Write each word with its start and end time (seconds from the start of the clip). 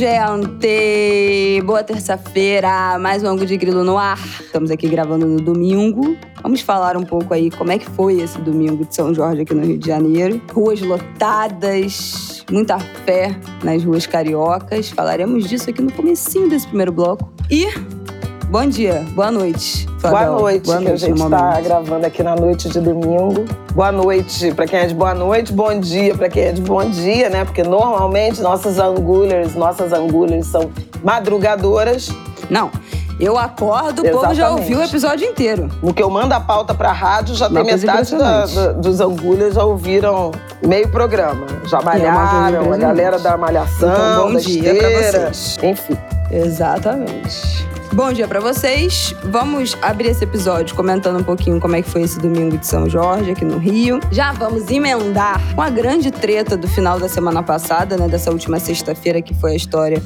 Gente! 0.00 1.60
Boa 1.66 1.84
terça-feira, 1.84 2.98
mais 2.98 3.22
um 3.22 3.26
Angu 3.26 3.44
de 3.44 3.54
Grilo 3.58 3.84
no 3.84 3.98
ar. 3.98 4.18
Estamos 4.40 4.70
aqui 4.70 4.88
gravando 4.88 5.26
no 5.26 5.36
domingo. 5.42 6.16
Vamos 6.42 6.62
falar 6.62 6.96
um 6.96 7.02
pouco 7.02 7.34
aí 7.34 7.50
como 7.50 7.70
é 7.70 7.78
que 7.78 7.84
foi 7.84 8.18
esse 8.18 8.40
domingo 8.40 8.86
de 8.86 8.94
São 8.94 9.12
Jorge 9.12 9.42
aqui 9.42 9.52
no 9.52 9.62
Rio 9.62 9.76
de 9.76 9.86
Janeiro. 9.86 10.40
Ruas 10.54 10.80
lotadas, 10.80 12.46
muita 12.50 12.78
fé 12.78 13.38
nas 13.62 13.84
ruas 13.84 14.06
cariocas. 14.06 14.88
Falaremos 14.88 15.46
disso 15.46 15.68
aqui 15.68 15.82
no 15.82 15.92
comecinho 15.92 16.48
desse 16.48 16.66
primeiro 16.66 16.92
bloco. 16.92 17.30
E 17.50 17.66
Bom 18.50 18.66
dia, 18.66 19.04
boa 19.12 19.30
noite. 19.30 19.86
Boa 20.02 20.26
noite, 20.26 20.66
boa 20.66 20.80
noite 20.80 20.84
que 20.84 20.90
a 20.90 20.96
gente 20.96 21.22
está 21.22 21.60
gravando 21.60 22.04
aqui 22.04 22.20
na 22.20 22.34
noite 22.34 22.68
de 22.68 22.80
domingo. 22.80 23.44
Boa 23.72 23.92
noite 23.92 24.52
para 24.52 24.66
quem 24.66 24.80
é 24.80 24.86
de 24.86 24.94
boa 24.94 25.14
noite, 25.14 25.52
bom 25.52 25.78
dia 25.78 26.16
para 26.16 26.28
quem 26.28 26.42
é 26.42 26.50
de 26.52 26.60
bom 26.60 26.84
dia, 26.90 27.30
né? 27.30 27.44
Porque 27.44 27.62
normalmente 27.62 28.40
nossas 28.40 28.80
angulers, 28.80 29.54
nossas 29.54 29.92
angulers 29.92 30.48
são 30.48 30.68
madrugadoras. 31.00 32.08
Não, 32.50 32.72
eu 33.20 33.38
acordo, 33.38 34.02
o 34.02 34.10
povo 34.10 34.34
já 34.34 34.50
ouviu 34.50 34.80
o 34.80 34.82
episódio 34.82 35.28
inteiro. 35.28 35.68
No 35.80 35.94
que 35.94 36.02
eu 36.02 36.10
mando 36.10 36.34
a 36.34 36.40
pauta 36.40 36.74
pra 36.74 36.90
rádio, 36.90 37.36
já 37.36 37.46
Uma 37.46 37.62
tem 37.62 37.76
metade 37.76 38.16
da, 38.16 38.46
da, 38.46 38.72
dos 38.72 39.00
angulhas 39.00 39.54
já 39.54 39.62
ouviram 39.62 40.32
meio 40.60 40.88
programa. 40.88 41.46
Já 41.66 41.78
é 41.78 41.84
malharam, 41.84 42.72
a 42.72 42.76
galera 42.76 43.16
da 43.16 43.36
malhação, 43.36 43.92
então, 43.92 44.26
bom 44.26 44.32
da 44.32 44.40
dia 44.40 44.72
esteira, 44.72 45.20
pra 45.20 45.32
vocês. 45.32 45.58
Enfim. 45.62 45.96
Exatamente. 46.32 47.70
Bom 47.92 48.12
dia 48.12 48.28
para 48.28 48.38
vocês. 48.38 49.12
Vamos 49.24 49.76
abrir 49.82 50.10
esse 50.10 50.22
episódio 50.22 50.76
comentando 50.76 51.18
um 51.18 51.24
pouquinho 51.24 51.58
como 51.58 51.74
é 51.74 51.82
que 51.82 51.90
foi 51.90 52.02
esse 52.02 52.20
domingo 52.20 52.56
de 52.56 52.64
São 52.64 52.88
Jorge 52.88 53.32
aqui 53.32 53.44
no 53.44 53.58
Rio. 53.58 53.98
Já 54.12 54.30
vamos 54.30 54.70
emendar 54.70 55.40
com 55.56 55.60
a 55.60 55.68
grande 55.68 56.12
treta 56.12 56.56
do 56.56 56.68
final 56.68 57.00
da 57.00 57.08
semana 57.08 57.42
passada, 57.42 57.96
né, 57.96 58.06
dessa 58.06 58.30
última 58.30 58.60
sexta-feira 58.60 59.20
que 59.20 59.34
foi 59.34 59.52
a 59.52 59.56
história 59.56 60.00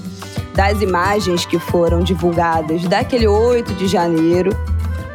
das 0.54 0.80
imagens 0.80 1.44
que 1.44 1.58
foram 1.58 2.00
divulgadas 2.00 2.84
daquele 2.84 3.26
8 3.26 3.74
de 3.74 3.86
janeiro 3.86 4.56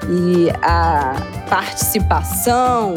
e 0.08 0.50
a 0.61 1.16
participação 1.50 2.94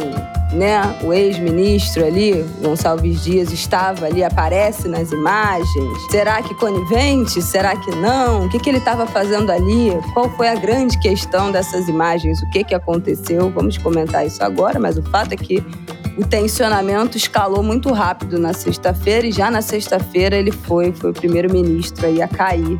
né? 0.52 0.98
O 1.02 1.12
ex-ministro 1.12 2.04
ali, 2.04 2.44
Gonçalves 2.62 3.24
Dias, 3.24 3.52
estava 3.52 4.06
ali, 4.06 4.22
aparece 4.22 4.88
nas 4.88 5.10
imagens. 5.10 6.10
Será 6.10 6.42
que 6.42 6.54
conivente? 6.54 7.40
Será 7.40 7.76
que 7.76 7.90
não? 7.92 8.46
O 8.46 8.48
que, 8.48 8.58
que 8.58 8.70
ele 8.70 8.78
estava 8.78 9.06
fazendo 9.06 9.50
ali? 9.50 9.90
Qual 10.12 10.28
foi 10.30 10.48
a 10.48 10.54
grande 10.54 10.98
questão 11.00 11.50
dessas 11.50 11.88
imagens? 11.88 12.42
O 12.42 12.50
que, 12.50 12.64
que 12.64 12.74
aconteceu? 12.74 13.50
Vamos 13.50 13.78
comentar 13.78 14.26
isso 14.26 14.42
agora, 14.42 14.78
mas 14.78 14.96
o 14.98 15.02
fato 15.02 15.32
é 15.32 15.36
que 15.36 15.64
o 16.18 16.26
tensionamento 16.26 17.16
escalou 17.16 17.62
muito 17.62 17.90
rápido 17.90 18.38
na 18.38 18.52
sexta-feira 18.52 19.26
e 19.26 19.32
já 19.32 19.50
na 19.50 19.62
sexta-feira 19.62 20.36
ele 20.36 20.52
foi, 20.52 20.92
foi 20.92 21.10
o 21.10 21.14
primeiro-ministro 21.14 22.06
a 22.22 22.28
cair 22.28 22.78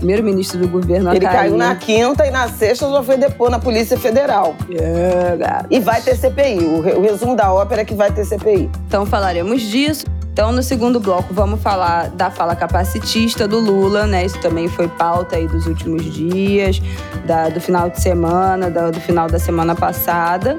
primeiro-ministro 0.00 0.58
do 0.58 0.66
governo 0.66 1.14
Ele 1.14 1.20
caiu 1.26 1.56
na 1.56 1.76
quinta 1.76 2.26
e 2.26 2.30
na 2.30 2.48
sexta 2.48 2.90
já 2.90 3.02
foi 3.02 3.16
depor 3.16 3.50
na 3.50 3.58
Polícia 3.58 3.98
Federal. 3.98 4.56
Yeah, 4.68 5.66
e 5.70 5.78
vai 5.78 6.00
ter 6.00 6.16
CPI. 6.16 6.58
O 6.96 7.02
resumo 7.02 7.36
da 7.36 7.52
ópera 7.52 7.82
é 7.82 7.84
que 7.84 7.94
vai 7.94 8.10
ter 8.10 8.24
CPI. 8.24 8.70
Então 8.86 9.06
falaremos 9.06 9.62
disso. 9.62 10.06
Então, 10.32 10.52
no 10.52 10.62
segundo 10.62 10.98
bloco, 11.00 11.34
vamos 11.34 11.60
falar 11.60 12.08
da 12.10 12.30
fala 12.30 12.54
capacitista 12.54 13.46
do 13.46 13.58
Lula, 13.58 14.06
né? 14.06 14.24
Isso 14.24 14.40
também 14.40 14.68
foi 14.68 14.88
pauta 14.88 15.36
aí 15.36 15.46
dos 15.46 15.66
últimos 15.66 16.04
dias, 16.04 16.80
da, 17.26 17.48
do 17.48 17.60
final 17.60 17.90
de 17.90 18.00
semana, 18.00 18.70
da, 18.70 18.90
do 18.90 19.00
final 19.00 19.28
da 19.28 19.38
semana 19.38 19.74
passada. 19.74 20.56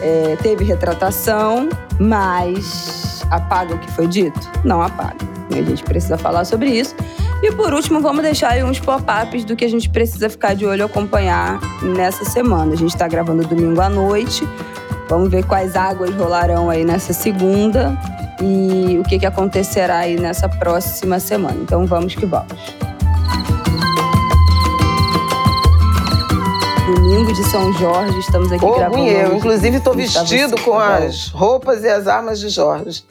É, 0.00 0.36
teve 0.42 0.64
retratação, 0.64 1.68
mas 2.00 3.22
apaga 3.30 3.74
o 3.74 3.78
que 3.78 3.90
foi 3.92 4.06
dito? 4.06 4.40
Não 4.64 4.82
apaga. 4.82 5.35
A 5.60 5.62
gente 5.62 5.82
precisa 5.82 6.16
falar 6.18 6.44
sobre 6.44 6.70
isso. 6.70 6.94
E 7.42 7.52
por 7.52 7.74
último, 7.74 8.00
vamos 8.00 8.22
deixar 8.22 8.50
aí 8.50 8.64
uns 8.64 8.80
pop-ups 8.80 9.44
do 9.44 9.54
que 9.54 9.64
a 9.64 9.68
gente 9.68 9.88
precisa 9.90 10.28
ficar 10.30 10.54
de 10.54 10.64
olho 10.64 10.80
e 10.80 10.84
acompanhar 10.84 11.60
nessa 11.82 12.24
semana. 12.24 12.72
A 12.72 12.76
gente 12.76 12.94
está 12.94 13.06
gravando 13.06 13.46
domingo 13.46 13.80
à 13.80 13.88
noite. 13.88 14.46
Vamos 15.08 15.30
ver 15.30 15.44
quais 15.44 15.76
águas 15.76 16.14
rolarão 16.14 16.68
aí 16.68 16.84
nessa 16.84 17.12
segunda 17.12 17.96
e 18.42 18.98
o 18.98 19.02
que, 19.04 19.18
que 19.18 19.26
acontecerá 19.26 19.98
aí 19.98 20.18
nessa 20.18 20.48
próxima 20.48 21.20
semana. 21.20 21.58
Então 21.62 21.86
vamos 21.86 22.14
que 22.14 22.26
vamos. 22.26 22.76
Domingo 26.86 27.32
de 27.32 27.44
São 27.44 27.72
Jorge, 27.72 28.18
estamos 28.18 28.52
aqui 28.52 28.64
Orgulho 28.64 28.78
gravando. 28.78 29.08
eu, 29.08 29.36
inclusive 29.36 29.78
estou 29.78 29.94
vestido 29.94 30.60
com 30.62 30.78
as 30.78 31.28
roupas 31.30 31.82
e 31.82 31.88
as 31.88 32.06
armas 32.06 32.38
de 32.38 32.48
Jorge. 32.48 33.04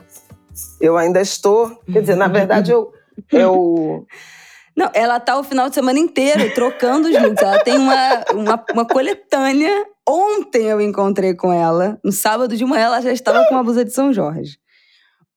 Eu 0.79 0.97
ainda 0.97 1.21
estou, 1.21 1.81
quer 1.91 2.01
dizer, 2.01 2.15
na 2.15 2.27
verdade 2.27 2.71
eu 2.71 2.91
eu. 3.31 4.05
Não, 4.75 4.91
ela 4.93 5.21
tá 5.21 5.39
o 5.39 5.43
final 5.43 5.69
de 5.69 5.75
semana 5.75 5.97
inteiro 5.97 6.53
trocando 6.53 7.07
os 7.07 7.21
looks. 7.21 7.41
Ela 7.41 7.59
tem 7.59 7.77
uma, 7.77 8.25
uma, 8.33 8.65
uma, 8.73 8.85
coletânea. 8.85 9.85
Ontem 10.07 10.65
eu 10.65 10.81
encontrei 10.81 11.33
com 11.33 11.51
ela. 11.53 11.97
No 12.03 12.11
sábado 12.11 12.57
de 12.57 12.65
manhã 12.65 12.87
ela 12.87 13.01
já 13.01 13.11
estava 13.11 13.45
com 13.45 13.55
uma 13.55 13.63
blusa 13.63 13.85
de 13.85 13.93
São 13.93 14.11
Jorge. 14.11 14.57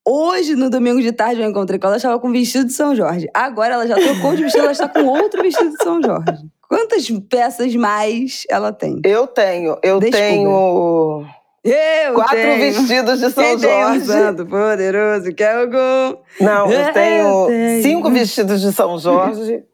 Hoje, 0.04 0.56
no 0.56 0.68
domingo 0.68 1.00
de 1.00 1.12
tarde, 1.12 1.40
eu 1.40 1.48
encontrei 1.48 1.78
com 1.78 1.86
ela, 1.86 1.92
ela 1.92 1.98
estava 1.98 2.18
com 2.18 2.32
vestido 2.32 2.64
de 2.64 2.72
São 2.72 2.96
Jorge. 2.96 3.28
Agora 3.32 3.74
ela 3.74 3.86
já 3.86 3.94
trocou 3.94 4.34
de 4.34 4.42
vestido, 4.42 4.62
ela 4.64 4.72
está 4.72 4.88
com 4.88 5.04
outro 5.04 5.40
vestido 5.40 5.70
de 5.70 5.84
São 5.84 6.02
Jorge. 6.02 6.48
Quantas 6.68 7.08
peças 7.30 7.76
mais 7.76 8.44
ela 8.50 8.72
tem? 8.72 9.00
Eu 9.04 9.26
tenho. 9.26 9.78
Eu 9.82 10.00
tenho 10.00 11.24
eu 11.70 12.14
Quatro 12.14 12.36
tenho. 12.36 12.58
vestidos 12.58 13.20
de 13.20 13.30
São 13.30 13.44
Quem 13.44 13.58
Jorge. 13.58 14.00
Tem 14.00 14.00
um 14.00 14.04
santo 14.04 14.46
poderoso 14.46 15.32
que 15.32 15.42
é 15.42 15.54
algum. 15.54 16.18
Não, 16.40 16.70
eu 16.70 16.92
tenho, 16.92 17.46
tenho, 17.46 17.82
cinco 17.82 18.10
vestidos 18.10 18.60
de 18.60 18.72
São 18.72 18.98
Jorge 18.98 19.64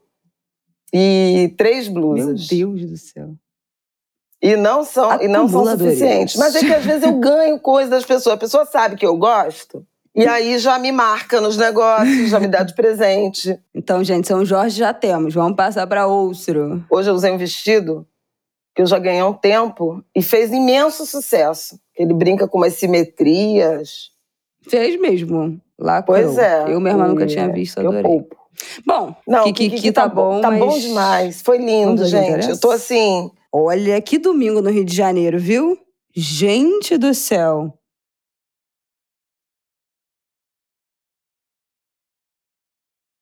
e 0.93 1.53
três 1.57 1.87
blusas. 1.87 2.47
Meu 2.51 2.67
Deus 2.75 2.89
do 2.89 2.97
céu. 2.97 3.29
E 4.41 4.55
não 4.55 4.83
são, 4.83 5.21
e 5.21 5.27
não 5.27 5.47
são 5.47 5.65
suficientes. 5.65 6.35
Mas 6.35 6.55
é 6.55 6.59
que 6.59 6.73
às 6.73 6.85
vezes 6.85 7.03
eu 7.03 7.13
ganho 7.19 7.59
coisas 7.59 7.89
das 7.89 8.05
pessoas. 8.05 8.35
A 8.35 8.39
pessoa 8.39 8.65
sabe 8.65 8.95
que 8.95 9.05
eu 9.05 9.17
gosto. 9.17 9.85
E 10.15 10.25
aí 10.25 10.57
já 10.59 10.79
me 10.79 10.93
marca 10.93 11.41
nos 11.41 11.57
negócios, 11.57 12.29
já 12.29 12.39
me 12.39 12.47
dá 12.47 12.63
de 12.63 12.73
presente. 12.75 13.59
Então, 13.73 14.01
gente, 14.01 14.27
São 14.27 14.45
Jorge 14.45 14.77
já 14.77 14.93
temos. 14.93 15.33
Vamos 15.33 15.57
passar 15.57 15.85
para 15.87 16.07
outro. 16.07 16.83
Hoje 16.89 17.09
eu 17.09 17.13
usei 17.13 17.31
um 17.31 17.37
vestido 17.37 18.07
que 18.75 18.81
eu 18.81 18.85
já 18.85 18.99
ganhei 18.99 19.21
há 19.21 19.27
um 19.27 19.33
tempo 19.33 20.03
e 20.13 20.21
fez 20.21 20.51
imenso 20.51 21.05
sucesso. 21.05 21.79
Ele 21.97 22.13
brinca 22.13 22.45
com 22.45 22.57
umas 22.57 22.73
simetrias. 22.73 24.11
Fez 24.67 24.99
mesmo. 24.99 25.61
Lá 25.79 26.01
Pois 26.01 26.37
é. 26.37 26.65
Eu 26.71 26.81
mesma 26.81 27.07
nunca 27.07 27.25
tinha 27.25 27.47
visto, 27.47 27.79
adorei. 27.79 27.99
Eu 27.99 28.03
poupo. 28.03 28.35
Bom, 28.85 29.15
Não, 29.27 29.43
que, 29.45 29.53
que, 29.53 29.69
que, 29.69 29.81
que 29.81 29.91
tá, 29.91 30.03
tá 30.03 30.15
bom, 30.15 30.41
Tá 30.41 30.51
mas... 30.51 30.59
bom 30.59 30.77
demais. 30.77 31.41
Foi 31.41 31.57
lindo, 31.57 32.05
gente. 32.05 32.49
Eu 32.49 32.59
tô 32.59 32.71
assim... 32.71 33.31
Olha, 33.51 34.01
que 34.01 34.17
domingo 34.17 34.61
no 34.61 34.69
Rio 34.69 34.83
de 34.83 34.93
Janeiro, 34.93 35.39
viu? 35.39 35.79
Gente 36.13 36.97
do 36.97 37.13
céu. 37.13 37.73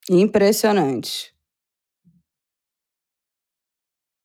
Impressionante. 0.09 1.33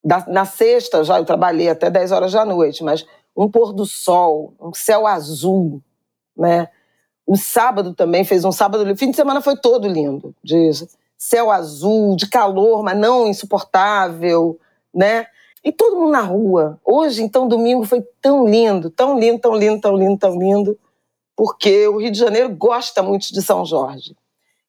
Da, 0.04 0.24
na 0.28 0.44
sexta 0.44 1.02
já 1.02 1.18
eu 1.18 1.24
trabalhei 1.24 1.68
até 1.68 1.90
10 1.90 2.12
horas 2.12 2.32
da 2.32 2.44
noite, 2.44 2.84
mas 2.84 3.04
um 3.36 3.48
pôr 3.50 3.72
do 3.72 3.84
sol, 3.84 4.54
um 4.60 4.72
céu 4.72 5.06
azul, 5.06 5.82
né? 6.36 6.68
O 7.26 7.36
sábado 7.36 7.94
também 7.94 8.24
fez 8.24 8.44
um 8.44 8.52
sábado, 8.52 8.90
o 8.90 8.96
fim 8.96 9.10
de 9.10 9.16
semana 9.16 9.40
foi 9.40 9.56
todo 9.56 9.86
lindo, 9.86 10.34
de 10.42 10.70
céu 11.16 11.50
azul, 11.50 12.16
de 12.16 12.28
calor, 12.28 12.82
mas 12.82 12.96
não 12.96 13.26
insuportável, 13.26 14.58
né? 14.94 15.26
E 15.64 15.72
todo 15.72 15.96
mundo 15.96 16.12
na 16.12 16.22
rua. 16.22 16.80
Hoje, 16.84 17.22
então, 17.22 17.48
domingo 17.48 17.84
foi 17.84 18.02
tão 18.22 18.46
lindo, 18.46 18.88
tão 18.90 19.18
lindo, 19.18 19.38
tão 19.40 19.56
lindo, 19.56 19.80
tão 19.80 19.96
lindo, 19.96 20.18
tão 20.18 20.38
lindo, 20.38 20.78
porque 21.36 21.86
o 21.88 21.98
Rio 21.98 22.10
de 22.10 22.18
Janeiro 22.18 22.48
gosta 22.48 23.02
muito 23.02 23.32
de 23.32 23.42
São 23.42 23.64
Jorge. 23.64 24.16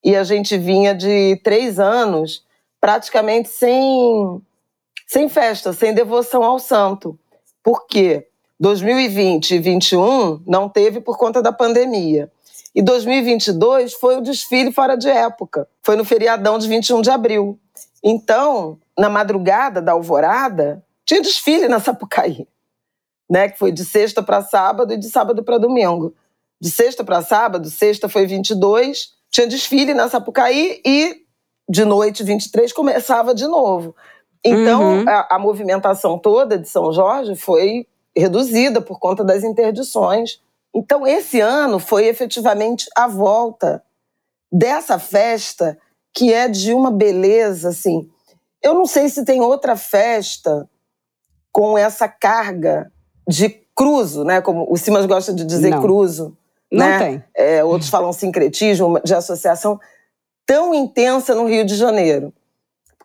E 0.03 0.15
a 0.15 0.23
gente 0.23 0.57
vinha 0.57 0.93
de 0.93 1.39
três 1.43 1.79
anos 1.79 2.43
praticamente 2.81 3.49
sem 3.49 4.41
sem 5.09 5.27
festa, 5.27 5.73
sem 5.73 5.91
devoção 5.91 6.43
ao 6.43 6.59
santo. 6.59 7.17
Por 7.63 7.87
quê? 7.87 8.27
2020 8.59 9.55
e 9.55 9.59
2021 9.59 10.43
não 10.45 10.69
teve 10.69 11.01
por 11.01 11.17
conta 11.17 11.41
da 11.41 11.51
pandemia. 11.51 12.31
E 12.75 12.81
2022 12.83 13.93
foi 13.93 14.17
o 14.17 14.21
desfile 14.21 14.71
fora 14.71 14.95
de 14.95 15.09
época. 15.09 15.67
Foi 15.81 15.95
no 15.95 16.05
feriadão 16.05 16.59
de 16.59 16.67
21 16.67 17.01
de 17.01 17.09
abril. 17.09 17.59
Então, 18.03 18.77
na 18.95 19.09
madrugada 19.09 19.81
da 19.81 19.93
alvorada, 19.93 20.85
tinha 21.03 21.21
desfile 21.21 21.67
na 21.67 21.79
Sapucaí, 21.79 22.47
né? 23.27 23.49
Que 23.49 23.57
foi 23.57 23.71
de 23.71 23.83
sexta 23.83 24.21
para 24.21 24.43
sábado 24.43 24.93
e 24.93 24.97
de 24.97 25.09
sábado 25.09 25.43
para 25.43 25.57
domingo. 25.57 26.13
de 26.61 26.69
sexta 26.69 27.03
para 27.03 27.21
sábado, 27.23 27.69
sexta 27.69 28.09
foi 28.09 28.27
22, 28.27 29.13
tinha 29.31 29.47
desfile 29.47 29.93
na 29.93 30.07
Sapucaí 30.09 30.81
e 30.85 31.23
de 31.69 31.85
noite, 31.85 32.23
23, 32.23 32.73
começava 32.73 33.33
de 33.33 33.47
novo. 33.47 33.95
Então, 34.45 34.99
uhum. 34.99 35.05
a, 35.09 35.35
a 35.35 35.39
movimentação 35.39 36.17
toda 36.17 36.57
de 36.57 36.67
São 36.67 36.91
Jorge 36.93 37.35
foi 37.35 37.85
reduzida 38.15 38.81
por 38.81 38.99
conta 38.99 39.23
das 39.23 39.43
interdições. 39.43 40.41
Então, 40.73 41.05
esse 41.05 41.39
ano 41.39 41.79
foi 41.79 42.05
efetivamente 42.05 42.87
a 42.95 43.07
volta 43.07 43.83
dessa 44.51 44.97
festa 44.97 45.77
que 46.13 46.33
é 46.33 46.47
de 46.47 46.73
uma 46.73 46.91
beleza, 46.91 47.69
assim. 47.69 48.09
Eu 48.61 48.73
não 48.73 48.85
sei 48.85 49.09
se 49.09 49.23
tem 49.23 49.41
outra 49.41 49.75
festa 49.75 50.69
com 51.51 51.77
essa 51.77 52.07
carga 52.07 52.91
de 53.27 53.49
cruzo, 53.75 54.23
né? 54.23 54.41
Como 54.41 54.67
o 54.69 54.77
Simas 54.77 55.05
gosta 55.05 55.33
de 55.33 55.45
dizer 55.45 55.69
não. 55.69 55.81
cruzo. 55.81 56.35
Não 56.71 56.85
né? 56.85 56.99
tem. 56.99 57.23
É, 57.35 57.63
outros 57.63 57.89
falam 57.89 58.11
sincretismo 58.11 58.99
de 59.03 59.13
associação 59.13 59.79
tão 60.45 60.73
intensa 60.73 61.33
no 61.35 61.47
Rio 61.47 61.65
de 61.65 61.75
Janeiro. 61.75 62.33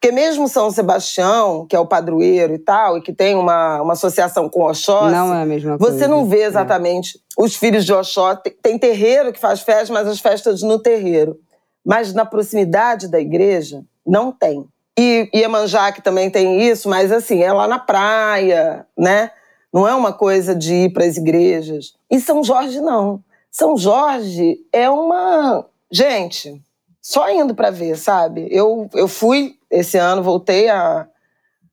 Porque 0.05 0.15
mesmo 0.15 0.47
São 0.49 0.71
Sebastião, 0.71 1.65
que 1.67 1.75
é 1.75 1.81
o 1.81 1.87
padroeiro 1.87 2.53
e 2.53 2.59
tal, 2.59 2.99
e 2.99 3.01
que 3.01 3.11
tem 3.11 3.35
uma, 3.35 3.81
uma 3.81 3.95
associação 3.95 4.51
com 4.51 4.61
Oxóssi... 4.61 5.11
Não 5.11 5.33
é 5.33 5.41
a 5.41 5.47
mesma 5.47 5.79
coisa. 5.79 5.97
Você 5.97 6.07
não 6.07 6.27
vê 6.27 6.41
é. 6.41 6.45
exatamente 6.45 7.17
é. 7.17 7.43
os 7.43 7.57
filhos 7.57 7.87
de 7.87 7.93
Oxóssi. 7.95 8.43
Tem, 8.43 8.53
tem 8.53 8.79
terreiro 8.79 9.33
que 9.33 9.41
faz 9.41 9.63
festa, 9.63 9.95
mas 9.95 10.07
as 10.07 10.21
festas 10.21 10.61
no 10.61 10.79
terreiro. 10.79 11.41
Mas 11.83 12.13
na 12.13 12.27
proximidade 12.27 13.09
da 13.09 13.19
igreja, 13.19 13.83
não 14.07 14.31
tem. 14.31 14.67
E 14.99 15.31
Iemanjá, 15.35 15.91
que 15.91 16.03
também 16.03 16.29
tem 16.29 16.69
isso, 16.69 16.87
mas 16.87 17.11
assim, 17.11 17.43
é 17.43 17.51
lá 17.51 17.67
na 17.67 17.79
praia, 17.79 18.87
né? 18.95 19.31
Não 19.73 19.89
é 19.89 19.95
uma 19.95 20.13
coisa 20.13 20.55
de 20.55 20.75
ir 20.75 20.93
para 20.93 21.07
as 21.07 21.17
igrejas. 21.17 21.95
E 22.11 22.21
São 22.21 22.45
Jorge, 22.45 22.79
não. 22.79 23.25
São 23.51 23.75
Jorge 23.75 24.59
é 24.71 24.91
uma. 24.91 25.65
Gente, 25.91 26.63
só 27.05 27.31
indo 27.31 27.55
para 27.55 27.71
ver, 27.71 27.99
sabe? 27.99 28.49
Eu, 28.51 28.89
eu 28.95 29.07
fui 29.07 29.59
esse 29.71 29.99
ano, 29.99 30.23
voltei 30.23 30.71
a. 30.71 31.07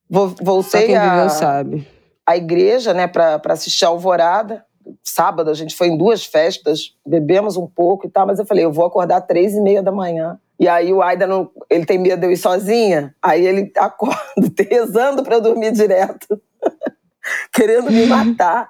Voltei 0.10 0.63
só 0.63 0.86
quem 0.86 0.98
a. 0.98 1.10
Viveu 1.10 1.30
sabe. 1.30 1.88
A 2.28 2.36
igreja, 2.36 2.94
né, 2.94 3.07
para 3.07 3.39
assistir 3.45 3.86
a 3.86 3.88
Alvorada. 3.88 4.66
Sábado 5.01 5.50
a 5.50 5.54
gente 5.54 5.74
foi 5.74 5.88
em 5.88 5.98
duas 5.98 6.25
festas, 6.25 6.95
bebemos 7.06 7.56
um 7.56 7.66
pouco 7.66 8.06
e 8.06 8.10
tal, 8.10 8.28
mas 8.28 8.39
eu 8.39 8.45
falei, 8.45 8.66
eu 8.66 8.74
vou 8.74 8.86
acordar 8.86 9.22
três 9.22 9.54
e 9.54 9.62
meia 9.62 9.81
da 9.81 9.92
manhã. 9.92 10.38
E 10.60 10.68
aí 10.68 10.92
o 10.92 11.01
Aida, 11.01 11.25
não, 11.25 11.50
ele 11.69 11.86
tem 11.86 11.98
medo 11.98 12.19
de 12.19 12.28
eu 12.28 12.31
ir 12.31 12.38
sozinha, 12.38 13.16
aí 13.22 13.45
ele 13.45 13.72
acorda 13.78 14.18
rezando 14.69 15.24
para 15.24 15.36
eu 15.36 15.42
dormir 15.42 15.72
direto, 15.72 16.42
querendo 17.54 17.89
me 17.89 18.06
matar. 18.06 18.69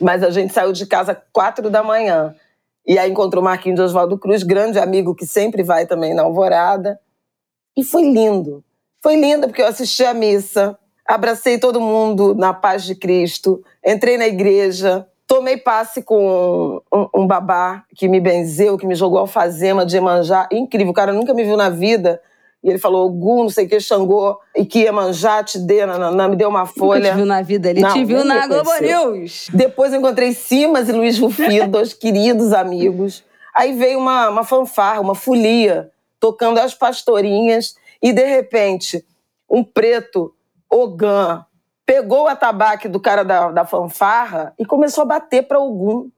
Mas 0.00 0.22
a 0.22 0.30
gente 0.30 0.54
saiu 0.54 0.72
de 0.72 0.86
casa 0.86 1.20
quatro 1.32 1.68
da 1.68 1.82
manhã. 1.82 2.34
E 2.86 2.98
aí 2.98 3.10
encontrou 3.10 3.42
Marquinhos 3.42 3.76
de 3.76 3.82
Oswaldo 3.82 4.18
Cruz, 4.18 4.42
grande 4.42 4.78
amigo 4.78 5.14
que 5.14 5.26
sempre 5.26 5.62
vai 5.62 5.86
também 5.86 6.14
na 6.14 6.22
Alvorada. 6.22 6.98
E 7.76 7.84
foi 7.84 8.02
lindo. 8.02 8.64
Foi 9.02 9.16
lindo 9.16 9.46
porque 9.48 9.62
eu 9.62 9.66
assisti 9.66 10.04
a 10.04 10.14
missa, 10.14 10.78
abracei 11.06 11.58
todo 11.58 11.80
mundo 11.80 12.34
na 12.34 12.52
paz 12.52 12.84
de 12.84 12.94
Cristo, 12.94 13.62
entrei 13.84 14.16
na 14.16 14.26
igreja, 14.26 15.08
tomei 15.26 15.56
passe 15.56 16.02
com 16.02 16.80
um, 16.92 17.08
um 17.22 17.26
babá 17.26 17.84
que 17.96 18.08
me 18.08 18.20
benzeu, 18.20 18.76
que 18.76 18.86
me 18.86 18.94
jogou 18.94 19.18
alfazema 19.18 19.86
de 19.86 19.96
Emanjá. 19.96 20.48
Incrível, 20.52 20.90
o 20.90 20.94
cara 20.94 21.12
nunca 21.12 21.34
me 21.34 21.42
viu 21.42 21.56
na 21.56 21.68
vida. 21.68 22.20
E 22.62 22.70
ele 22.70 22.78
falou, 22.78 23.10
Gu, 23.10 23.42
não 23.42 23.48
sei 23.48 23.66
o 23.66 23.68
que, 23.68 23.80
Xangô, 23.80 24.38
e 24.54 24.64
que 24.64 24.80
Iemanjá 24.80 25.42
te 25.42 25.58
dê, 25.58 25.84
nananã, 25.84 26.28
me 26.28 26.36
deu 26.36 26.48
uma 26.48 26.64
folha. 26.64 27.00
Nunca 27.00 27.10
te 27.10 27.16
viu 27.16 27.26
na 27.26 27.42
vida, 27.42 27.70
ele 27.70 27.80
não, 27.80 27.92
te 27.92 28.04
viu 28.04 28.24
na 28.24 28.46
Globo 28.46 28.70
News. 28.80 29.48
Depois 29.52 29.92
eu 29.92 29.98
encontrei 29.98 30.32
Simas 30.32 30.88
e 30.88 30.92
Luiz 30.92 31.18
Rufino, 31.18 31.66
dois 31.68 31.92
queridos 31.94 32.52
amigos. 32.52 33.24
Aí 33.52 33.72
veio 33.72 33.98
uma, 33.98 34.28
uma 34.28 34.44
fanfarra, 34.44 35.00
uma 35.00 35.14
folia, 35.14 35.90
tocando 36.20 36.58
as 36.58 36.72
pastorinhas, 36.72 37.74
e 38.00 38.12
de 38.12 38.24
repente, 38.24 39.04
um 39.50 39.64
preto, 39.64 40.32
Ogan, 40.70 41.44
pegou 41.84 42.22
o 42.22 42.28
atabaque 42.28 42.88
do 42.88 43.00
cara 43.00 43.24
da, 43.24 43.50
da 43.50 43.64
fanfarra 43.64 44.54
e 44.56 44.64
começou 44.64 45.02
a 45.02 45.06
bater 45.06 45.42
para 45.42 45.58
algum. 45.58 46.08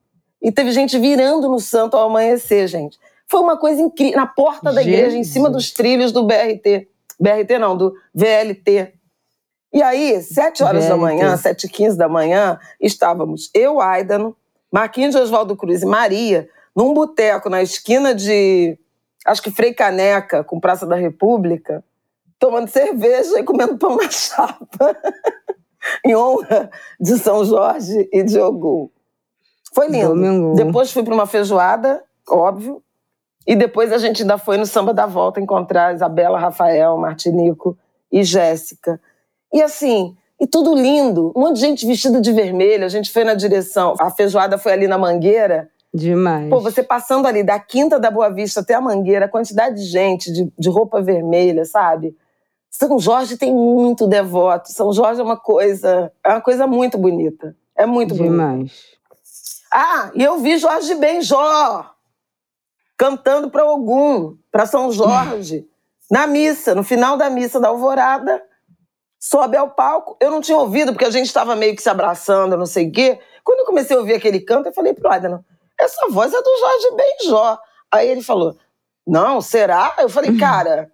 E 0.41 0.51
teve 0.51 0.71
gente 0.71 0.99
virando 0.99 1.49
no 1.49 1.59
santo 1.59 1.97
ao 1.97 2.07
amanhecer, 2.07 2.67
gente. 2.67 2.99
Foi 3.27 3.39
uma 3.39 3.57
coisa 3.57 3.81
incrível. 3.81 4.17
Na 4.17 4.27
porta 4.27 4.71
da 4.71 4.81
Jesus. 4.81 4.87
igreja, 4.87 5.17
em 5.17 5.23
cima 5.23 5.49
dos 5.49 5.71
trilhos 5.71 6.11
do 6.11 6.25
BRT. 6.25 6.87
BRT 7.19 7.57
não, 7.59 7.75
do 7.75 7.93
VLT. 8.13 8.93
E 9.73 9.81
aí, 9.81 10.21
sete 10.21 10.63
horas 10.63 10.85
VLT. 10.85 10.89
da 10.89 10.97
manhã, 10.97 11.37
sete 11.37 11.65
e 11.65 11.69
quinze 11.69 11.97
da 11.97 12.07
manhã, 12.07 12.59
estávamos 12.79 13.49
eu, 13.53 13.81
Aidano, 13.81 14.35
Marquinhos 14.71 15.13
de 15.13 15.21
Oswaldo 15.21 15.55
Cruz 15.55 15.81
e 15.81 15.85
Maria, 15.85 16.49
num 16.75 16.93
boteco 16.93 17.49
na 17.49 17.61
esquina 17.61 18.13
de, 18.13 18.77
acho 19.25 19.41
que 19.41 19.51
Frei 19.51 19.73
Caneca, 19.73 20.43
com 20.43 20.59
Praça 20.59 20.85
da 20.85 20.95
República, 20.95 21.83
tomando 22.39 22.67
cerveja 22.67 23.39
e 23.39 23.43
comendo 23.43 23.77
pão 23.77 23.95
na 23.97 24.07
chapa, 24.11 24.97
em 26.05 26.15
honra 26.15 26.69
de 26.99 27.17
São 27.17 27.43
Jorge 27.43 28.07
e 28.11 28.23
de 28.23 28.39
Ogum. 28.39 28.89
Foi 29.73 29.87
lindo. 29.87 30.09
Domingo. 30.09 30.55
Depois 30.55 30.91
fui 30.91 31.03
para 31.03 31.13
uma 31.13 31.25
feijoada, 31.25 32.03
óbvio, 32.29 32.81
e 33.47 33.55
depois 33.55 33.91
a 33.91 33.97
gente 33.97 34.23
ainda 34.23 34.37
foi 34.37 34.57
no 34.57 34.65
Samba 34.65 34.93
da 34.93 35.05
Volta 35.05 35.39
encontrar 35.39 35.93
Isabela, 35.93 36.39
Rafael, 36.39 36.97
Martinico 36.97 37.77
e 38.11 38.23
Jéssica. 38.23 38.99
E 39.53 39.61
assim, 39.61 40.15
e 40.39 40.47
tudo 40.47 40.75
lindo. 40.75 41.31
Um 41.35 41.41
monte 41.41 41.55
de 41.55 41.61
gente 41.61 41.85
vestida 41.85 42.19
de 42.19 42.31
vermelho. 42.31 42.85
A 42.85 42.89
gente 42.89 43.11
foi 43.11 43.23
na 43.23 43.35
direção. 43.35 43.93
A 43.99 44.09
feijoada 44.09 44.57
foi 44.57 44.73
ali 44.73 44.87
na 44.87 44.97
Mangueira. 44.97 45.69
Demais. 45.93 46.49
Pô, 46.49 46.59
você 46.59 46.83
passando 46.83 47.27
ali 47.27 47.43
da 47.43 47.59
Quinta 47.59 47.99
da 47.99 48.11
Boa 48.11 48.29
Vista 48.29 48.59
até 48.59 48.73
a 48.73 48.81
Mangueira, 48.81 49.25
a 49.25 49.29
quantidade 49.29 49.75
de 49.75 49.85
gente 49.85 50.31
de, 50.31 50.51
de 50.57 50.69
roupa 50.69 51.01
vermelha, 51.01 51.63
sabe? 51.65 52.17
São 52.69 52.99
Jorge 52.99 53.37
tem 53.37 53.53
muito 53.53 54.07
devoto. 54.07 54.71
São 54.71 54.91
Jorge 54.91 55.21
é 55.21 55.23
uma 55.23 55.37
coisa, 55.37 56.11
é 56.23 56.29
uma 56.29 56.41
coisa 56.41 56.67
muito 56.67 56.97
bonita. 56.97 57.55
É 57.77 57.85
muito 57.85 58.13
Demais. 58.13 58.57
bonita. 58.57 58.73
Ah, 59.71 60.11
e 60.15 60.23
eu 60.23 60.37
vi 60.39 60.57
Jorge 60.57 60.95
Benjó 60.95 61.94
cantando 62.97 63.49
para 63.49 63.65
Ogum, 63.65 64.37
para 64.51 64.65
São 64.65 64.91
Jorge, 64.91 65.67
na 66.09 66.27
missa, 66.27 66.75
no 66.75 66.83
final 66.83 67.17
da 67.17 67.29
missa 67.29 67.59
da 67.59 67.69
Alvorada, 67.69 68.41
sobe 69.19 69.57
ao 69.57 69.69
palco. 69.69 70.17
Eu 70.19 70.31
não 70.31 70.41
tinha 70.41 70.57
ouvido, 70.57 70.93
porque 70.93 71.05
a 71.05 71.09
gente 71.09 71.25
estava 71.25 71.55
meio 71.55 71.75
que 71.75 71.81
se 71.81 71.89
abraçando, 71.89 72.57
não 72.57 72.65
sei 72.65 72.87
o 72.87 72.91
quê. 72.91 73.19
Quando 73.43 73.59
eu 73.59 73.65
comecei 73.65 73.95
a 73.95 73.99
ouvir 73.99 74.13
aquele 74.13 74.39
canto, 74.39 74.67
eu 74.67 74.73
falei 74.73 74.93
pro 74.93 75.11
Adnan, 75.11 75.43
essa 75.79 76.07
voz 76.09 76.33
é 76.33 76.41
do 76.41 76.57
Jorge 76.57 76.95
Benjó. 76.95 77.59
Aí 77.91 78.09
ele 78.09 78.21
falou, 78.21 78.57
não, 79.05 79.41
será? 79.41 79.95
Eu 79.99 80.09
falei, 80.09 80.37
cara, 80.37 80.91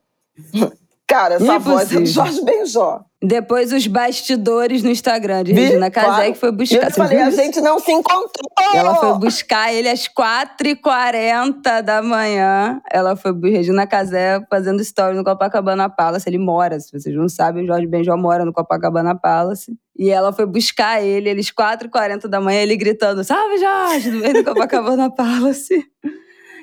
cara, 1.12 1.36
essa 1.36 1.60
voz 1.60 1.91
é 1.91 2.00
do 2.00 2.06
Jorge 2.06 2.44
Benjó. 2.44 3.01
Depois 3.24 3.72
os 3.72 3.86
bastidores 3.86 4.82
no 4.82 4.89
Instagram 4.89 5.44
de 5.44 5.53
Vi, 5.53 5.62
Regina 5.62 5.91
Casé 5.91 6.08
claro. 6.08 6.34
que 6.34 6.39
foi 6.39 6.51
buscar. 6.51 6.86
Eu 6.86 6.91
falei, 6.91 7.20
a 7.20 7.30
gente 7.30 7.62
não 7.62 7.80
se 7.80 7.91
encontrou. 7.91 8.50
Ela 8.74 8.96
foi 8.96 9.13
buscar 9.20 9.72
ele 9.72 9.89
às 9.89 10.08
4h40 10.08 11.82
da 11.82 12.01
manhã. 12.01 12.82
Ela 12.91 13.15
foi 13.15 13.32
Regina 13.44 13.86
Casé 13.86 14.44
fazendo 14.50 14.82
story 14.82 15.15
no 15.15 15.24
Copacabana 15.24 15.88
Palace. 15.88 16.27
Ele 16.27 16.39
mora, 16.39 16.80
se 16.80 16.91
vocês 16.91 17.15
não 17.15 17.30
sabem, 17.30 17.63
o 17.63 17.68
Jorge 17.68 17.86
Benjó 17.86 18.18
mora 18.18 18.44
no 18.44 18.53
Copacabana 18.53 19.13
Palace. 19.13 19.77
E 19.96 20.10
ela 20.10 20.34
foi 20.34 20.48
buscar 20.48 21.03
ele, 21.03 21.30
eles 21.30 21.51
4h40 21.51 22.27
da 22.27 22.41
manhã, 22.41 22.62
ele 22.62 22.75
gritando, 22.75 23.24
salve 23.24 23.60
Jorge, 23.60 24.10
no 24.10 24.20
meio 24.20 24.34
do 24.34 24.44
Copacabana 24.44 25.12
Palace. 25.12 25.86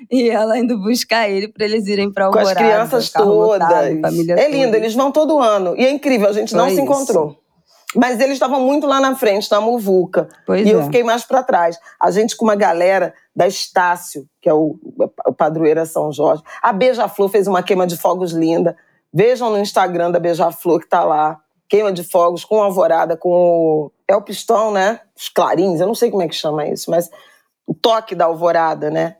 E 0.11 0.31
ela 0.31 0.59
indo 0.59 0.79
buscar 0.79 1.29
ele 1.29 1.49
para 1.49 1.67
eles 1.67 1.87
irem 1.87 2.11
para 2.11 2.27
Alvorada. 2.27 2.55
Com 2.55 2.61
as 2.61 2.67
crianças 2.67 3.11
todas. 3.11 3.29
Lotado, 3.29 4.39
é 4.39 4.49
lindo, 4.49 4.75
eles 4.75 4.95
vão 4.95 5.13
todo 5.13 5.39
ano. 5.39 5.75
E 5.77 5.85
é 5.85 5.91
incrível, 5.91 6.29
a 6.29 6.33
gente 6.33 6.55
não 6.55 6.65
Foi 6.65 6.75
se 6.75 6.81
encontrou. 6.81 7.31
Isso. 7.31 7.49
Mas 7.95 8.21
eles 8.21 8.35
estavam 8.35 8.61
muito 8.61 8.87
lá 8.87 9.01
na 9.01 9.17
frente, 9.17 9.51
na 9.51 9.61
Muvuca. 9.61 10.29
Pois 10.47 10.67
e 10.67 10.71
é. 10.71 10.75
eu 10.75 10.83
fiquei 10.85 11.03
mais 11.03 11.25
para 11.25 11.43
trás. 11.43 11.79
A 11.99 12.11
gente 12.11 12.37
com 12.37 12.45
uma 12.45 12.55
galera 12.55 13.15
da 13.35 13.47
Estácio, 13.47 14.27
que 14.43 14.49
é 14.49 14.53
o, 14.53 14.79
o 15.27 15.33
padroeira 15.33 15.87
São 15.87 16.13
Jorge. 16.13 16.43
A 16.63 16.73
Beija-Flor 16.73 17.31
fez 17.31 17.47
uma 17.47 17.63
queima 17.63 17.87
de 17.87 17.97
fogos 17.97 18.33
linda. 18.33 18.77
Vejam 19.13 19.49
no 19.51 19.59
Instagram 19.59 20.11
da 20.11 20.19
Beija-Flor 20.19 20.81
que 20.81 20.89
tá 20.89 21.03
lá. 21.03 21.41
Queima 21.67 21.93
de 21.93 22.05
fogos 22.05 22.45
com 22.45 22.63
alvorada, 22.63 23.17
com 23.17 23.31
o... 23.31 23.93
É 24.07 24.15
o 24.17 24.23
pistão, 24.23 24.71
né? 24.71 25.01
Os 25.17 25.29
clarins, 25.29 25.81
eu 25.81 25.87
não 25.87 25.95
sei 25.95 26.11
como 26.11 26.23
é 26.23 26.29
que 26.29 26.35
chama 26.35 26.67
isso, 26.67 26.91
mas 26.91 27.11
o 27.67 27.75
toque 27.75 28.15
da 28.15 28.25
alvorada, 28.25 28.91
né? 28.91 29.17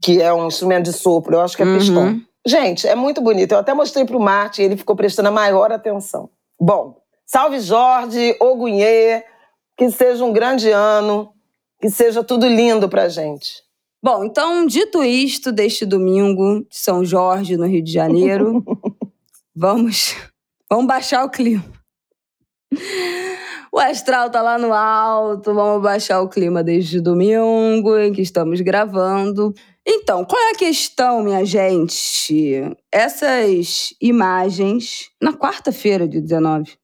Que 0.00 0.22
é 0.22 0.32
um 0.32 0.46
instrumento 0.46 0.84
de 0.84 0.92
sopro, 0.92 1.36
eu 1.36 1.40
acho 1.40 1.56
que 1.56 1.62
é 1.62 1.66
uhum. 1.66 1.78
pistão. 1.78 2.20
Gente, 2.46 2.86
é 2.86 2.94
muito 2.94 3.20
bonito. 3.20 3.52
Eu 3.52 3.58
até 3.58 3.74
mostrei 3.74 4.04
para 4.04 4.16
o 4.16 4.20
Marte 4.20 4.62
e 4.62 4.64
ele 4.64 4.76
ficou 4.76 4.96
prestando 4.96 5.28
a 5.28 5.32
maior 5.32 5.70
atenção. 5.70 6.30
Bom, 6.60 6.96
salve 7.26 7.60
Jorge, 7.60 8.36
Ogunhê, 8.40 9.24
que 9.76 9.90
seja 9.90 10.24
um 10.24 10.32
grande 10.32 10.70
ano, 10.70 11.32
que 11.80 11.90
seja 11.90 12.24
tudo 12.24 12.46
lindo 12.46 12.88
para 12.88 13.08
gente. 13.08 13.62
Bom, 14.02 14.24
então, 14.24 14.66
dito 14.66 15.02
isto 15.02 15.50
deste 15.50 15.84
domingo 15.84 16.60
de 16.70 16.78
São 16.78 17.04
Jorge, 17.04 17.56
no 17.56 17.66
Rio 17.66 17.82
de 17.82 17.92
Janeiro, 17.92 18.64
vamos, 19.54 20.14
vamos 20.70 20.86
baixar 20.86 21.24
o 21.24 21.30
clima. 21.30 21.64
O 23.72 23.78
astral 23.78 24.30
tá 24.30 24.40
lá 24.40 24.56
no 24.56 24.72
alto, 24.72 25.52
vamos 25.52 25.82
baixar 25.82 26.20
o 26.20 26.28
clima 26.28 26.64
desde 26.64 27.00
domingo 27.00 27.96
em 27.98 28.12
que 28.12 28.22
estamos 28.22 28.60
gravando. 28.60 29.52
Então, 29.90 30.22
qual 30.22 30.40
é 30.40 30.50
a 30.50 30.54
questão, 30.54 31.22
minha 31.22 31.42
gente? 31.46 32.62
Essas 32.92 33.94
imagens, 33.98 35.08
na 35.20 35.32
quarta-feira 35.32 36.06
de 36.06 36.20
19, 36.20 36.76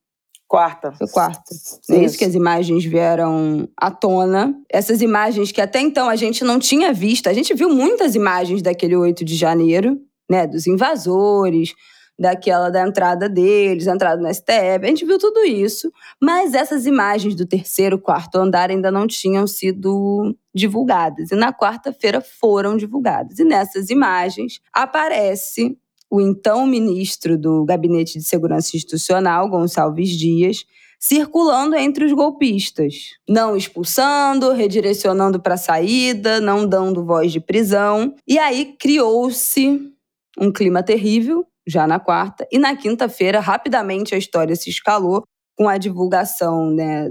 Quarta. 0.46 0.92
Foi 0.92 1.08
quarta. 1.08 1.42
É 1.90 2.04
isso 2.04 2.16
que 2.16 2.24
as 2.24 2.34
imagens 2.34 2.84
vieram 2.84 3.68
à 3.76 3.90
tona. 3.90 4.54
Essas 4.70 5.02
imagens 5.02 5.50
que 5.50 5.60
até 5.60 5.80
então 5.80 6.08
a 6.08 6.14
gente 6.14 6.44
não 6.44 6.60
tinha 6.60 6.92
visto. 6.92 7.28
A 7.28 7.32
gente 7.32 7.52
viu 7.54 7.70
muitas 7.70 8.14
imagens 8.14 8.62
daquele 8.62 8.94
8 8.94 9.24
de 9.24 9.34
janeiro, 9.34 9.98
né? 10.30 10.46
Dos 10.46 10.68
invasores, 10.68 11.74
daquela 12.18 12.70
da 12.70 12.86
entrada 12.86 13.28
deles, 13.28 13.86
entrada 13.86 14.20
no 14.20 14.32
STF. 14.32 14.80
A 14.82 14.86
gente 14.86 15.04
viu 15.04 15.18
tudo 15.18 15.44
isso. 15.44 15.92
Mas 16.20 16.54
essas 16.54 16.86
imagens 16.86 17.34
do 17.34 17.46
terceiro, 17.46 17.98
quarto 17.98 18.36
andar 18.36 18.70
ainda 18.70 18.90
não 18.90 19.06
tinham 19.06 19.46
sido 19.46 20.34
divulgadas. 20.54 21.30
E 21.30 21.34
na 21.34 21.52
quarta-feira 21.52 22.20
foram 22.20 22.76
divulgadas. 22.76 23.38
E 23.38 23.44
nessas 23.44 23.90
imagens 23.90 24.60
aparece 24.72 25.76
o 26.10 26.20
então 26.20 26.66
ministro 26.66 27.36
do 27.36 27.64
Gabinete 27.64 28.18
de 28.18 28.24
Segurança 28.24 28.76
Institucional, 28.76 29.48
Gonçalves 29.48 30.10
Dias, 30.10 30.64
circulando 31.00 31.74
entre 31.74 32.04
os 32.04 32.12
golpistas, 32.12 33.10
não 33.28 33.56
expulsando, 33.56 34.52
redirecionando 34.52 35.40
para 35.40 35.54
a 35.54 35.58
saída, 35.58 36.40
não 36.40 36.66
dando 36.66 37.04
voz 37.04 37.32
de 37.32 37.40
prisão. 37.40 38.14
E 38.26 38.38
aí 38.38 38.76
criou-se 38.78 39.92
um 40.38 40.52
clima 40.52 40.82
terrível, 40.82 41.46
já 41.66 41.86
na 41.86 41.98
quarta, 41.98 42.46
e 42.52 42.58
na 42.58 42.76
quinta-feira, 42.76 43.40
rapidamente 43.40 44.14
a 44.14 44.18
história 44.18 44.54
se 44.54 44.70
escalou 44.70 45.24
com 45.56 45.68
a 45.68 45.78
divulgação, 45.78 46.70
né? 46.70 47.10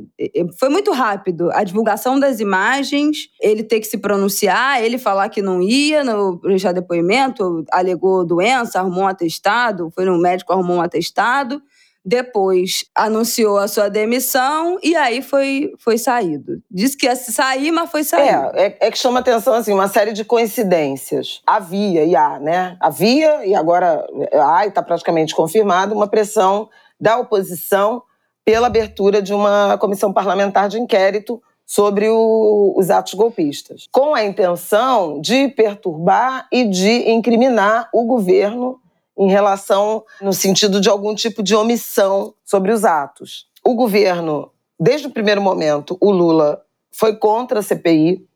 Foi 0.60 0.68
muito 0.68 0.92
rápido. 0.92 1.50
A 1.54 1.64
divulgação 1.64 2.20
das 2.20 2.40
imagens, 2.42 3.30
ele 3.42 3.64
ter 3.64 3.80
que 3.80 3.88
se 3.88 3.98
pronunciar, 3.98 4.84
ele 4.84 4.98
falar 4.98 5.30
que 5.30 5.42
não 5.42 5.62
ia 5.62 6.04
no 6.04 6.38
prestar 6.40 6.74
depoimento, 6.74 7.64
alegou 7.72 8.26
doença, 8.26 8.80
arrumou 8.80 9.04
um 9.06 9.08
atestado, 9.08 9.90
foi 9.96 10.04
no 10.06 10.18
médico, 10.18 10.52
arrumou 10.52 10.78
um 10.78 10.82
atestado. 10.82 11.62
Depois 12.06 12.86
anunciou 12.94 13.58
a 13.58 13.68
sua 13.68 13.90
demissão 13.90 14.78
e 14.84 14.96
aí 14.96 15.22
foi, 15.22 15.72
foi 15.80 15.98
saído. 15.98 16.62
Disse 16.70 16.98
que 16.98 17.06
ia 17.06 17.16
sair, 17.16 17.72
mas 17.72 17.90
foi 17.90 18.04
sair. 18.04 18.30
É, 18.54 18.66
é, 18.66 18.78
é 18.88 18.92
que 18.92 18.98
chama 18.98 19.20
atenção 19.20 19.54
assim, 19.54 19.72
uma 19.72 19.88
série 19.88 20.12
de 20.12 20.26
coincidências. 20.26 21.42
Havia 21.48 22.04
e 22.04 22.16
há, 22.16 22.40
né? 22.40 22.76
Havia, 22.82 23.46
e 23.46 23.56
agora 23.56 24.06
há, 24.34 24.66
e 24.66 24.70
está 24.70 24.84
praticamente 24.84 25.34
confirmado, 25.34 25.96
uma 25.96 26.08
pressão 26.08 26.70
da 27.00 27.18
oposição 27.18 28.04
pela 28.46 28.68
abertura 28.68 29.22
de 29.22 29.34
uma 29.34 29.78
comissão 29.78 30.12
parlamentar 30.12 30.68
de 30.68 30.80
inquérito 30.80 31.42
sobre 31.66 32.10
o, 32.10 32.74
os 32.78 32.90
atos 32.90 33.14
golpistas, 33.14 33.88
com 33.92 34.14
a 34.14 34.24
intenção 34.24 35.20
de 35.22 35.48
perturbar 35.50 36.48
e 36.52 36.66
de 36.66 37.10
incriminar 37.10 37.90
o 37.94 38.06
governo 38.06 38.80
em 39.18 39.30
relação 39.30 40.04
no 40.22 40.34
sentido 40.34 40.82
de 40.82 40.90
algum 40.90 41.14
tipo 41.14 41.44
de 41.44 41.56
omissão 41.56 42.34
sobre 42.44 42.72
os 42.72 42.84
atos. 42.84 43.48
O 43.64 43.76
governo, 43.76 44.52
desde 44.80 45.08
o 45.08 45.12
primeiro 45.12 45.42
momento, 45.42 45.98
o 46.02 46.12
Lula 46.12 46.62
foi 46.92 47.16
contra 47.16 47.60
a 47.60 47.64
CPI, 47.64 48.28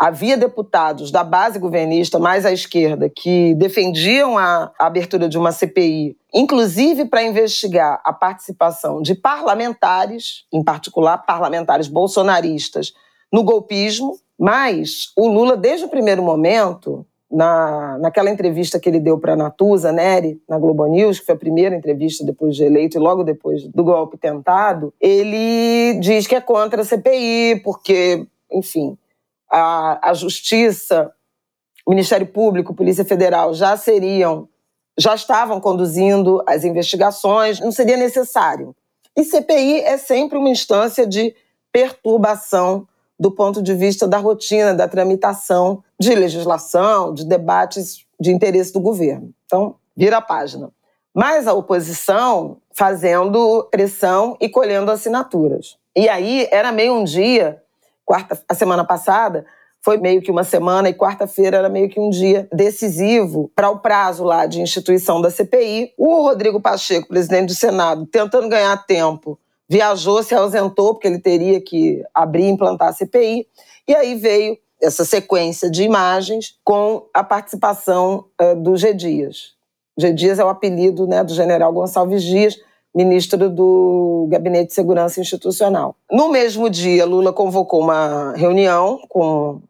Havia 0.00 0.34
deputados 0.34 1.10
da 1.10 1.22
base 1.22 1.58
governista 1.58 2.18
mais 2.18 2.46
à 2.46 2.50
esquerda 2.50 3.10
que 3.10 3.54
defendiam 3.56 4.38
a, 4.38 4.72
abertura 4.78 5.28
de 5.28 5.36
uma 5.36 5.52
CPI, 5.52 6.16
inclusive 6.32 7.04
para 7.04 7.22
investigar 7.22 8.00
a 8.02 8.10
participação 8.10 9.02
de 9.02 9.14
parlamentares, 9.14 10.46
em 10.50 10.64
particular 10.64 11.18
parlamentares 11.18 11.86
bolsonaristas, 11.86 12.94
no 13.30 13.44
golpismo. 13.44 14.18
Mas 14.38 15.12
o 15.14 15.28
Lula, 15.28 15.54
desde 15.54 15.84
o 15.84 15.90
primeiro 15.90 16.22
momento, 16.22 17.04
na, 17.30 17.96
naquela 17.98 18.28
entrevista 18.28 18.80
que 18.80 18.88
ele 18.88 18.98
deu 18.98 19.18
para 19.18 19.34
a 19.34 19.36
Natuza 19.36 19.92
Neri, 19.92 20.42
na 20.48 20.58
Globo 20.58 20.86
News, 20.86 21.20
que 21.20 21.26
foi 21.26 21.34
a 21.34 21.38
primeira 21.38 21.76
entrevista 21.76 22.24
depois 22.24 22.56
de 22.56 22.64
eleito 22.64 22.96
e 22.96 23.00
logo 23.00 23.22
depois 23.22 23.66
do 23.68 23.84
golpe 23.84 24.18
tentado, 24.18 24.92
ele 25.00 25.94
diz 26.00 26.26
que 26.26 26.34
é 26.34 26.40
contra 26.40 26.82
a 26.82 26.84
CPI, 26.84 27.60
porque, 27.62 28.26
enfim, 28.50 28.98
a, 29.48 30.10
a 30.10 30.14
Justiça, 30.14 31.12
o 31.86 31.90
Ministério 31.90 32.26
Público, 32.26 32.74
Polícia 32.74 33.04
Federal 33.04 33.54
já 33.54 33.76
seriam, 33.76 34.48
já 34.98 35.14
estavam 35.14 35.60
conduzindo 35.60 36.42
as 36.46 36.64
investigações, 36.64 37.60
não 37.60 37.70
seria 37.70 37.96
necessário. 37.96 38.74
E 39.16 39.24
CPI 39.24 39.80
é 39.80 39.96
sempre 39.96 40.36
uma 40.36 40.50
instância 40.50 41.06
de 41.06 41.34
perturbação 41.72 42.88
do 43.20 43.30
ponto 43.30 43.62
de 43.62 43.74
vista 43.74 44.08
da 44.08 44.16
rotina, 44.16 44.72
da 44.72 44.88
tramitação 44.88 45.84
de 46.00 46.14
legislação, 46.14 47.12
de 47.12 47.26
debates 47.26 48.06
de 48.18 48.32
interesse 48.32 48.72
do 48.72 48.80
governo. 48.80 49.30
Então, 49.44 49.74
vira 49.94 50.16
a 50.16 50.22
página. 50.22 50.70
Mas 51.14 51.46
a 51.46 51.52
oposição 51.52 52.56
fazendo 52.72 53.68
pressão 53.70 54.38
e 54.40 54.48
colhendo 54.48 54.90
assinaturas. 54.90 55.76
E 55.94 56.08
aí 56.08 56.48
era 56.50 56.72
meio 56.72 56.94
um 56.94 57.04
dia 57.04 57.60
quarta, 58.06 58.40
a 58.48 58.54
semana 58.54 58.84
passada 58.84 59.44
foi 59.82 59.98
meio 59.98 60.22
que 60.22 60.30
uma 60.30 60.44
semana 60.44 60.88
e 60.88 60.94
quarta-feira 60.94 61.58
era 61.58 61.68
meio 61.68 61.88
que 61.88 62.00
um 62.00 62.10
dia 62.10 62.48
decisivo 62.52 63.50
para 63.54 63.70
o 63.70 63.78
prazo 63.78 64.24
lá 64.24 64.46
de 64.46 64.60
instituição 64.60 65.20
da 65.20 65.30
CPI. 65.30 65.92
O 65.96 66.22
Rodrigo 66.22 66.60
Pacheco, 66.60 67.08
presidente 67.08 67.48
do 67.48 67.54
Senado, 67.54 68.06
tentando 68.06 68.48
ganhar 68.48 68.76
tempo, 68.86 69.38
viajou, 69.70 70.20
se 70.20 70.34
ausentou 70.34 70.94
porque 70.94 71.06
ele 71.06 71.20
teria 71.20 71.60
que 71.60 72.02
abrir 72.12 72.42
e 72.42 72.50
implantar 72.50 72.88
a 72.88 72.92
CPI. 72.92 73.46
E 73.86 73.94
aí 73.94 74.16
veio 74.16 74.58
essa 74.82 75.04
sequência 75.04 75.70
de 75.70 75.84
imagens 75.84 76.58
com 76.64 77.06
a 77.14 77.22
participação 77.22 78.24
uh, 78.40 78.56
do 78.56 78.76
G. 78.76 78.92
Dias. 78.92 79.52
G. 79.96 80.12
Dias 80.12 80.40
é 80.40 80.44
o 80.44 80.48
apelido 80.48 81.06
né, 81.06 81.22
do 81.22 81.32
general 81.32 81.72
Gonçalves 81.72 82.24
Dias, 82.24 82.58
ministro 82.92 83.48
do 83.48 84.26
Gabinete 84.28 84.68
de 84.68 84.74
Segurança 84.74 85.20
Institucional. 85.20 85.94
No 86.10 86.30
mesmo 86.30 86.68
dia, 86.68 87.04
Lula 87.04 87.32
convocou 87.32 87.80
uma 87.80 88.32
reunião 88.32 89.00
com 89.08 89.60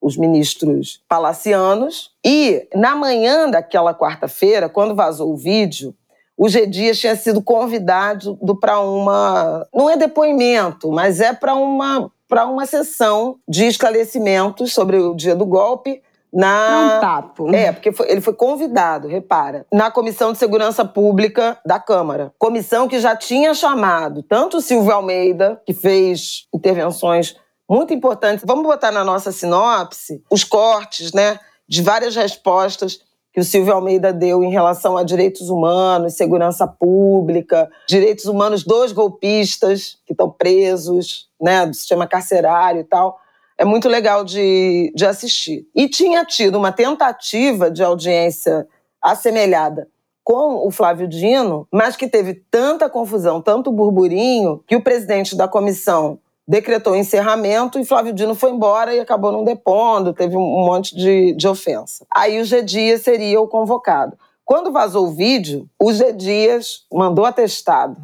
os 0.00 0.16
ministros 0.16 1.00
palacianos 1.08 2.10
e, 2.24 2.68
na 2.74 2.94
manhã 2.94 3.48
daquela 3.48 3.94
quarta-feira, 3.94 4.68
quando 4.68 4.94
vazou 4.94 5.32
o 5.32 5.36
vídeo, 5.36 5.94
o 6.38 6.48
G. 6.48 6.66
Dias 6.66 6.98
tinha 7.00 7.16
sido 7.16 7.42
convidado 7.42 8.38
para 8.60 8.78
uma. 8.78 9.66
Não 9.74 9.90
é 9.90 9.96
depoimento, 9.96 10.92
mas 10.92 11.20
é 11.20 11.32
para 11.32 11.56
uma, 11.56 12.08
uma 12.30 12.64
sessão 12.64 13.36
de 13.48 13.66
esclarecimentos 13.66 14.72
sobre 14.72 14.98
o 14.98 15.14
dia 15.14 15.34
do 15.34 15.44
golpe 15.44 16.00
na. 16.32 16.98
Um 16.98 17.00
papo. 17.00 17.52
É, 17.52 17.72
porque 17.72 17.90
foi, 17.90 18.08
ele 18.08 18.20
foi 18.20 18.34
convidado, 18.34 19.08
repara, 19.08 19.66
na 19.72 19.90
Comissão 19.90 20.32
de 20.32 20.38
Segurança 20.38 20.84
Pública 20.84 21.58
da 21.66 21.80
Câmara. 21.80 22.32
Comissão 22.38 22.86
que 22.86 23.00
já 23.00 23.16
tinha 23.16 23.52
chamado 23.52 24.22
tanto 24.22 24.58
o 24.58 24.60
Silvio 24.60 24.92
Almeida, 24.92 25.60
que 25.66 25.74
fez 25.74 26.46
intervenções 26.54 27.34
muito 27.68 27.92
importantes. 27.92 28.44
Vamos 28.46 28.64
botar 28.64 28.92
na 28.92 29.04
nossa 29.04 29.32
sinopse 29.32 30.22
os 30.30 30.44
cortes, 30.44 31.12
né, 31.12 31.40
de 31.68 31.82
várias 31.82 32.14
respostas 32.14 33.00
que 33.38 33.40
o 33.40 33.44
Silvio 33.44 33.72
Almeida 33.72 34.12
deu 34.12 34.42
em 34.42 34.50
relação 34.50 34.96
a 34.96 35.04
direitos 35.04 35.48
humanos, 35.48 36.14
segurança 36.14 36.66
pública, 36.66 37.70
direitos 37.86 38.24
humanos 38.24 38.64
dos 38.64 38.90
golpistas 38.90 39.96
que 40.04 40.12
estão 40.12 40.28
presos, 40.28 41.28
né, 41.40 41.64
do 41.64 41.72
sistema 41.72 42.04
carcerário 42.04 42.80
e 42.80 42.84
tal 42.84 43.20
é 43.56 43.64
muito 43.64 43.88
legal 43.88 44.24
de, 44.24 44.92
de 44.94 45.06
assistir. 45.06 45.68
E 45.74 45.88
tinha 45.88 46.24
tido 46.24 46.58
uma 46.58 46.72
tentativa 46.72 47.70
de 47.70 47.82
audiência 47.82 48.66
assemelhada 49.00 49.88
com 50.24 50.66
o 50.66 50.70
Flávio 50.70 51.06
Dino, 51.06 51.66
mas 51.72 51.96
que 51.96 52.08
teve 52.08 52.34
tanta 52.50 52.88
confusão, 52.88 53.40
tanto 53.40 53.70
burburinho, 53.70 54.62
que 54.66 54.74
o 54.74 54.82
presidente 54.82 55.36
da 55.36 55.46
comissão 55.46 56.18
decretou 56.48 56.96
encerramento 56.96 57.78
e 57.78 57.84
Flávio 57.84 58.14
Dino 58.14 58.34
foi 58.34 58.50
embora 58.50 58.94
e 58.94 59.00
acabou 59.00 59.30
não 59.30 59.44
depondo, 59.44 60.14
teve 60.14 60.34
um 60.34 60.64
monte 60.64 60.96
de, 60.96 61.34
de 61.34 61.46
ofensa. 61.46 62.06
Aí 62.10 62.40
o 62.40 62.44
G. 62.44 62.62
Dias 62.62 63.02
seria 63.02 63.38
o 63.38 63.46
convocado. 63.46 64.16
Quando 64.46 64.72
vazou 64.72 65.08
o 65.08 65.12
vídeo, 65.12 65.68
o 65.78 65.92
G. 65.92 66.10
Dias 66.14 66.86
mandou 66.90 67.26
atestado 67.26 68.00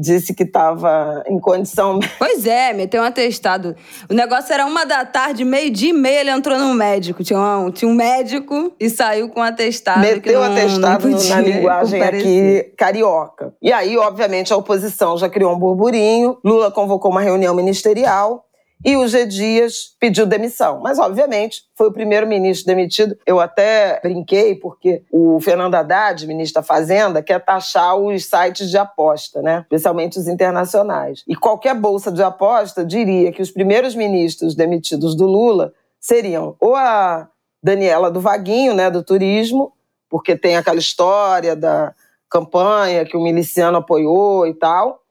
disse 0.00 0.34
que 0.34 0.44
estava 0.44 1.22
em 1.26 1.38
condição. 1.38 2.00
Pois 2.18 2.46
é, 2.46 2.72
meteu 2.72 3.02
um 3.02 3.04
atestado. 3.04 3.74
O 4.08 4.14
negócio 4.14 4.52
era 4.52 4.66
uma 4.66 4.84
da 4.84 5.04
tarde, 5.04 5.44
meio-dia 5.44 5.90
e 5.90 5.92
meia, 5.92 6.20
ele 6.20 6.30
entrou 6.30 6.58
no 6.58 6.74
médico. 6.74 7.24
Tinha 7.24 7.38
um, 7.38 7.70
tinha 7.70 7.90
um 7.90 7.94
médico 7.94 8.72
e 8.78 8.90
saiu 8.90 9.28
com 9.30 9.40
um 9.40 9.42
atestado. 9.42 10.00
Meteu 10.00 10.40
não, 10.40 10.52
atestado 10.52 11.08
não 11.08 11.28
na 11.28 11.40
linguagem 11.40 12.02
aqui 12.02 12.72
carioca. 12.76 13.54
E 13.62 13.72
aí, 13.72 13.96
obviamente, 13.96 14.52
a 14.52 14.56
oposição 14.56 15.16
já 15.16 15.28
criou 15.28 15.54
um 15.54 15.58
burburinho. 15.58 16.38
Lula 16.44 16.70
convocou 16.70 17.10
uma 17.10 17.22
reunião 17.22 17.54
ministerial 17.54 18.44
e 18.84 18.96
o 18.96 19.06
G. 19.06 19.26
Dias 19.26 19.94
pediu 20.00 20.24
demissão. 20.24 20.80
Mas, 20.80 20.98
obviamente, 20.98 21.64
foi 21.74 21.88
o 21.88 21.92
primeiro 21.92 22.26
ministro 22.26 22.66
demitido. 22.66 23.16
Eu 23.26 23.38
até 23.38 24.00
brinquei, 24.02 24.54
porque 24.54 25.02
o 25.10 25.38
Fernando 25.40 25.74
Haddad, 25.74 26.26
ministro 26.26 26.60
da 26.60 26.66
Fazenda, 26.66 27.22
quer 27.22 27.44
taxar 27.44 27.96
os 27.96 28.24
sites 28.24 28.70
de 28.70 28.78
aposta, 28.78 29.42
né? 29.42 29.60
especialmente 29.62 30.18
os 30.18 30.26
internacionais. 30.26 31.22
E 31.28 31.36
qualquer 31.36 31.74
bolsa 31.74 32.10
de 32.10 32.22
aposta 32.22 32.84
diria 32.84 33.32
que 33.32 33.42
os 33.42 33.50
primeiros 33.50 33.94
ministros 33.94 34.54
demitidos 34.54 35.14
do 35.14 35.26
Lula 35.26 35.72
seriam 36.00 36.56
ou 36.58 36.74
a 36.74 37.28
Daniela 37.62 38.10
do 38.10 38.20
Vaguinho, 38.20 38.74
né, 38.74 38.90
do 38.90 39.02
turismo, 39.02 39.72
porque 40.08 40.34
tem 40.34 40.56
aquela 40.56 40.78
história 40.78 41.54
da 41.54 41.94
campanha 42.30 43.04
que 43.04 43.16
o 43.16 43.22
miliciano 43.22 43.78
apoiou 43.78 44.46
e 44.46 44.54
tal, 44.54 45.02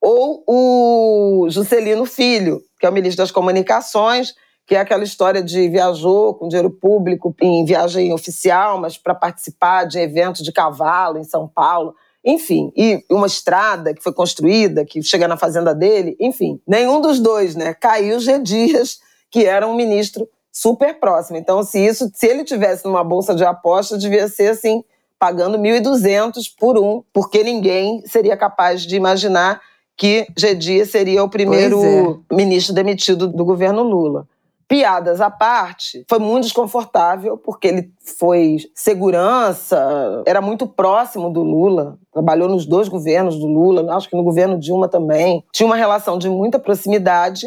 ou 0.00 0.44
o 0.46 1.48
Juscelino 1.48 2.04
Filho, 2.04 2.62
que 2.84 2.86
é 2.86 2.90
o 2.90 2.92
ministro 2.92 3.24
das 3.24 3.30
Comunicações, 3.30 4.34
que 4.66 4.74
é 4.74 4.78
aquela 4.78 5.02
história 5.02 5.42
de 5.42 5.70
viajou 5.70 6.34
com 6.34 6.48
dinheiro 6.48 6.70
público 6.70 7.34
em 7.40 7.64
viagem 7.64 8.12
oficial, 8.12 8.78
mas 8.78 8.98
para 8.98 9.14
participar 9.14 9.84
de 9.84 9.98
eventos 9.98 10.42
de 10.42 10.52
cavalo 10.52 11.16
em 11.16 11.24
São 11.24 11.48
Paulo. 11.48 11.94
Enfim, 12.22 12.70
e 12.76 13.02
uma 13.10 13.26
estrada 13.26 13.94
que 13.94 14.02
foi 14.02 14.12
construída, 14.12 14.84
que 14.84 15.02
chega 15.02 15.26
na 15.26 15.38
fazenda 15.38 15.74
dele, 15.74 16.14
enfim. 16.20 16.60
Nenhum 16.68 17.00
dos 17.00 17.18
dois, 17.20 17.56
né? 17.56 17.72
Caiu 17.72 18.20
G. 18.20 18.38
Dias, 18.38 18.98
que 19.30 19.46
era 19.46 19.66
um 19.66 19.74
ministro 19.74 20.28
super 20.52 21.00
próximo. 21.00 21.38
Então, 21.38 21.62
se 21.62 21.78
isso, 21.78 22.10
se 22.14 22.26
ele 22.26 22.44
tivesse 22.44 22.84
numa 22.84 23.02
bolsa 23.02 23.34
de 23.34 23.46
aposta, 23.46 23.96
devia 23.96 24.28
ser 24.28 24.48
assim, 24.48 24.84
pagando 25.18 25.56
1.200 25.56 26.52
por 26.58 26.76
um, 26.76 27.02
porque 27.14 27.42
ninguém 27.42 28.02
seria 28.06 28.36
capaz 28.36 28.82
de 28.82 28.94
imaginar 28.94 29.62
que 29.96 30.26
G. 30.36 30.54
Dias 30.54 30.90
seria 30.90 31.22
o 31.22 31.28
primeiro 31.28 32.24
é. 32.30 32.34
ministro 32.34 32.74
demitido 32.74 33.28
do 33.28 33.44
governo 33.44 33.82
Lula. 33.82 34.26
Piadas 34.66 35.20
à 35.20 35.30
parte, 35.30 36.04
foi 36.08 36.18
muito 36.18 36.44
desconfortável, 36.44 37.36
porque 37.36 37.68
ele 37.68 37.92
foi 38.18 38.56
segurança, 38.74 40.22
era 40.26 40.40
muito 40.40 40.66
próximo 40.66 41.30
do 41.30 41.42
Lula, 41.42 41.98
trabalhou 42.10 42.48
nos 42.48 42.64
dois 42.64 42.88
governos 42.88 43.38
do 43.38 43.46
Lula, 43.46 43.94
acho 43.94 44.08
que 44.08 44.16
no 44.16 44.24
governo 44.24 44.58
Dilma 44.58 44.88
também. 44.88 45.44
Tinha 45.52 45.66
uma 45.66 45.76
relação 45.76 46.16
de 46.16 46.30
muita 46.30 46.58
proximidade, 46.58 47.46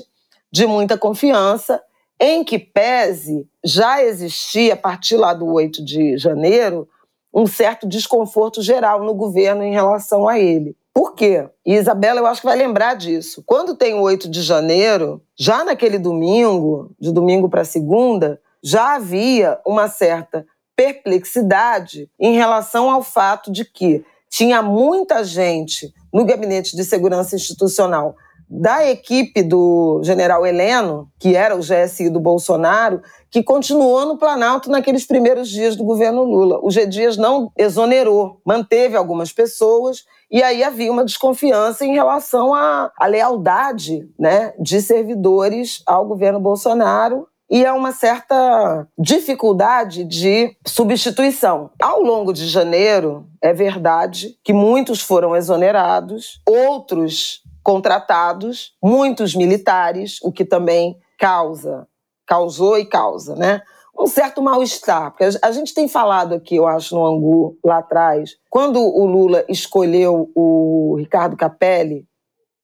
de 0.52 0.68
muita 0.68 0.96
confiança, 0.96 1.82
em 2.20 2.44
que 2.44 2.60
pese 2.60 3.48
já 3.66 4.02
existia, 4.02 4.76
a 4.76 4.78
partir 4.78 5.18
lá 5.18 5.34
do 5.34 5.48
8 5.48 5.84
de 5.84 6.18
janeiro, 6.18 6.88
um 7.34 7.48
certo 7.48 7.88
desconforto 7.88 8.62
geral 8.62 9.04
no 9.04 9.14
governo 9.16 9.64
em 9.64 9.74
relação 9.74 10.28
a 10.28 10.40
ele. 10.40 10.77
Por 10.98 11.14
quê? 11.14 11.48
E 11.64 11.76
Isabela, 11.76 12.20
eu 12.22 12.26
acho 12.26 12.42
que 12.42 12.48
vai 12.48 12.58
lembrar 12.58 12.96
disso. 12.96 13.44
Quando 13.46 13.76
tem 13.76 13.94
o 13.94 14.02
8 14.02 14.28
de 14.28 14.42
janeiro, 14.42 15.22
já 15.38 15.64
naquele 15.64 16.00
domingo, 16.00 16.90
de 17.00 17.12
domingo 17.12 17.48
para 17.48 17.64
segunda, 17.64 18.42
já 18.64 18.96
havia 18.96 19.60
uma 19.64 19.88
certa 19.88 20.44
perplexidade 20.76 22.10
em 22.20 22.34
relação 22.34 22.90
ao 22.90 23.04
fato 23.04 23.52
de 23.52 23.64
que 23.64 24.04
tinha 24.28 24.60
muita 24.64 25.24
gente 25.24 25.94
no 26.12 26.26
gabinete 26.26 26.76
de 26.76 26.84
segurança 26.84 27.36
institucional 27.36 28.16
da 28.50 28.90
equipe 28.90 29.44
do 29.44 30.02
general 30.04 30.48
Heleno, 30.48 31.12
que 31.20 31.36
era 31.36 31.56
o 31.56 31.60
GSI 31.60 32.10
do 32.10 32.20
Bolsonaro, 32.20 33.04
que 33.30 33.44
continuou 33.44 34.04
no 34.06 34.18
Planalto 34.18 34.72
naqueles 34.72 35.06
primeiros 35.06 35.48
dias 35.50 35.76
do 35.76 35.84
governo 35.84 36.24
Lula. 36.24 36.60
O 36.64 36.72
G. 36.72 36.88
Dias 36.88 37.18
não 37.18 37.52
exonerou, 37.56 38.42
manteve 38.44 38.96
algumas 38.96 39.32
pessoas, 39.32 40.06
e 40.30 40.44
aí 40.44 40.64
havia 40.64 40.92
uma 40.92 41.06
desconfiança 41.06 41.86
em 41.86 41.94
relação 41.94 42.54
à, 42.54 42.92
à 42.98 43.08
lealdade 43.08 44.10
né, 44.20 44.54
de 44.60 44.82
servidores 44.82 45.82
ao 45.86 46.06
governo 46.06 46.40
Bolsonaro 46.40 47.28
e 47.50 47.66
a 47.66 47.74
uma 47.74 47.94
certa 47.94 48.88
dificuldade 48.98 50.04
de 50.04 50.56
substituição. 50.66 51.72
Ao 51.82 52.02
longo 52.02 52.34
de 52.34 52.46
janeiro, 52.46 53.26
é 53.42 53.54
verdade 53.54 54.38
que 54.44 54.52
muitos 54.52 55.02
foram 55.02 55.36
exonerados, 55.36 56.42
outros 56.46 57.42
contratados, 57.64 58.74
muitos 58.84 59.34
militares, 59.34 60.20
o 60.22 60.32
que 60.32 60.44
também 60.44 60.98
causa, 61.18 61.88
causou 62.26 62.78
e 62.78 62.86
causa, 62.86 63.36
né? 63.36 63.62
Um 64.00 64.08
certo 64.08 64.42
mal-estar, 64.42 65.12
porque 65.12 65.26
a 65.42 65.52
gente 65.52 65.74
tem 65.74 65.88
falado 65.88 66.36
aqui, 66.36 66.56
eu 66.56 66.68
acho, 66.68 66.96
no 66.96 67.06
Angu, 67.06 67.58
lá 67.64 67.80
atrás, 67.80 68.36
quando 68.50 68.80
o 68.80 69.06
Lula 69.06 69.44
escolheu 69.50 70.30
o 70.36 70.96
Ricardo 71.00 71.36
Capelli, 71.36 72.06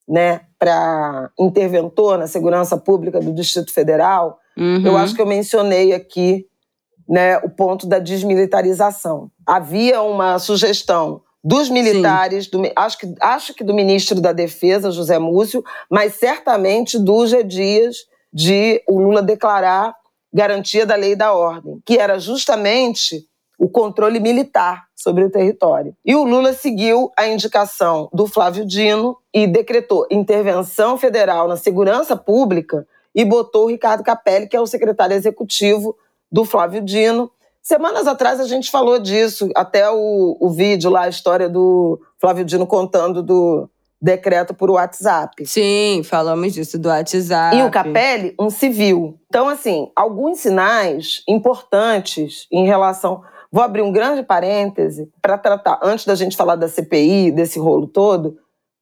né, 0.08 0.42
para 0.58 1.30
interventor 1.38 2.18
na 2.18 2.26
segurança 2.26 2.76
pública 2.76 3.20
do 3.20 3.32
Distrito 3.32 3.72
Federal, 3.72 4.38
uhum. 4.56 4.86
eu 4.86 4.96
acho 4.96 5.14
que 5.14 5.20
eu 5.20 5.26
mencionei 5.26 5.92
aqui 5.92 6.46
né, 7.08 7.38
o 7.38 7.50
ponto 7.50 7.86
da 7.86 7.98
desmilitarização. 7.98 9.30
Havia 9.46 10.00
uma 10.02 10.38
sugestão 10.38 11.22
dos 11.42 11.68
militares, 11.68 12.46
do, 12.46 12.62
acho, 12.74 12.98
que, 12.98 13.14
acho 13.20 13.54
que 13.54 13.62
do 13.62 13.74
ministro 13.74 14.20
da 14.20 14.32
Defesa, 14.32 14.90
José 14.90 15.18
Múcio, 15.18 15.62
mas 15.90 16.14
certamente 16.14 16.98
do 16.98 17.26
G. 17.26 17.42
Dias, 17.42 17.96
de 18.32 18.82
o 18.88 18.98
Lula 18.98 19.22
declarar 19.22 19.94
garantia 20.34 20.84
da 20.84 20.96
lei 20.96 21.12
e 21.12 21.16
da 21.16 21.32
ordem, 21.32 21.80
que 21.86 21.96
era 21.96 22.18
justamente 22.18 23.24
o 23.58 23.68
controle 23.68 24.18
militar 24.18 24.86
sobre 24.96 25.24
o 25.24 25.30
território. 25.30 25.94
E 26.04 26.14
o 26.16 26.24
Lula 26.24 26.52
seguiu 26.52 27.12
a 27.16 27.26
indicação 27.28 28.08
do 28.12 28.26
Flávio 28.26 28.66
Dino 28.66 29.16
e 29.32 29.46
decretou 29.46 30.08
intervenção 30.10 30.98
federal 30.98 31.46
na 31.46 31.56
segurança 31.56 32.16
pública 32.16 32.86
e 33.14 33.24
botou 33.24 33.66
o 33.66 33.68
Ricardo 33.68 34.02
Capelli, 34.02 34.48
que 34.48 34.56
é 34.56 34.60
o 34.60 34.66
secretário 34.66 35.14
executivo 35.14 35.96
do 36.32 36.44
Flávio 36.44 36.82
Dino, 36.82 37.30
Semanas 37.64 38.06
atrás 38.06 38.40
a 38.40 38.44
gente 38.44 38.70
falou 38.70 38.98
disso, 38.98 39.48
até 39.56 39.90
o, 39.90 40.36
o 40.38 40.50
vídeo 40.50 40.90
lá, 40.90 41.04
a 41.04 41.08
história 41.08 41.48
do 41.48 41.98
Flávio 42.18 42.44
Dino 42.44 42.66
contando 42.66 43.22
do 43.22 43.70
decreto 44.04 44.52
por 44.52 44.70
WhatsApp. 44.70 45.46
Sim, 45.46 46.02
falamos 46.04 46.52
disso, 46.52 46.78
do 46.78 46.90
WhatsApp. 46.90 47.56
E 47.56 47.62
o 47.62 47.70
Capelli, 47.70 48.34
um 48.38 48.50
civil. 48.50 49.18
Então, 49.28 49.48
assim, 49.48 49.90
alguns 49.96 50.40
sinais 50.40 51.22
importantes 51.26 52.46
em 52.52 52.66
relação. 52.66 53.22
Vou 53.50 53.62
abrir 53.62 53.80
um 53.80 53.90
grande 53.90 54.22
parêntese 54.22 55.10
para 55.22 55.38
tratar, 55.38 55.80
antes 55.82 56.04
da 56.04 56.14
gente 56.14 56.36
falar 56.36 56.56
da 56.56 56.68
CPI, 56.68 57.30
desse 57.30 57.58
rolo 57.58 57.86
todo, 57.86 58.36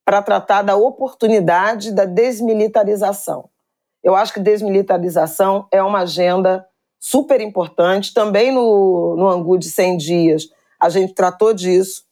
para 0.04 0.20
tratar 0.22 0.62
da 0.62 0.74
oportunidade 0.74 1.92
da 1.92 2.04
desmilitarização. 2.04 3.48
Eu 4.02 4.16
acho 4.16 4.34
que 4.34 4.40
desmilitarização 4.40 5.68
é 5.70 5.80
uma 5.80 6.00
agenda 6.00 6.66
super 6.98 7.40
importante. 7.40 8.12
Também 8.12 8.50
no, 8.50 9.14
no 9.16 9.28
Angu 9.28 9.56
de 9.56 9.70
100 9.70 9.96
dias, 9.98 10.48
a 10.80 10.88
gente 10.88 11.14
tratou 11.14 11.54
disso, 11.54 12.02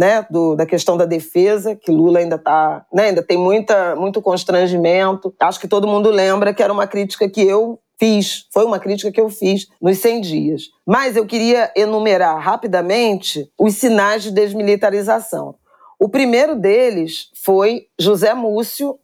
né, 0.00 0.26
do, 0.30 0.56
da 0.56 0.64
questão 0.64 0.96
da 0.96 1.04
defesa, 1.04 1.76
que 1.76 1.90
Lula 1.90 2.20
ainda 2.20 2.38
tá, 2.38 2.86
né, 2.90 3.08
ainda 3.08 3.22
tem 3.22 3.36
muita, 3.36 3.94
muito 3.96 4.22
constrangimento. 4.22 5.34
Acho 5.38 5.60
que 5.60 5.68
todo 5.68 5.86
mundo 5.86 6.08
lembra 6.08 6.54
que 6.54 6.62
era 6.62 6.72
uma 6.72 6.86
crítica 6.86 7.28
que 7.28 7.42
eu 7.42 7.78
fiz, 7.98 8.46
foi 8.50 8.64
uma 8.64 8.78
crítica 8.78 9.12
que 9.12 9.20
eu 9.20 9.28
fiz 9.28 9.68
nos 9.78 9.98
100 9.98 10.20
dias. 10.22 10.62
Mas 10.86 11.16
eu 11.16 11.26
queria 11.26 11.70
enumerar 11.76 12.40
rapidamente 12.40 13.46
os 13.58 13.74
sinais 13.74 14.22
de 14.22 14.30
desmilitarização. 14.30 15.54
O 15.98 16.08
primeiro 16.08 16.56
deles 16.56 17.26
foi 17.34 17.82
José 18.00 18.32
Múcio, 18.32 18.98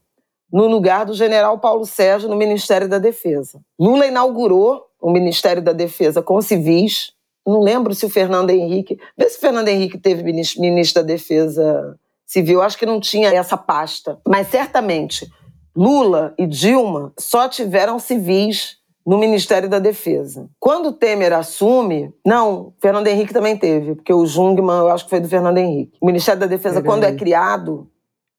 no 0.51 0.67
lugar 0.67 1.05
do 1.05 1.13
general 1.13 1.59
Paulo 1.59 1.85
Sérgio 1.85 2.27
no 2.27 2.37
Ministério 2.37 2.89
da 2.89 2.99
Defesa. 2.99 3.61
Lula 3.79 4.07
inaugurou 4.07 4.87
o 4.99 5.11
Ministério 5.11 5.61
da 5.61 5.75
Defesa 5.75 6.23
com 6.23 6.41
civis. 6.41 7.13
Não 7.47 7.61
lembro 7.61 7.95
se 7.95 8.05
o 8.05 8.11
Fernando 8.11 8.51
Henrique. 8.51 8.99
Vê 9.17 9.29
se 9.29 9.39
o 9.39 9.41
Fernando 9.41 9.69
Henrique 9.69 9.99
teve 9.99 10.23
ministro 10.23 11.03
da 11.03 11.07
Defesa 11.07 11.97
Civil. 12.27 12.61
Acho 12.61 12.77
que 12.77 12.87
não 12.87 12.99
tinha 12.99 13.31
essa 13.31 13.57
pasta. 13.57 14.19
Mas 14.27 14.49
certamente 14.49 15.31
Lula 15.77 16.35
e 16.39 16.47
Dilma 16.47 17.13
só 17.19 17.49
tiveram 17.49 17.99
civis 17.99 18.79
no 19.07 19.19
Ministério 19.19 19.69
da 19.69 19.79
Defesa. 19.79 20.49
Quando 20.59 20.87
o 20.89 20.93
Temer 20.93 21.33
assume, 21.35 22.13
não, 22.27 22.73
Fernando 22.81 23.07
Henrique 23.07 23.33
também 23.33 23.57
teve, 23.57 23.95
porque 23.95 24.13
o 24.13 24.27
Jungmann, 24.27 24.81
eu 24.81 24.91
acho 24.91 25.05
que 25.05 25.11
foi 25.11 25.21
do 25.21 25.29
Fernando 25.29 25.59
Henrique. 25.59 25.97
O 26.01 26.07
Ministério 26.07 26.41
da 26.41 26.47
Defesa, 26.47 26.83
quando 26.83 27.05
é 27.05 27.15
criado, 27.15 27.89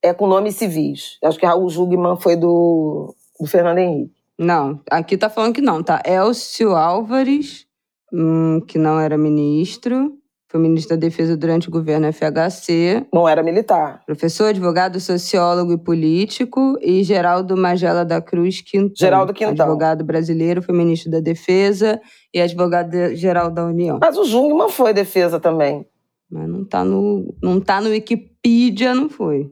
é 0.04 0.14
com 0.14 0.28
nomes 0.28 0.56
civis. 0.56 1.18
Eu 1.22 1.30
acho 1.30 1.40
que 1.40 1.46
Raul 1.46 1.70
Jungmann 1.70 2.18
foi 2.18 2.36
do, 2.36 3.16
do 3.40 3.46
Fernando 3.46 3.78
Henrique. 3.78 4.18
Não, 4.38 4.82
aqui 4.90 5.16
tá 5.16 5.30
falando 5.30 5.54
que 5.54 5.62
não, 5.62 5.82
tá? 5.82 6.02
Elcio 6.06 6.76
Álvares, 6.76 7.67
hum, 8.12 8.62
que 8.62 8.78
não 8.78 9.00
era 9.00 9.18
ministro, 9.18 10.18
foi 10.50 10.62
ministro 10.62 10.96
da 10.96 11.00
Defesa 11.00 11.36
durante 11.36 11.68
o 11.68 11.72
governo 11.72 12.08
FHC. 12.12 13.06
Não 13.14 13.28
era 13.28 13.44
militar. 13.44 14.02
Professor, 14.06 14.46
advogado, 14.46 14.98
sociólogo 14.98 15.74
e 15.74 15.78
político. 15.78 16.78
E 16.82 17.04
Geraldo 17.04 17.58
Magela 17.58 18.06
da 18.06 18.22
Cruz 18.22 18.62
Quintão. 18.62 18.96
Geraldo 18.96 19.34
Quintão. 19.34 19.66
Advogado 19.66 20.06
brasileiro, 20.06 20.62
foi 20.62 20.74
ministro 20.74 21.12
da 21.12 21.20
Defesa 21.20 22.00
e 22.34 22.40
advogado-geral 22.40 23.52
da 23.52 23.66
União. 23.66 24.00
Mas 24.00 24.18
o 24.18 24.24
Jungmann 24.24 24.70
foi 24.70 24.94
defesa 24.94 25.38
também. 25.38 25.86
Mas 26.32 26.48
não 26.48 26.64
tá 26.64 26.84
no, 26.84 27.36
não 27.44 27.60
tá 27.60 27.82
no 27.82 27.90
Wikipedia, 27.90 28.96
não 28.96 29.10
foi. 29.10 29.52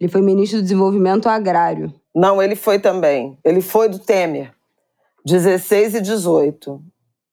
Ele 0.00 0.10
foi 0.10 0.20
ministro 0.20 0.58
do 0.58 0.62
Desenvolvimento 0.62 1.28
Agrário. 1.28 1.94
Não, 2.12 2.42
ele 2.42 2.56
foi 2.56 2.80
também. 2.80 3.38
Ele 3.44 3.60
foi 3.60 3.88
do 3.88 4.00
Temer. 4.00 4.52
16 5.24 5.94
e 5.94 6.00
18. 6.00 6.82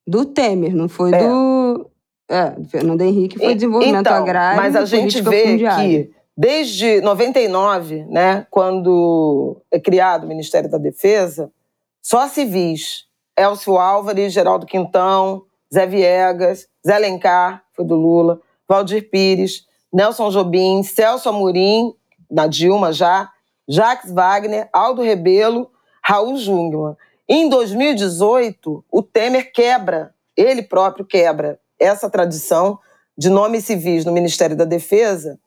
Do 0.09 0.25
Temer, 0.25 0.75
não 0.75 0.89
foi 0.89 1.13
é. 1.13 1.19
do. 1.19 1.89
É, 2.27 2.49
do 2.51 2.67
Fernando 2.67 3.01
Henrique 3.01 3.37
foi 3.37 3.53
desenvolvimento 3.53 4.01
então, 4.01 4.15
agrário. 4.15 4.61
Mas 4.61 4.75
a 4.75 4.85
gente 4.85 5.21
vê 5.21 5.47
fundiária. 5.47 6.05
que 6.05 6.11
desde 6.37 7.01
99, 7.01 8.05
né, 8.05 8.45
quando 8.49 9.61
é 9.71 9.79
criado 9.79 10.23
o 10.23 10.27
Ministério 10.27 10.69
da 10.69 10.77
Defesa, 10.77 11.51
só 12.01 12.27
civis. 12.27 13.05
Elcio 13.37 13.77
Álvares, 13.77 14.33
Geraldo 14.33 14.65
Quintão, 14.65 15.43
Zé 15.73 15.85
Viegas, 15.85 16.67
Zé 16.85 16.95
Alencar, 16.95 17.63
foi 17.73 17.85
do 17.85 17.95
Lula, 17.95 18.41
Valdir 18.67 19.09
Pires, 19.09 19.65
Nelson 19.93 20.29
Jobim, 20.29 20.83
Celso 20.83 21.29
Amorim, 21.29 21.93
na 22.29 22.47
Dilma 22.47 22.91
já, 22.91 23.29
Jacques 23.67 24.11
Wagner, 24.11 24.67
Aldo 24.73 25.03
Rebelo, 25.03 25.69
Raul 26.03 26.35
Jungmann. 26.35 26.97
Em 27.31 27.47
2018, 27.47 28.83
o 28.91 29.03
Temer 29.03 29.51
quebra, 29.53 30.15
ele 30.35 30.63
próprio 30.63 31.05
quebra 31.05 31.59
essa 31.79 32.09
tradição 32.09 32.79
de 33.15 33.29
nomes 33.29 33.65
civis 33.65 34.03
no 34.03 34.11
Ministério 34.11 34.55
da 34.55 34.65
Defesa 34.65 35.39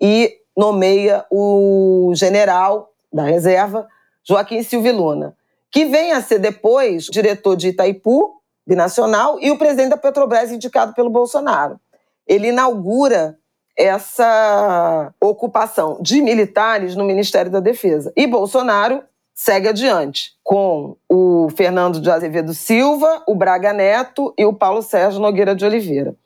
e 0.00 0.34
nomeia 0.56 1.26
o 1.30 2.10
general 2.14 2.90
da 3.12 3.24
reserva, 3.24 3.86
Joaquim 4.24 4.62
Silva 4.62 4.90
Luna, 4.90 5.36
que 5.70 5.84
vem 5.84 6.12
a 6.12 6.22
ser 6.22 6.38
depois 6.38 7.04
diretor 7.04 7.54
de 7.54 7.68
Itaipu, 7.68 8.40
binacional, 8.66 9.38
e 9.38 9.50
o 9.50 9.58
presidente 9.58 9.90
da 9.90 9.98
Petrobras 9.98 10.50
indicado 10.50 10.94
pelo 10.94 11.10
Bolsonaro. 11.10 11.78
Ele 12.26 12.48
inaugura 12.48 13.38
essa 13.76 15.12
ocupação 15.20 15.98
de 16.00 16.22
militares 16.22 16.96
no 16.96 17.04
Ministério 17.04 17.52
da 17.52 17.60
Defesa. 17.60 18.10
E 18.16 18.26
Bolsonaro 18.26 19.02
segue 19.36 19.68
adiante 19.68 20.32
com 20.42 20.96
o 21.06 21.50
Fernando 21.50 22.00
de 22.00 22.10
Azevedo 22.10 22.54
Silva, 22.54 23.22
o 23.28 23.34
Braga 23.34 23.70
Neto 23.74 24.32
e 24.38 24.46
o 24.46 24.54
Paulo 24.54 24.80
Sérgio 24.80 25.20
Nogueira 25.20 25.54
de 25.54 25.62
Oliveira. 25.62 26.16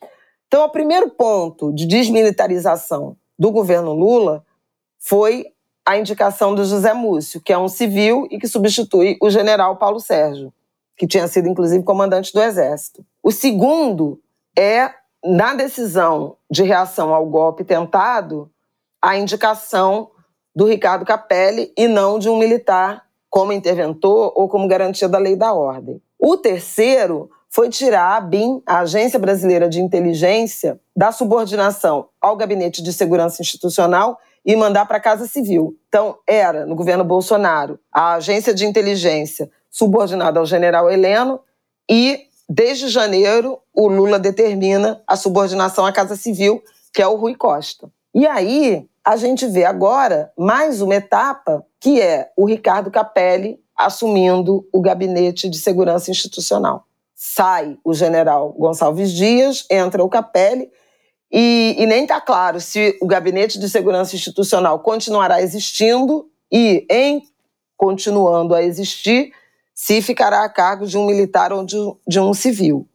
Então, 0.46 0.64
o 0.64 0.70
primeiro 0.70 1.10
ponto 1.10 1.72
de 1.72 1.86
desmilitarização 1.86 3.16
do 3.36 3.50
governo 3.50 3.92
Lula 3.92 4.44
foi 5.00 5.46
a 5.84 5.98
indicação 5.98 6.54
do 6.54 6.64
José 6.64 6.94
Múcio, 6.94 7.40
que 7.40 7.52
é 7.52 7.58
um 7.58 7.68
civil 7.68 8.28
e 8.30 8.38
que 8.38 8.46
substitui 8.46 9.18
o 9.20 9.28
general 9.28 9.76
Paulo 9.76 9.98
Sérgio, 9.98 10.52
que 10.96 11.06
tinha 11.06 11.26
sido 11.26 11.48
inclusive 11.48 11.82
comandante 11.82 12.32
do 12.32 12.40
Exército. 12.40 13.04
O 13.22 13.32
segundo 13.32 14.20
é, 14.56 14.92
na 15.24 15.54
decisão 15.54 16.36
de 16.48 16.62
reação 16.62 17.12
ao 17.12 17.26
golpe 17.26 17.64
tentado, 17.64 18.48
a 19.02 19.16
indicação 19.16 20.10
do 20.54 20.66
Ricardo 20.66 21.04
Capelli 21.04 21.72
e 21.76 21.86
não 21.86 22.18
de 22.18 22.28
um 22.28 22.38
militar 22.38 23.04
como 23.28 23.52
interventor 23.52 24.32
ou 24.34 24.48
como 24.48 24.66
garantia 24.66 25.08
da 25.08 25.18
lei 25.18 25.36
da 25.36 25.52
ordem. 25.52 26.02
O 26.18 26.36
terceiro 26.36 27.30
foi 27.48 27.68
tirar 27.68 28.16
a 28.16 28.20
BIM, 28.20 28.62
a 28.64 28.80
Agência 28.80 29.18
Brasileira 29.18 29.68
de 29.68 29.80
Inteligência, 29.80 30.80
da 30.94 31.10
subordinação 31.10 32.08
ao 32.20 32.36
Gabinete 32.36 32.82
de 32.82 32.92
Segurança 32.92 33.42
Institucional 33.42 34.18
e 34.44 34.54
mandar 34.56 34.86
para 34.86 34.98
a 34.98 35.00
Casa 35.00 35.26
Civil. 35.26 35.76
Então, 35.88 36.16
era, 36.26 36.64
no 36.64 36.74
governo 36.74 37.04
Bolsonaro, 37.04 37.78
a 37.92 38.14
Agência 38.14 38.54
de 38.54 38.64
Inteligência 38.64 39.50
subordinada 39.70 40.38
ao 40.38 40.46
general 40.46 40.90
Heleno 40.90 41.40
e, 41.90 42.20
desde 42.48 42.88
janeiro, 42.88 43.58
o 43.74 43.88
Lula 43.88 44.18
determina 44.18 45.02
a 45.06 45.16
subordinação 45.16 45.84
à 45.84 45.92
Casa 45.92 46.16
Civil, 46.16 46.62
que 46.92 47.02
é 47.02 47.06
o 47.06 47.16
Rui 47.16 47.34
Costa. 47.34 47.90
E 48.14 48.26
aí, 48.26 48.88
a 49.04 49.16
gente 49.16 49.46
vê 49.46 49.64
agora 49.64 50.32
mais 50.36 50.80
uma 50.82 50.94
etapa, 50.94 51.64
que 51.80 52.00
é 52.00 52.30
o 52.36 52.44
Ricardo 52.44 52.90
Capelli 52.90 53.58
assumindo 53.76 54.68
o 54.72 54.80
gabinete 54.80 55.48
de 55.48 55.58
segurança 55.58 56.10
institucional. 56.10 56.84
Sai 57.14 57.78
o 57.82 57.94
general 57.94 58.52
Gonçalves 58.52 59.12
Dias, 59.12 59.66
entra 59.70 60.04
o 60.04 60.08
Capelli, 60.08 60.70
e, 61.32 61.76
e 61.78 61.86
nem 61.86 62.02
está 62.02 62.20
claro 62.20 62.60
se 62.60 62.98
o 63.00 63.06
gabinete 63.06 63.58
de 63.58 63.70
segurança 63.70 64.16
institucional 64.16 64.80
continuará 64.80 65.40
existindo 65.40 66.28
e, 66.52 66.84
em 66.90 67.22
continuando 67.76 68.54
a 68.54 68.62
existir, 68.62 69.32
se 69.74 70.02
ficará 70.02 70.44
a 70.44 70.48
cargo 70.48 70.86
de 70.86 70.98
um 70.98 71.06
militar 71.06 71.52
ou 71.52 71.64
de, 71.64 71.76
de 72.06 72.20
um 72.20 72.34
civil. 72.34 72.86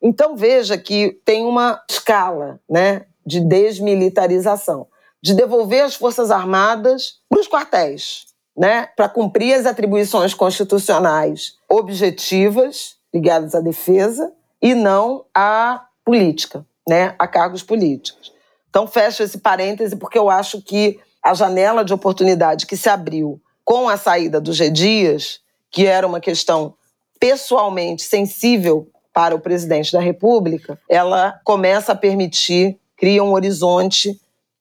Então 0.00 0.36
veja 0.36 0.78
que 0.78 1.18
tem 1.24 1.44
uma 1.44 1.82
escala 1.90 2.60
né, 2.68 3.06
de 3.26 3.40
desmilitarização 3.40 4.86
de 5.28 5.34
devolver 5.34 5.84
as 5.84 5.94
Forças 5.94 6.30
Armadas 6.30 7.16
para 7.28 7.38
os 7.38 7.46
quartéis, 7.46 8.24
né, 8.56 8.88
para 8.96 9.10
cumprir 9.10 9.52
as 9.52 9.66
atribuições 9.66 10.32
constitucionais 10.32 11.56
objetivas 11.68 12.96
ligadas 13.12 13.54
à 13.54 13.60
defesa 13.60 14.32
e 14.60 14.74
não 14.74 15.26
à 15.34 15.84
política, 16.02 16.64
né, 16.88 17.14
a 17.18 17.28
cargos 17.28 17.62
políticos. 17.62 18.32
Então, 18.70 18.86
fecho 18.86 19.22
esse 19.22 19.36
parêntese 19.38 19.96
porque 19.96 20.18
eu 20.18 20.30
acho 20.30 20.62
que 20.62 20.98
a 21.22 21.34
janela 21.34 21.84
de 21.84 21.92
oportunidade 21.92 22.66
que 22.66 22.76
se 22.76 22.88
abriu 22.88 23.38
com 23.62 23.86
a 23.86 23.98
saída 23.98 24.40
do 24.40 24.54
G. 24.54 24.70
Dias, 24.70 25.40
que 25.70 25.84
era 25.84 26.06
uma 26.06 26.20
questão 26.20 26.74
pessoalmente 27.20 28.02
sensível 28.02 28.88
para 29.12 29.34
o 29.34 29.40
presidente 29.40 29.92
da 29.92 30.00
República, 30.00 30.80
ela 30.88 31.38
começa 31.44 31.92
a 31.92 31.96
permitir, 31.96 32.78
cria 32.96 33.22
um 33.22 33.32
horizonte 33.32 34.18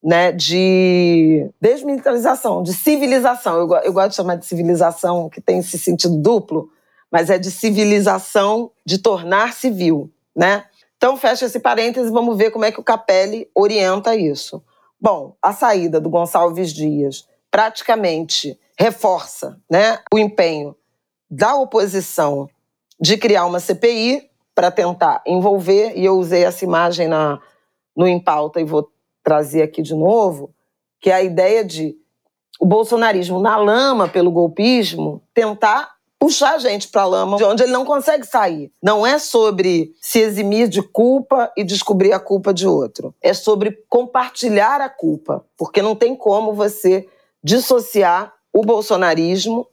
né, 0.08 0.32
de 0.32 1.52
desmilitarização, 1.60 2.64
de 2.64 2.74
civilização. 2.74 3.58
Eu, 3.58 3.70
eu 3.84 3.92
gosto 3.92 4.12
de 4.12 4.16
chamar 4.16 4.36
de 4.36 4.46
civilização, 4.46 5.28
que 5.28 5.42
tem 5.42 5.60
esse 5.60 5.78
sentido 5.78 6.16
duplo, 6.16 6.70
mas 7.12 7.30
é 7.30 7.38
de 7.38 7.52
civilização, 7.52 8.72
de 8.86 9.00
tornar 9.00 9.54
civil, 9.54 10.10
né? 10.34 10.64
Então, 10.96 11.18
fecha 11.18 11.46
esse 11.46 11.60
parêntese 11.60 12.08
e 12.08 12.14
vamos 12.14 12.38
ver 12.38 12.52
como 12.52 12.64
é 12.64 12.72
que 12.72 12.80
o 12.80 12.84
Capelli 12.86 13.50
orienta 13.54 14.16
isso. 14.16 14.64
Bom, 14.98 15.36
a 15.42 15.52
saída 15.52 16.00
do 16.00 16.10
Gonçalves 16.10 16.72
Dias 16.72 17.28
praticamente 17.52 18.58
reforça 18.80 19.60
né, 19.70 20.00
o 20.14 20.18
empenho 20.18 20.74
da 21.30 21.54
oposição 21.56 22.50
de 22.98 23.18
criar 23.18 23.46
uma 23.46 23.60
CPI 23.60 24.30
para 24.56 24.72
tentar 24.72 25.22
envolver, 25.28 25.98
e 25.98 26.06
eu 26.06 26.18
usei 26.18 26.46
essa 26.46 26.64
imagem 26.64 27.10
na, 27.10 27.42
no 27.94 28.08
Em 28.08 28.18
Pauta 28.22 28.62
e 28.62 28.64
vou 28.64 28.90
trazer 29.28 29.62
aqui 29.62 29.82
de 29.82 29.94
novo, 29.94 30.52
que 31.02 31.10
é 31.10 31.14
a 31.14 31.22
ideia 31.22 31.62
de 31.62 31.98
o 32.62 32.66
bolsonarismo 32.66 33.42
na 33.42 33.58
lama 33.58 34.08
pelo 34.08 34.32
golpismo 34.32 35.22
tentar 35.34 35.98
puxar 36.18 36.56
a 36.56 36.60
gente 36.60 36.88
para 36.88 37.02
a 37.02 37.06
lama 37.06 37.36
de 37.36 37.44
onde 37.44 37.62
ele 37.62 37.74
não 37.74 37.84
consegue 37.84 38.26
sair. 38.26 38.72
Não 38.82 39.06
é 39.06 39.20
sobre 39.20 39.94
se 40.00 40.20
eximir 40.20 40.70
de 40.70 40.82
culpa 40.82 41.52
e 41.58 41.66
descobrir 41.66 42.14
a 42.14 42.22
culpa 42.22 42.54
de 42.54 42.66
outro. 42.66 43.14
É 43.22 43.34
sobre 43.34 43.84
compartilhar 43.90 44.80
a 44.80 44.88
culpa, 44.88 45.44
porque 45.58 45.82
não 45.82 45.94
tem 45.94 46.16
como 46.16 46.54
você 46.54 47.06
dissociar 47.44 48.34
o 48.54 48.62
bolsonarismo 48.62 49.68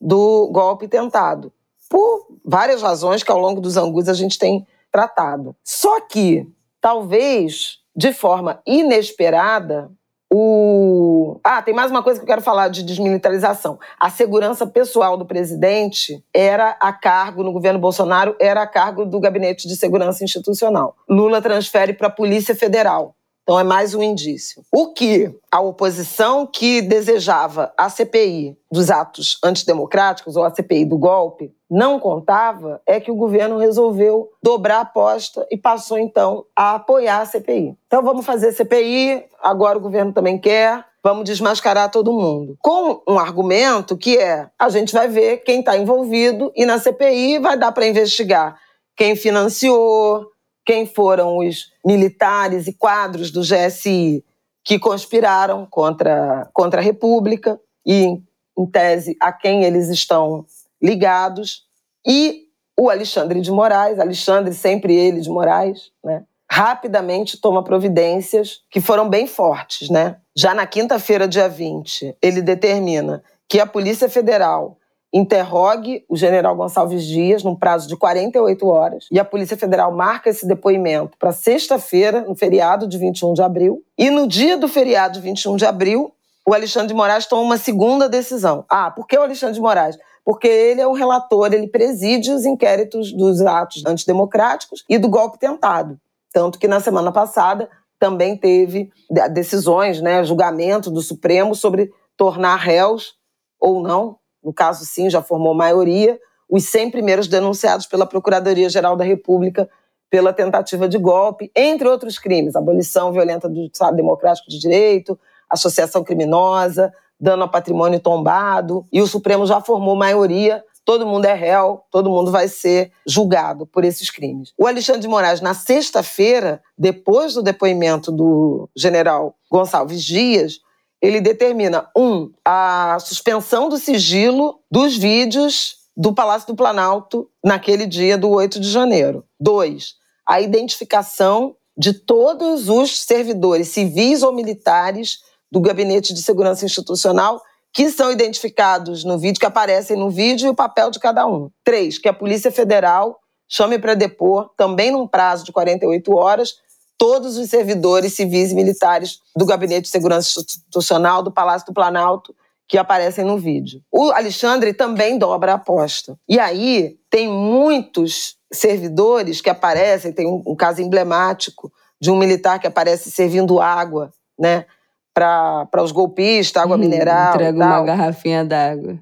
do 0.00 0.48
golpe 0.50 0.88
tentado. 0.88 1.52
Por 1.90 2.26
várias 2.42 2.80
razões 2.80 3.22
que 3.22 3.30
ao 3.30 3.38
longo 3.38 3.60
dos 3.60 3.76
angus 3.76 4.08
a 4.08 4.14
gente 4.14 4.38
tem 4.38 4.66
tratado. 4.90 5.54
Só 5.62 6.00
que 6.00 6.50
talvez 6.80 7.83
de 7.96 8.12
forma 8.12 8.60
inesperada, 8.66 9.90
o... 10.32 11.38
Ah, 11.44 11.62
tem 11.62 11.72
mais 11.72 11.92
uma 11.92 12.02
coisa 12.02 12.18
que 12.18 12.24
eu 12.24 12.28
quero 12.28 12.42
falar 12.42 12.68
de 12.68 12.82
desmilitarização. 12.82 13.78
A 14.00 14.10
segurança 14.10 14.66
pessoal 14.66 15.16
do 15.16 15.24
presidente 15.24 16.24
era 16.34 16.76
a 16.80 16.92
cargo, 16.92 17.44
no 17.44 17.52
governo 17.52 17.78
Bolsonaro, 17.78 18.34
era 18.40 18.62
a 18.62 18.66
cargo 18.66 19.04
do 19.04 19.20
Gabinete 19.20 19.68
de 19.68 19.76
Segurança 19.76 20.24
Institucional. 20.24 20.96
Lula 21.08 21.40
transfere 21.40 21.92
para 21.92 22.08
a 22.08 22.10
Polícia 22.10 22.54
Federal. 22.54 23.14
Então 23.44 23.60
é 23.60 23.62
mais 23.62 23.94
um 23.94 24.02
indício. 24.02 24.62
O 24.72 24.94
que 24.94 25.30
a 25.52 25.60
oposição 25.60 26.46
que 26.46 26.80
desejava 26.80 27.74
a 27.76 27.90
CPI 27.90 28.56
dos 28.72 28.90
atos 28.90 29.38
antidemocráticos 29.44 30.34
ou 30.34 30.44
a 30.44 30.54
CPI 30.54 30.86
do 30.86 30.96
golpe 30.96 31.54
não 31.70 32.00
contava 32.00 32.80
é 32.86 32.98
que 32.98 33.10
o 33.10 33.14
governo 33.14 33.58
resolveu 33.58 34.30
dobrar 34.42 34.78
a 34.78 34.80
aposta 34.80 35.46
e 35.50 35.58
passou 35.58 35.98
então 35.98 36.46
a 36.56 36.76
apoiar 36.76 37.20
a 37.20 37.26
CPI. 37.26 37.76
Então 37.86 38.02
vamos 38.02 38.24
fazer 38.24 38.50
CPI, 38.52 39.24
agora 39.42 39.76
o 39.76 39.82
governo 39.82 40.14
também 40.14 40.38
quer, 40.38 40.82
vamos 41.02 41.24
desmascarar 41.24 41.90
todo 41.90 42.14
mundo. 42.14 42.56
Com 42.62 43.02
um 43.06 43.18
argumento 43.18 43.94
que 43.94 44.16
é: 44.16 44.48
a 44.58 44.70
gente 44.70 44.94
vai 44.94 45.06
ver 45.06 45.44
quem 45.44 45.60
está 45.60 45.76
envolvido 45.76 46.50
e 46.56 46.64
na 46.64 46.78
CPI 46.78 47.40
vai 47.40 47.58
dar 47.58 47.72
para 47.72 47.86
investigar 47.86 48.56
quem 48.96 49.16
financiou, 49.16 50.30
quem 50.64 50.86
foram 50.86 51.38
os 51.38 51.72
militares 51.84 52.66
e 52.66 52.72
quadros 52.72 53.30
do 53.30 53.42
GSI 53.42 54.24
que 54.64 54.78
conspiraram 54.78 55.66
contra, 55.66 56.48
contra 56.52 56.80
a 56.80 56.84
República 56.84 57.60
e, 57.84 58.18
em 58.58 58.66
tese, 58.66 59.16
a 59.20 59.30
quem 59.30 59.64
eles 59.64 59.88
estão 59.88 60.46
ligados, 60.82 61.64
e 62.06 62.44
o 62.76 62.90
Alexandre 62.90 63.40
de 63.40 63.50
Moraes, 63.50 63.98
Alexandre 63.98 64.52
sempre 64.54 64.94
ele 64.94 65.20
de 65.20 65.30
Moraes, 65.30 65.90
né? 66.02 66.24
rapidamente 66.50 67.40
toma 67.40 67.64
providências 67.64 68.62
que 68.70 68.80
foram 68.80 69.08
bem 69.08 69.26
fortes. 69.26 69.88
Né? 69.88 70.16
Já 70.36 70.54
na 70.54 70.66
quinta-feira, 70.66 71.28
dia 71.28 71.48
20, 71.48 72.16
ele 72.20 72.42
determina 72.42 73.22
que 73.48 73.60
a 73.60 73.66
Polícia 73.66 74.08
Federal 74.08 74.78
interrogue 75.14 76.04
o 76.08 76.16
general 76.16 76.56
Gonçalves 76.56 77.04
Dias 77.04 77.44
num 77.44 77.54
prazo 77.54 77.86
de 77.86 77.96
48 77.96 78.66
horas 78.66 79.06
e 79.12 79.20
a 79.20 79.24
Polícia 79.24 79.56
Federal 79.56 79.92
marca 79.92 80.28
esse 80.28 80.44
depoimento 80.44 81.16
para 81.16 81.30
sexta-feira, 81.30 82.22
no 82.22 82.34
feriado 82.34 82.88
de 82.88 82.98
21 82.98 83.32
de 83.32 83.40
abril. 83.40 83.80
E 83.96 84.10
no 84.10 84.26
dia 84.26 84.58
do 84.58 84.66
feriado 84.66 85.14
de 85.14 85.20
21 85.20 85.54
de 85.54 85.64
abril, 85.64 86.12
o 86.44 86.52
Alexandre 86.52 86.88
de 86.88 86.94
Moraes 86.94 87.26
toma 87.26 87.42
uma 87.42 87.56
segunda 87.56 88.08
decisão. 88.08 88.64
Ah, 88.68 88.90
por 88.90 89.06
que 89.06 89.16
o 89.16 89.22
Alexandre 89.22 89.54
de 89.54 89.60
Moraes? 89.60 89.96
Porque 90.24 90.48
ele 90.48 90.80
é 90.80 90.86
o 90.86 90.92
relator, 90.92 91.54
ele 91.54 91.68
preside 91.68 92.32
os 92.32 92.44
inquéritos 92.44 93.12
dos 93.12 93.40
atos 93.40 93.86
antidemocráticos 93.86 94.84
e 94.88 94.98
do 94.98 95.08
golpe 95.08 95.38
tentado. 95.38 95.96
Tanto 96.32 96.58
que 96.58 96.66
na 96.66 96.80
semana 96.80 97.12
passada 97.12 97.68
também 98.00 98.36
teve 98.36 98.90
decisões, 99.32 100.00
né, 100.00 100.24
julgamento 100.24 100.90
do 100.90 101.00
Supremo 101.00 101.54
sobre 101.54 101.92
tornar 102.16 102.56
réus 102.56 103.14
ou 103.60 103.80
não 103.80 104.16
no 104.44 104.52
caso 104.52 104.84
sim, 104.84 105.08
já 105.08 105.22
formou 105.22 105.54
maioria, 105.54 106.20
os 106.48 106.64
100 106.64 106.90
primeiros 106.90 107.26
denunciados 107.26 107.86
pela 107.86 108.06
Procuradoria-Geral 108.06 108.96
da 108.96 109.04
República 109.04 109.68
pela 110.10 110.32
tentativa 110.32 110.88
de 110.88 110.96
golpe, 110.96 111.50
entre 111.56 111.88
outros 111.88 112.18
crimes, 112.20 112.54
abolição 112.54 113.12
violenta 113.12 113.48
do 113.48 113.62
Estado 113.62 113.96
Democrático 113.96 114.48
de 114.48 114.60
Direito, 114.60 115.18
associação 115.50 116.04
criminosa, 116.04 116.92
dano 117.18 117.42
ao 117.42 117.50
patrimônio 117.50 117.98
tombado, 117.98 118.86
e 118.92 119.00
o 119.00 119.06
Supremo 119.06 119.44
já 119.46 119.60
formou 119.60 119.96
maioria, 119.96 120.62
todo 120.84 121.06
mundo 121.06 121.24
é 121.24 121.34
réu, 121.34 121.82
todo 121.90 122.10
mundo 122.10 122.30
vai 122.30 122.46
ser 122.46 122.92
julgado 123.06 123.66
por 123.66 123.84
esses 123.84 124.10
crimes. 124.10 124.52
O 124.56 124.66
Alexandre 124.66 125.00
de 125.00 125.08
Moraes, 125.08 125.40
na 125.40 125.54
sexta-feira, 125.54 126.62
depois 126.76 127.34
do 127.34 127.42
depoimento 127.42 128.12
do 128.12 128.68
general 128.76 129.34
Gonçalves 129.50 130.02
Dias, 130.04 130.60
ele 131.04 131.20
determina, 131.20 131.86
um, 131.94 132.30
a 132.42 132.96
suspensão 132.98 133.68
do 133.68 133.76
sigilo 133.76 134.60
dos 134.70 134.96
vídeos 134.96 135.76
do 135.94 136.14
Palácio 136.14 136.48
do 136.48 136.56
Planalto 136.56 137.28
naquele 137.44 137.84
dia 137.84 138.16
do 138.16 138.30
8 138.30 138.58
de 138.58 138.70
janeiro. 138.70 139.22
Dois, 139.38 139.96
a 140.26 140.40
identificação 140.40 141.54
de 141.76 141.92
todos 141.92 142.70
os 142.70 142.98
servidores 143.02 143.68
civis 143.68 144.22
ou 144.22 144.32
militares 144.32 145.18
do 145.52 145.60
Gabinete 145.60 146.14
de 146.14 146.22
Segurança 146.22 146.64
Institucional 146.64 147.42
que 147.70 147.90
são 147.90 148.10
identificados 148.10 149.04
no 149.04 149.18
vídeo, 149.18 149.40
que 149.40 149.46
aparecem 149.46 149.98
no 149.98 150.08
vídeo 150.08 150.46
e 150.46 150.50
o 150.50 150.54
papel 150.54 150.90
de 150.90 150.98
cada 150.98 151.26
um. 151.26 151.50
Três, 151.62 151.98
que 151.98 152.08
a 152.08 152.14
Polícia 152.14 152.50
Federal 152.50 153.18
chame 153.46 153.78
para 153.78 153.94
depor, 153.94 154.50
também 154.56 154.90
num 154.90 155.06
prazo 155.06 155.44
de 155.44 155.52
48 155.52 156.14
horas, 156.14 156.54
todos 156.98 157.36
os 157.36 157.50
servidores 157.50 158.14
civis 158.14 158.52
e 158.52 158.54
militares 158.54 159.20
do 159.36 159.46
Gabinete 159.46 159.82
de 159.82 159.88
Segurança 159.88 160.40
Institucional, 160.40 161.22
do 161.22 161.30
Palácio 161.30 161.66
do 161.66 161.74
Planalto, 161.74 162.34
que 162.66 162.78
aparecem 162.78 163.24
no 163.24 163.36
vídeo. 163.36 163.82
O 163.92 164.10
Alexandre 164.10 164.72
também 164.72 165.18
dobra 165.18 165.52
a 165.52 165.54
aposta. 165.56 166.18
E 166.28 166.38
aí 166.38 166.96
tem 167.10 167.28
muitos 167.28 168.36
servidores 168.52 169.40
que 169.40 169.50
aparecem, 169.50 170.12
tem 170.12 170.26
um, 170.26 170.42
um 170.46 170.56
caso 170.56 170.80
emblemático 170.80 171.72
de 172.00 172.10
um 172.10 172.16
militar 172.16 172.58
que 172.58 172.66
aparece 172.66 173.10
servindo 173.10 173.60
água, 173.60 174.12
né? 174.38 174.64
Para 175.12 175.82
os 175.82 175.92
golpistas, 175.92 176.62
água 176.62 176.76
hum, 176.76 176.80
mineral. 176.80 177.34
Entrega 177.34 177.56
uma 177.56 177.82
garrafinha 177.82 178.44
d'água. 178.44 178.98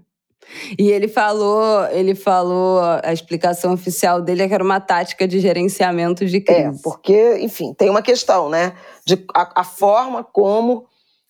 E 0.78 0.90
ele 0.90 1.08
falou, 1.08 1.86
ele 1.90 2.14
falou, 2.14 2.80
a 3.02 3.12
explicação 3.12 3.72
oficial 3.72 4.20
dele 4.20 4.42
é 4.42 4.48
que 4.48 4.54
era 4.54 4.64
uma 4.64 4.80
tática 4.80 5.26
de 5.26 5.40
gerenciamento 5.40 6.24
de 6.26 6.40
crise. 6.40 6.78
É, 6.78 6.82
porque, 6.82 7.38
enfim, 7.38 7.74
tem 7.74 7.90
uma 7.90 8.02
questão, 8.02 8.48
né? 8.48 8.74
De 9.04 9.24
a, 9.34 9.60
a 9.60 9.64
forma 9.64 10.22
como 10.22 10.86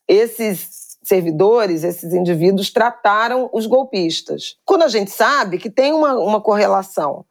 esses 0.09 0.83
servidores, 1.03 1.85
esses 1.85 2.13
indivíduos 2.13 2.71
trataram 2.71 3.51
os 3.53 3.67
golpistas. 3.67 4.57
Quando 4.65 4.83
a 4.83 4.89
gente 4.89 5.11
sabe 5.11 5.59
que 5.59 5.69
tem 5.69 5.93
uma, 5.93 6.15
uma 6.15 6.41
correlação. 6.41 7.25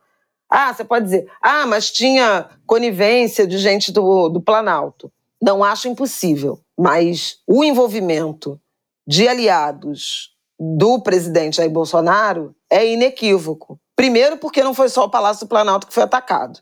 Ah, 0.50 0.74
você 0.74 0.84
pode 0.84 1.06
dizer, 1.06 1.32
ah, 1.42 1.66
mas 1.66 1.90
tinha 1.90 2.50
conivência 2.66 3.48
de 3.48 3.58
gente 3.58 3.92
do, 3.92 4.28
do 4.28 4.42
Planalto. 4.42 5.10
Não 5.42 5.64
acho 5.64 5.88
impossível, 5.88 6.60
mas 6.78 7.38
o 7.48 7.64
envolvimento 7.64 8.60
de 9.08 9.28
aliados 9.28 10.32
do 10.64 11.02
presidente 11.02 11.58
Jair 11.58 11.72
Bolsonaro 11.72 12.54
é 12.70 12.88
inequívoco. 12.88 13.80
Primeiro, 13.96 14.38
porque 14.38 14.64
não 14.64 14.76
foi 14.76 14.90
só 14.90 15.06
o 15.06 15.10
Palácio 15.10 15.48
do 15.48 15.50
Planalto 15.50 15.88
que 15.88 15.94
foi 15.94 16.04
atacado. 16.04 16.60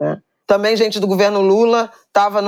Né? 0.00 0.18
Também 0.46 0.74
gente 0.74 0.98
do 0.98 1.06
governo 1.06 1.42
Lula 1.42 1.90
estava 2.06 2.40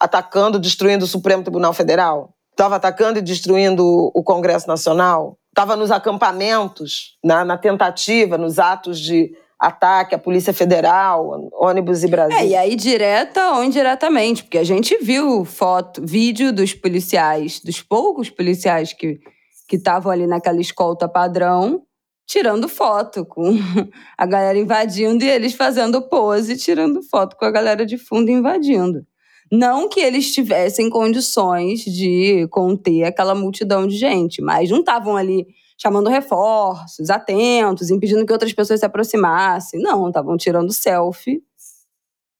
atacando, 0.00 0.58
destruindo 0.58 1.04
o 1.04 1.08
Supremo 1.08 1.42
Tribunal 1.42 1.74
Federal, 1.74 2.30
estava 2.50 2.76
atacando 2.76 3.18
e 3.18 3.22
destruindo 3.22 4.10
o 4.14 4.22
Congresso 4.22 4.66
Nacional, 4.66 5.36
estava 5.50 5.76
nos 5.76 5.90
acampamentos, 5.90 7.18
na, 7.22 7.44
na 7.44 7.58
tentativa, 7.58 8.38
nos 8.38 8.58
atos 8.58 8.98
de 8.98 9.36
ataque 9.58 10.14
à 10.14 10.18
Polícia 10.18 10.54
Federal, 10.54 11.50
ônibus 11.52 12.04
e 12.04 12.08
Brasil. 12.08 12.38
É, 12.38 12.46
e 12.46 12.56
aí 12.56 12.74
direta 12.74 13.52
ou 13.52 13.64
indiretamente, 13.64 14.44
porque 14.44 14.58
a 14.58 14.64
gente 14.64 14.96
viu 14.96 15.44
foto, 15.44 16.02
vídeo 16.04 16.52
dos 16.54 16.72
policiais, 16.72 17.60
dos 17.60 17.82
poucos 17.82 18.30
policiais 18.30 18.94
que 18.94 19.20
que 19.66 19.76
estavam 19.76 20.12
ali 20.12 20.26
naquela 20.26 20.60
escolta 20.60 21.08
padrão, 21.08 21.82
tirando 22.26 22.68
foto 22.68 23.24
com 23.24 23.50
a 24.18 24.26
galera 24.26 24.58
invadindo 24.58 25.24
e 25.24 25.28
eles 25.28 25.54
fazendo 25.54 26.02
pose, 26.08 26.56
tirando 26.56 27.02
foto 27.02 27.36
com 27.36 27.44
a 27.44 27.50
galera 27.50 27.86
de 27.86 27.96
fundo 27.96 28.30
invadindo. 28.30 29.06
Não 29.50 29.88
que 29.88 30.00
eles 30.00 30.32
tivessem 30.32 30.90
condições 30.90 31.80
de 31.80 32.48
conter 32.50 33.04
aquela 33.04 33.34
multidão 33.34 33.86
de 33.86 33.96
gente, 33.96 34.42
mas 34.42 34.68
não 34.70 34.80
estavam 34.80 35.16
ali 35.16 35.46
chamando 35.78 36.10
reforços, 36.10 37.10
atentos, 37.10 37.90
impedindo 37.90 38.26
que 38.26 38.32
outras 38.32 38.52
pessoas 38.52 38.80
se 38.80 38.86
aproximassem. 38.86 39.80
Não, 39.80 40.08
estavam 40.08 40.36
tirando 40.36 40.72
selfie. 40.72 41.42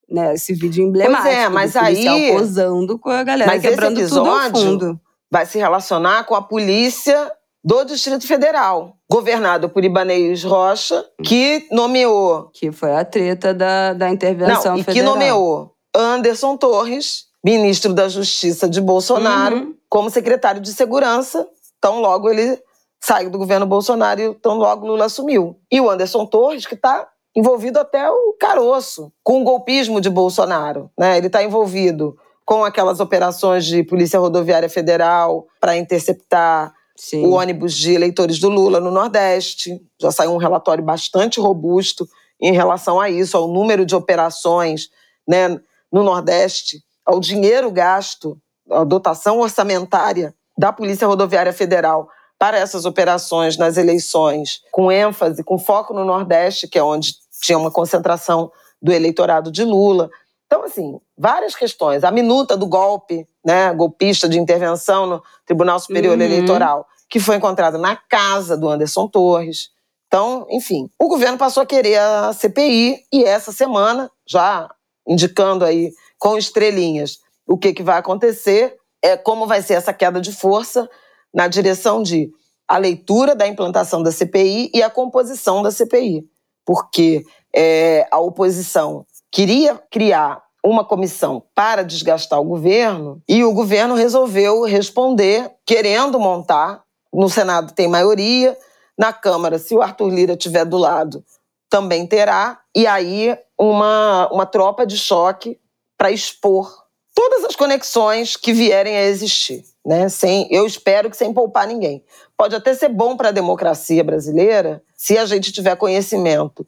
Né, 0.08 0.34
esse 0.34 0.54
vídeo 0.54 0.84
emblemático. 0.84 1.24
Pois 1.24 1.36
é, 1.36 1.48
mas 1.48 1.74
aí. 1.74 2.32
posando 2.32 2.96
com 2.96 3.10
a 3.10 3.24
galera 3.24 3.50
mas 3.50 3.60
quebrando 3.60 3.98
esse 3.98 4.04
episódio, 4.04 4.52
tudo 4.52 4.56
ao 4.56 4.62
fundo 4.62 5.00
vai 5.30 5.46
se 5.46 5.58
relacionar 5.58 6.24
com 6.24 6.34
a 6.34 6.42
polícia 6.42 7.32
do 7.64 7.84
Distrito 7.84 8.26
Federal, 8.26 8.96
governado 9.10 9.68
por 9.68 9.84
Ibanez 9.84 10.44
Rocha, 10.44 11.04
que 11.24 11.66
nomeou. 11.72 12.48
Que 12.52 12.70
foi 12.70 12.94
a 12.94 13.04
treta 13.04 13.52
da, 13.52 13.92
da 13.92 14.08
intervenção 14.08 14.74
Não, 14.74 14.80
e 14.80 14.84
federal. 14.84 14.94
que 14.94 15.02
nomeou 15.02 15.72
Anderson 15.94 16.56
Torres, 16.56 17.24
ministro 17.44 17.92
da 17.92 18.08
Justiça 18.08 18.68
de 18.68 18.80
Bolsonaro, 18.80 19.56
uhum. 19.56 19.74
como 19.88 20.10
secretário 20.10 20.60
de 20.60 20.72
Segurança. 20.72 21.48
Tão 21.80 22.00
logo 22.00 22.30
ele 22.30 22.56
saiu 23.02 23.30
do 23.30 23.38
governo 23.38 23.66
Bolsonaro 23.66 24.20
e 24.20 24.34
tão 24.34 24.58
logo 24.58 24.86
Lula 24.86 25.06
assumiu. 25.06 25.58
E 25.70 25.80
o 25.80 25.90
Anderson 25.90 26.24
Torres, 26.24 26.66
que 26.66 26.74
está 26.74 27.08
envolvido 27.34 27.78
até 27.78 28.10
o 28.10 28.34
caroço 28.40 29.12
com 29.22 29.42
o 29.42 29.44
golpismo 29.44 30.00
de 30.00 30.08
Bolsonaro. 30.08 30.90
Né? 30.98 31.18
Ele 31.18 31.26
está 31.26 31.42
envolvido 31.42 32.16
com 32.46 32.64
aquelas 32.64 33.00
operações 33.00 33.66
de 33.66 33.82
Polícia 33.82 34.20
Rodoviária 34.20 34.68
Federal 34.68 35.48
para 35.60 35.76
interceptar 35.76 36.72
Sim. 36.96 37.26
o 37.26 37.32
ônibus 37.32 37.74
de 37.74 37.92
eleitores 37.92 38.38
do 38.38 38.48
Lula 38.48 38.78
no 38.78 38.92
Nordeste. 38.92 39.82
Já 40.00 40.12
saiu 40.12 40.32
um 40.32 40.36
relatório 40.36 40.82
bastante 40.82 41.40
robusto 41.40 42.08
em 42.40 42.52
relação 42.52 43.00
a 43.00 43.10
isso, 43.10 43.36
ao 43.36 43.48
número 43.48 43.84
de 43.84 43.96
operações 43.96 44.90
né, 45.26 45.60
no 45.92 46.04
Nordeste, 46.04 46.82
ao 47.04 47.18
dinheiro 47.18 47.70
gasto, 47.70 48.38
à 48.70 48.84
dotação 48.84 49.40
orçamentária 49.40 50.32
da 50.56 50.72
Polícia 50.72 51.06
Rodoviária 51.06 51.52
Federal 51.52 52.08
para 52.38 52.58
essas 52.58 52.84
operações 52.84 53.56
nas 53.56 53.76
eleições, 53.76 54.60
com 54.70 54.92
ênfase, 54.92 55.42
com 55.42 55.58
foco 55.58 55.92
no 55.92 56.04
Nordeste, 56.04 56.68
que 56.68 56.78
é 56.78 56.82
onde 56.82 57.14
tinha 57.42 57.58
uma 57.58 57.70
concentração 57.70 58.52
do 58.80 58.92
eleitorado 58.92 59.50
de 59.50 59.64
Lula. 59.64 60.10
Então, 60.46 60.62
assim, 60.62 61.00
várias 61.18 61.54
questões. 61.54 62.04
A 62.04 62.10
minuta 62.10 62.56
do 62.56 62.66
golpe, 62.66 63.26
né, 63.44 63.72
golpista 63.74 64.28
de 64.28 64.38
intervenção 64.38 65.06
no 65.06 65.22
Tribunal 65.44 65.78
Superior 65.80 66.16
uhum. 66.16 66.22
Eleitoral, 66.22 66.86
que 67.08 67.20
foi 67.20 67.36
encontrada 67.36 67.78
na 67.78 67.96
casa 67.96 68.56
do 68.56 68.68
Anderson 68.68 69.08
Torres. 69.08 69.70
Então, 70.06 70.46
enfim, 70.50 70.88
o 70.98 71.08
governo 71.08 71.36
passou 71.36 71.62
a 71.62 71.66
querer 71.66 71.98
a 71.98 72.32
CPI 72.32 73.04
e 73.12 73.24
essa 73.24 73.52
semana, 73.52 74.10
já 74.26 74.70
indicando 75.06 75.64
aí 75.64 75.92
com 76.18 76.38
estrelinhas 76.38 77.18
o 77.46 77.56
que, 77.56 77.72
que 77.72 77.82
vai 77.82 77.98
acontecer, 77.98 78.76
é 79.02 79.16
como 79.16 79.46
vai 79.46 79.62
ser 79.62 79.74
essa 79.74 79.92
queda 79.92 80.20
de 80.20 80.32
força 80.32 80.88
na 81.32 81.46
direção 81.48 82.02
de 82.02 82.32
a 82.66 82.78
leitura 82.78 83.34
da 83.34 83.46
implantação 83.46 84.02
da 84.02 84.10
CPI 84.10 84.70
e 84.74 84.82
a 84.82 84.90
composição 84.90 85.62
da 85.62 85.70
CPI. 85.70 86.26
Porque 86.64 87.24
é, 87.54 88.08
a 88.10 88.18
oposição 88.18 89.06
queria 89.36 89.78
criar 89.90 90.42
uma 90.64 90.82
comissão 90.82 91.42
para 91.54 91.84
desgastar 91.84 92.40
o 92.40 92.44
governo 92.44 93.22
e 93.28 93.44
o 93.44 93.52
governo 93.52 93.94
resolveu 93.94 94.62
responder 94.62 95.52
querendo 95.66 96.18
montar. 96.18 96.82
No 97.12 97.28
Senado 97.28 97.74
tem 97.74 97.86
maioria, 97.86 98.56
na 98.96 99.12
Câmara, 99.12 99.58
se 99.58 99.74
o 99.74 99.82
Arthur 99.82 100.08
Lira 100.08 100.32
estiver 100.32 100.64
do 100.64 100.78
lado, 100.78 101.22
também 101.68 102.06
terá, 102.06 102.60
e 102.74 102.86
aí 102.86 103.38
uma, 103.60 104.26
uma 104.32 104.46
tropa 104.46 104.86
de 104.86 104.96
choque 104.96 105.60
para 105.98 106.10
expor 106.10 106.86
todas 107.14 107.44
as 107.44 107.54
conexões 107.54 108.38
que 108.38 108.54
vierem 108.54 108.96
a 108.96 109.04
existir, 109.04 109.64
né? 109.84 110.08
Sem, 110.08 110.48
eu 110.50 110.64
espero 110.66 111.10
que 111.10 111.16
sem 111.16 111.34
poupar 111.34 111.66
ninguém. 111.66 112.02
Pode 112.38 112.54
até 112.54 112.72
ser 112.72 112.88
bom 112.88 113.18
para 113.18 113.28
a 113.28 113.32
democracia 113.32 114.02
brasileira 114.02 114.82
se 114.94 115.18
a 115.18 115.26
gente 115.26 115.52
tiver 115.52 115.76
conhecimento 115.76 116.66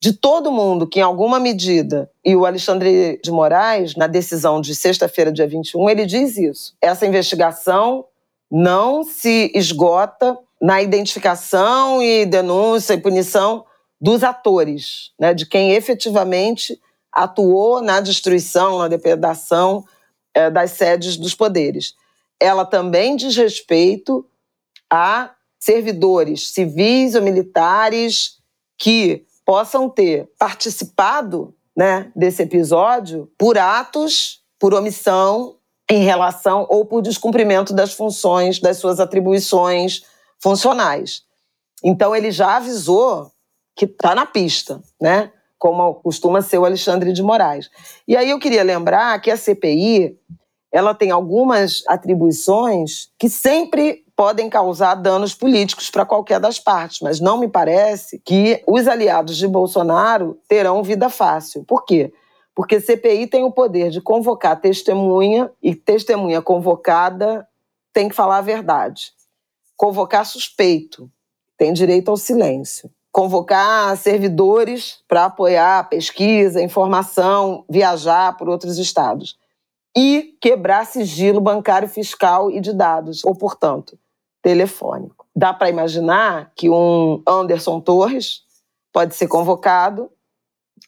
de 0.00 0.14
todo 0.14 0.50
mundo 0.50 0.86
que, 0.86 0.98
em 0.98 1.02
alguma 1.02 1.38
medida, 1.38 2.10
e 2.24 2.34
o 2.34 2.46
Alexandre 2.46 3.20
de 3.22 3.30
Moraes, 3.30 3.94
na 3.94 4.06
decisão 4.06 4.60
de 4.60 4.74
sexta-feira, 4.74 5.30
dia 5.30 5.46
21, 5.46 5.90
ele 5.90 6.06
diz 6.06 6.38
isso. 6.38 6.74
Essa 6.80 7.06
investigação 7.06 8.06
não 8.50 9.04
se 9.04 9.52
esgota 9.54 10.38
na 10.60 10.82
identificação 10.82 12.02
e 12.02 12.24
denúncia 12.24 12.94
e 12.94 13.00
punição 13.00 13.64
dos 14.00 14.24
atores, 14.24 15.12
né, 15.18 15.34
de 15.34 15.44
quem 15.44 15.72
efetivamente 15.72 16.80
atuou 17.12 17.82
na 17.82 18.00
destruição, 18.00 18.78
na 18.78 18.88
depredação 18.88 19.84
é, 20.32 20.48
das 20.48 20.72
sedes 20.72 21.18
dos 21.18 21.34
poderes. 21.34 21.94
Ela 22.40 22.64
também 22.64 23.16
diz 23.16 23.36
respeito 23.36 24.24
a 24.88 25.32
servidores 25.58 26.52
civis 26.54 27.14
ou 27.14 27.20
militares 27.20 28.38
que 28.78 29.26
possam 29.50 29.88
ter 29.88 30.30
participado 30.38 31.52
né, 31.76 32.12
desse 32.14 32.40
episódio 32.40 33.28
por 33.36 33.58
atos, 33.58 34.44
por 34.60 34.72
omissão 34.72 35.56
em 35.90 36.04
relação 36.04 36.68
ou 36.70 36.84
por 36.84 37.02
descumprimento 37.02 37.74
das 37.74 37.92
funções, 37.92 38.60
das 38.60 38.76
suas 38.76 39.00
atribuições 39.00 40.04
funcionais. 40.38 41.24
Então 41.82 42.14
ele 42.14 42.30
já 42.30 42.58
avisou 42.58 43.32
que 43.74 43.86
está 43.86 44.14
na 44.14 44.24
pista, 44.24 44.80
né? 45.02 45.32
Como 45.58 45.94
costuma 45.94 46.42
ser 46.42 46.58
o 46.58 46.64
Alexandre 46.64 47.12
de 47.12 47.20
Moraes. 47.20 47.68
E 48.06 48.16
aí 48.16 48.30
eu 48.30 48.38
queria 48.38 48.62
lembrar 48.62 49.20
que 49.20 49.32
a 49.32 49.36
CPI 49.36 50.16
ela 50.72 50.94
tem 50.94 51.10
algumas 51.10 51.82
atribuições 51.88 53.10
que 53.18 53.28
sempre 53.28 54.04
podem 54.20 54.50
causar 54.50 54.96
danos 54.96 55.32
políticos 55.32 55.88
para 55.90 56.04
qualquer 56.04 56.38
das 56.38 56.58
partes, 56.58 57.00
mas 57.00 57.20
não 57.20 57.38
me 57.38 57.48
parece 57.48 58.18
que 58.18 58.62
os 58.66 58.86
aliados 58.86 59.34
de 59.34 59.48
Bolsonaro 59.48 60.38
terão 60.46 60.82
vida 60.82 61.08
fácil. 61.08 61.64
Por 61.64 61.86
quê? 61.86 62.12
Porque 62.54 62.82
CPI 62.82 63.28
tem 63.28 63.44
o 63.44 63.50
poder 63.50 63.88
de 63.88 63.98
convocar 63.98 64.60
testemunha 64.60 65.50
e 65.62 65.74
testemunha 65.74 66.42
convocada 66.42 67.48
tem 67.94 68.10
que 68.10 68.14
falar 68.14 68.36
a 68.36 68.42
verdade. 68.42 69.14
Convocar 69.74 70.26
suspeito 70.26 71.10
tem 71.56 71.72
direito 71.72 72.10
ao 72.10 72.16
silêncio 72.18 72.90
convocar 73.10 73.96
servidores 73.96 75.02
para 75.08 75.24
apoiar 75.24 75.88
pesquisa, 75.88 76.62
informação, 76.62 77.64
viajar 77.70 78.36
por 78.36 78.50
outros 78.50 78.76
estados. 78.76 79.38
E 79.96 80.36
quebrar 80.42 80.84
sigilo 80.84 81.40
bancário, 81.40 81.88
fiscal 81.88 82.50
e 82.50 82.60
de 82.60 82.72
dados, 82.72 83.24
ou, 83.24 83.34
portanto, 83.34 83.98
telefônico. 84.42 85.26
Dá 85.34 85.52
para 85.52 85.70
imaginar 85.70 86.52
que 86.54 86.68
um 86.68 87.22
Anderson 87.26 87.80
Torres 87.80 88.42
pode 88.92 89.14
ser 89.14 89.28
convocado 89.28 90.10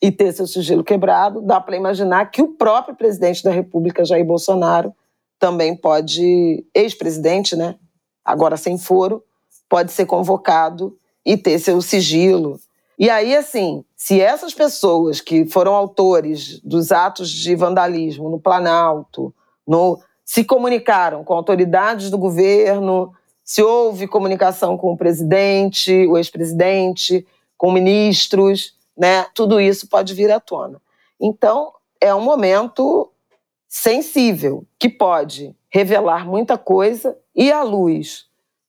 e 0.00 0.10
ter 0.10 0.32
seu 0.32 0.46
sigilo 0.46 0.82
quebrado. 0.82 1.40
Dá 1.40 1.60
para 1.60 1.76
imaginar 1.76 2.30
que 2.30 2.42
o 2.42 2.48
próprio 2.48 2.96
presidente 2.96 3.44
da 3.44 3.50
República, 3.50 4.04
Jair 4.04 4.24
Bolsonaro, 4.24 4.94
também 5.38 5.76
pode, 5.76 6.64
ex-presidente, 6.74 7.56
né? 7.56 7.76
Agora 8.24 8.56
sem 8.56 8.78
foro, 8.78 9.24
pode 9.68 9.92
ser 9.92 10.06
convocado 10.06 10.96
e 11.24 11.36
ter 11.36 11.58
seu 11.58 11.80
sigilo. 11.80 12.60
E 12.98 13.10
aí, 13.10 13.34
assim, 13.34 13.84
se 13.96 14.20
essas 14.20 14.54
pessoas 14.54 15.20
que 15.20 15.46
foram 15.46 15.74
autores 15.74 16.60
dos 16.60 16.92
atos 16.92 17.30
de 17.30 17.54
vandalismo 17.56 18.28
no 18.28 18.38
Planalto, 18.38 19.34
no, 19.66 19.98
se 20.24 20.44
comunicaram 20.44 21.24
com 21.24 21.34
autoridades 21.34 22.10
do 22.10 22.18
governo, 22.18 23.12
se 23.44 23.62
houve 23.62 24.07
comunicação 24.07 24.76
com 24.76 24.92
o 24.92 24.96
presidente, 24.96 26.07
o 26.07 26.16
ex-presidente, 26.16 27.26
com 27.57 27.72
ministros, 27.72 28.74
né? 28.96 29.26
Tudo 29.35 29.61
isso 29.61 29.88
pode 29.88 30.14
vir 30.14 30.31
à 30.31 30.40
tona. 30.40 30.81
Então, 31.20 31.72
é 32.00 32.14
um 32.14 32.20
momento 32.20 33.11
sensível 33.68 34.64
que 34.78 34.88
pode 34.88 35.55
revelar 35.70 36.26
muita 36.26 36.59
coisa 36.59 37.16
e 37.35 37.50
à 37.50 37.62
luz 37.62 38.26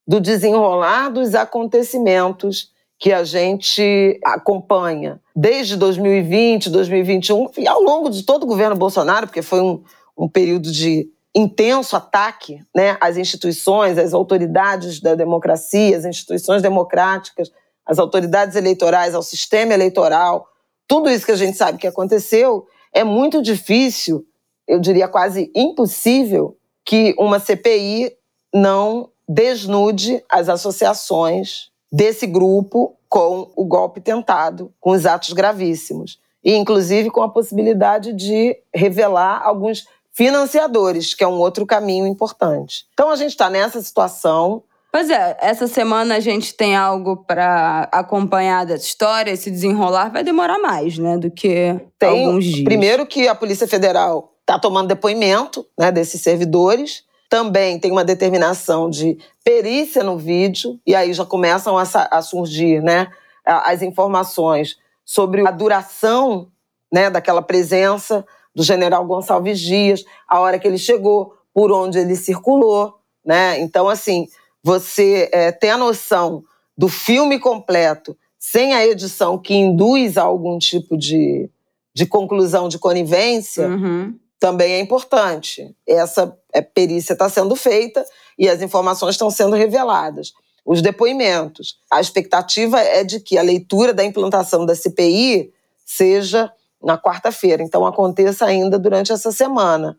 do 0.07 0.19
desenrolar 0.19 1.09
dos 1.09 1.36
acontecimentos 1.36 2.71
que 2.97 3.12
a 3.12 3.23
gente 3.23 4.19
acompanha 4.23 5.19
desde 5.36 5.75
2020, 5.75 6.69
2021 6.69 7.49
e 7.57 7.67
ao 7.67 7.81
longo 7.81 8.09
de 8.09 8.23
todo 8.23 8.43
o 8.43 8.47
governo 8.47 8.75
Bolsonaro, 8.75 9.27
porque 9.27 9.41
foi 9.41 9.59
um, 9.59 9.83
um 10.17 10.29
período 10.29 10.71
de 10.71 11.09
intenso 11.35 11.95
ataque 11.95 12.63
né, 12.75 12.97
às 13.01 13.17
instituições, 13.17 13.97
às 13.97 14.13
autoridades 14.13 14.99
da 14.99 15.15
democracia, 15.15 15.97
às 15.97 16.05
instituições 16.05 16.61
democráticas, 16.61 17.51
às 17.85 17.97
autoridades 17.99 18.55
eleitorais, 18.55 19.15
ao 19.15 19.23
sistema 19.23 19.73
eleitoral. 19.73 20.47
Tudo 20.87 21.09
isso 21.09 21.25
que 21.25 21.31
a 21.31 21.37
gente 21.37 21.57
sabe 21.57 21.79
que 21.79 21.87
aconteceu 21.87 22.67
é 22.93 23.03
muito 23.03 23.41
difícil, 23.41 24.25
eu 24.67 24.79
diria 24.79 25.07
quase 25.07 25.51
impossível, 25.55 26.55
que 26.85 27.15
uma 27.17 27.39
CPI 27.39 28.15
não 28.53 29.09
desnude 29.27 30.23
as 30.29 30.49
associações 30.49 31.69
desse 31.91 32.27
grupo 32.27 32.95
com 33.09 33.51
o 33.55 33.63
golpe 33.63 34.01
tentado, 34.01 34.73
com 34.79 34.91
os 34.91 35.05
atos 35.05 35.33
gravíssimos. 35.33 36.19
E, 36.43 36.55
inclusive, 36.55 37.09
com 37.09 37.21
a 37.21 37.29
possibilidade 37.29 38.11
de 38.11 38.57
revelar 38.73 39.41
alguns 39.43 39.87
financiadores, 40.13 41.15
que 41.15 41.23
é 41.23 41.28
um 41.28 41.39
outro 41.39 41.65
caminho 41.65 42.06
importante. 42.06 42.86
Então, 42.93 43.10
a 43.10 43.15
gente 43.15 43.32
está 43.32 43.49
nessa 43.49 43.82
situação. 43.82 44.63
Pois 44.91 45.10
é, 45.10 45.36
essa 45.41 45.67
semana 45.67 46.15
a 46.15 46.19
gente 46.19 46.54
tem 46.54 46.76
algo 46.76 47.17
para 47.17 47.89
acompanhar 47.91 48.63
dessa 48.63 48.86
história, 48.86 49.32
esse 49.32 49.49
desenrolar 49.49 50.12
vai 50.12 50.23
demorar 50.23 50.60
mais, 50.60 50.99
né, 50.99 51.17
do 51.17 51.32
que 51.32 51.76
tem, 51.97 52.28
alguns 52.28 52.45
dias. 52.45 52.63
Primeiro 52.63 53.06
que 53.08 53.28
a 53.28 53.34
Polícia 53.34 53.67
Federal 53.67 54.36
está 54.41 54.60
tomando 54.60 54.89
depoimento 54.89 55.65
né, 55.78 55.91
desses 55.91 56.21
servidores, 56.21 57.04
também 57.28 57.80
tem 57.80 57.91
uma 57.91 58.06
determinação 58.06 58.88
de 58.88 59.17
perícia 59.43 60.04
no 60.04 60.15
vídeo, 60.15 60.80
e 60.86 60.93
aí 60.93 61.12
já 61.12 61.26
começam 61.26 61.76
a, 61.76 61.84
a 62.12 62.21
surgir 62.21 62.80
né, 62.84 63.08
as 63.43 63.82
informações 63.82 64.78
sobre 65.04 65.47
a 65.47 65.49
duração 65.49 66.49
né, 66.93 67.10
daquela 67.10 67.41
presença 67.41 68.23
do 68.55 68.63
general 68.63 69.05
Gonçalves 69.05 69.59
Dias, 69.59 70.03
a 70.27 70.39
hora 70.39 70.59
que 70.59 70.67
ele 70.67 70.77
chegou, 70.77 71.35
por 71.53 71.71
onde 71.71 71.97
ele 71.97 72.15
circulou. 72.15 72.95
Né? 73.25 73.59
Então, 73.59 73.89
assim, 73.89 74.27
você 74.63 75.29
é, 75.31 75.51
ter 75.51 75.69
a 75.69 75.77
noção 75.77 76.43
do 76.77 76.87
filme 76.87 77.39
completo, 77.39 78.17
sem 78.37 78.73
a 78.73 78.85
edição 78.85 79.37
que 79.37 79.53
induz 79.53 80.17
a 80.17 80.23
algum 80.23 80.57
tipo 80.57 80.97
de, 80.97 81.49
de 81.93 82.05
conclusão 82.05 82.67
de 82.67 82.77
conivência, 82.77 83.67
uhum 83.67 84.13
também 84.43 84.73
é 84.73 84.79
importante. 84.81 85.73
Essa 85.87 86.37
é, 86.51 86.61
perícia 86.61 87.13
está 87.13 87.29
sendo 87.29 87.55
feita 87.55 88.03
e 88.37 88.49
as 88.49 88.61
informações 88.61 89.15
estão 89.15 89.31
sendo 89.31 89.55
reveladas. 89.55 90.33
Os 90.65 90.81
depoimentos. 90.81 91.77
A 91.89 92.01
expectativa 92.01 92.77
é 92.77 93.05
de 93.05 93.21
que 93.21 93.37
a 93.37 93.41
leitura 93.41 93.93
da 93.93 94.03
implantação 94.03 94.65
da 94.65 94.75
CPI 94.75 95.53
seja 95.85 96.51
na 96.83 96.97
quarta-feira, 96.97 97.63
então 97.63 97.85
aconteça 97.85 98.45
ainda 98.45 98.77
durante 98.77 99.11
essa 99.11 99.31
semana. 99.31 99.97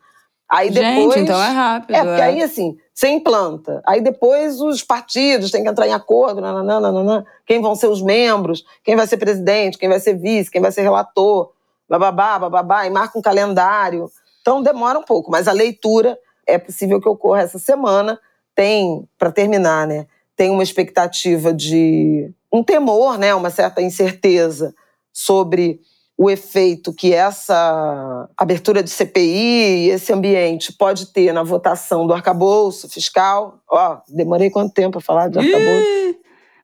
Aí 0.49 0.71
depois, 0.71 1.15
Gente, 1.15 1.19
então 1.21 1.43
é 1.43 1.49
rápido. 1.49 1.97
É, 1.97 2.05
porque 2.05 2.21
é. 2.21 2.25
aí 2.25 2.43
assim, 2.43 2.77
você 2.93 3.09
implanta. 3.09 3.83
Aí 3.87 4.01
depois 4.01 4.61
os 4.61 4.83
partidos 4.83 5.51
têm 5.51 5.63
que 5.63 5.69
entrar 5.69 5.87
em 5.89 5.93
acordo, 5.93 6.41
nananana, 6.41 7.25
quem 7.47 7.61
vão 7.61 7.75
ser 7.75 7.89
os 7.89 8.03
membros, 8.03 8.65
quem 8.85 8.95
vai 8.95 9.07
ser 9.07 9.17
presidente, 9.17 9.79
quem 9.79 9.89
vai 9.89 9.99
ser 9.99 10.15
vice, 10.15 10.51
quem 10.51 10.61
vai 10.61 10.71
ser 10.71 10.83
relator, 10.83 11.51
bababá, 11.89 12.39
bababá, 12.39 12.87
e 12.87 12.91
marca 12.91 13.19
um 13.19 13.23
calendário. 13.23 14.11
Então 14.43 14.63
demora 14.63 14.99
um 14.99 15.03
pouco, 15.03 15.31
mas 15.31 15.49
a 15.49 15.53
leitura 15.53 16.19
é 16.47 16.59
possível 16.59 17.01
que 17.01 17.09
ocorra 17.09 17.43
essa 17.43 17.59
semana. 17.59 18.21
Tem, 18.55 19.09
para 19.19 19.33
terminar, 19.33 19.87
né? 19.87 20.07
Tem 20.37 20.51
uma 20.51 20.63
expectativa 20.63 21.53
de 21.53 22.31
um 22.53 22.63
temor, 22.63 23.19
né? 23.19 23.35
Uma 23.35 23.51
certa 23.51 23.83
incerteza 23.83 24.73
sobre 25.13 25.81
o 26.17 26.31
efeito 26.31 26.93
que 26.93 27.13
essa 27.13 28.29
abertura 28.37 28.83
de 28.83 28.91
CPI 28.91 29.87
e 29.87 29.91
esse 29.91 30.13
ambiente 30.13 30.73
pode 30.73 31.07
ter 31.07 31.33
na 31.33 31.43
votação 31.43 32.07
do 32.07 32.15
arcabouço 32.15 32.89
fiscal. 32.89 33.59
Ó, 33.69 33.99
demorei 34.09 34.49
quanto 34.49 34.73
tempo 34.73 34.99
a 34.99 35.01
falar 35.01 35.29
de 35.29 35.39
arcabouço? 35.39 36.15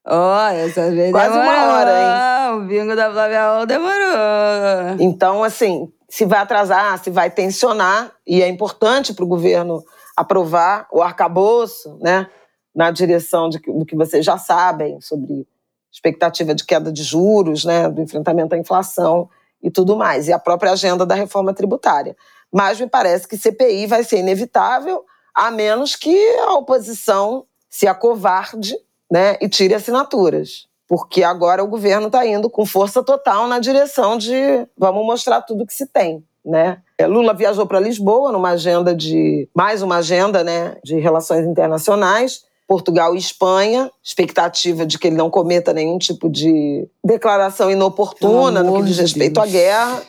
Ó, 0.07 0.37
oh, 0.37 0.49
essa 0.53 0.91
vez 0.91 1.11
Quase 1.11 1.33
demorou. 1.33 1.53
uma 1.53 1.73
hora, 1.73 1.91
hein? 1.91 2.59
O 2.59 2.67
bingo 2.67 2.97
da 2.97 3.13
Flávia 3.13 3.67
demorou. 3.67 4.97
Então, 4.99 5.43
assim, 5.43 5.93
se 6.09 6.25
vai 6.25 6.39
atrasar, 6.39 7.03
se 7.03 7.11
vai 7.11 7.31
tensionar, 7.31 8.13
e 8.27 8.43
é 8.43 8.49
importante 8.49 9.13
para 9.13 9.25
o 9.25 9.29
governo 9.29 9.85
aprovar 10.17 10.87
o 10.93 11.03
arcabouço, 11.03 11.99
né, 12.01 12.29
na 12.75 12.91
direção 12.91 13.49
de, 13.49 13.59
do 13.59 13.85
que 13.85 13.97
vocês 13.97 14.25
já 14.25 14.39
sabem 14.39 15.01
sobre 15.01 15.47
expectativa 15.93 16.55
de 16.55 16.65
queda 16.65 16.93
de 16.93 17.03
juros, 17.03 17.65
né, 17.65 17.89
do 17.89 18.01
enfrentamento 18.01 18.55
à 18.55 18.59
inflação 18.59 19.29
e 19.63 19.71
tudo 19.71 19.97
mais, 19.97 20.29
e 20.29 20.33
a 20.33 20.39
própria 20.39 20.73
agenda 20.73 21.05
da 21.05 21.15
reforma 21.15 21.53
tributária. 21.53 22.17
Mas 22.53 22.81
me 22.81 22.87
parece 22.87 23.29
que 23.29 23.37
CPI 23.37 23.87
vai 23.87 24.03
ser 24.03 24.19
inevitável, 24.19 25.05
a 25.35 25.51
menos 25.51 25.95
que 25.95 26.17
a 26.41 26.55
oposição 26.55 27.45
se 27.69 27.87
acovarde 27.87 28.77
né, 29.11 29.37
e 29.41 29.49
tire 29.49 29.75
assinaturas. 29.75 30.67
Porque 30.89 31.23
agora 31.23 31.63
o 31.63 31.69
governo 31.69 32.09
está 32.09 32.27
indo 32.27 32.51
com 32.51 32.67
força 32.67 33.03
total 33.03 33.47
na 33.47 33.61
direção 33.61 34.19
de 34.19 34.67
vamos 34.77 35.05
mostrar 35.07 35.41
tudo 35.43 35.67
que 35.67 35.75
se 35.75 35.87
tem. 35.87 36.25
Né? 36.45 36.79
É, 36.99 37.07
Lula 37.07 37.33
viajou 37.33 37.67
para 37.67 37.79
Lisboa 37.79 38.33
numa 38.33 38.51
agenda 38.51 38.95
de 38.95 39.49
mais 39.55 39.83
uma 39.83 39.97
agenda 39.97 40.43
né, 40.43 40.77
de 40.83 40.99
relações 40.99 41.47
internacionais. 41.47 42.45
Portugal 42.71 43.17
e 43.17 43.19
Espanha, 43.19 43.91
expectativa 44.01 44.87
de 44.87 44.97
que 44.97 45.09
ele 45.09 45.17
não 45.17 45.29
cometa 45.29 45.73
nenhum 45.73 45.99
tipo 45.99 46.31
de 46.31 46.89
declaração 47.05 47.69
inoportuna 47.69 48.63
no 48.63 48.77
que 48.77 48.85
diz 48.85 48.99
respeito 48.99 49.41
Deus. 49.41 49.49
à 49.49 49.51
guerra 49.51 50.03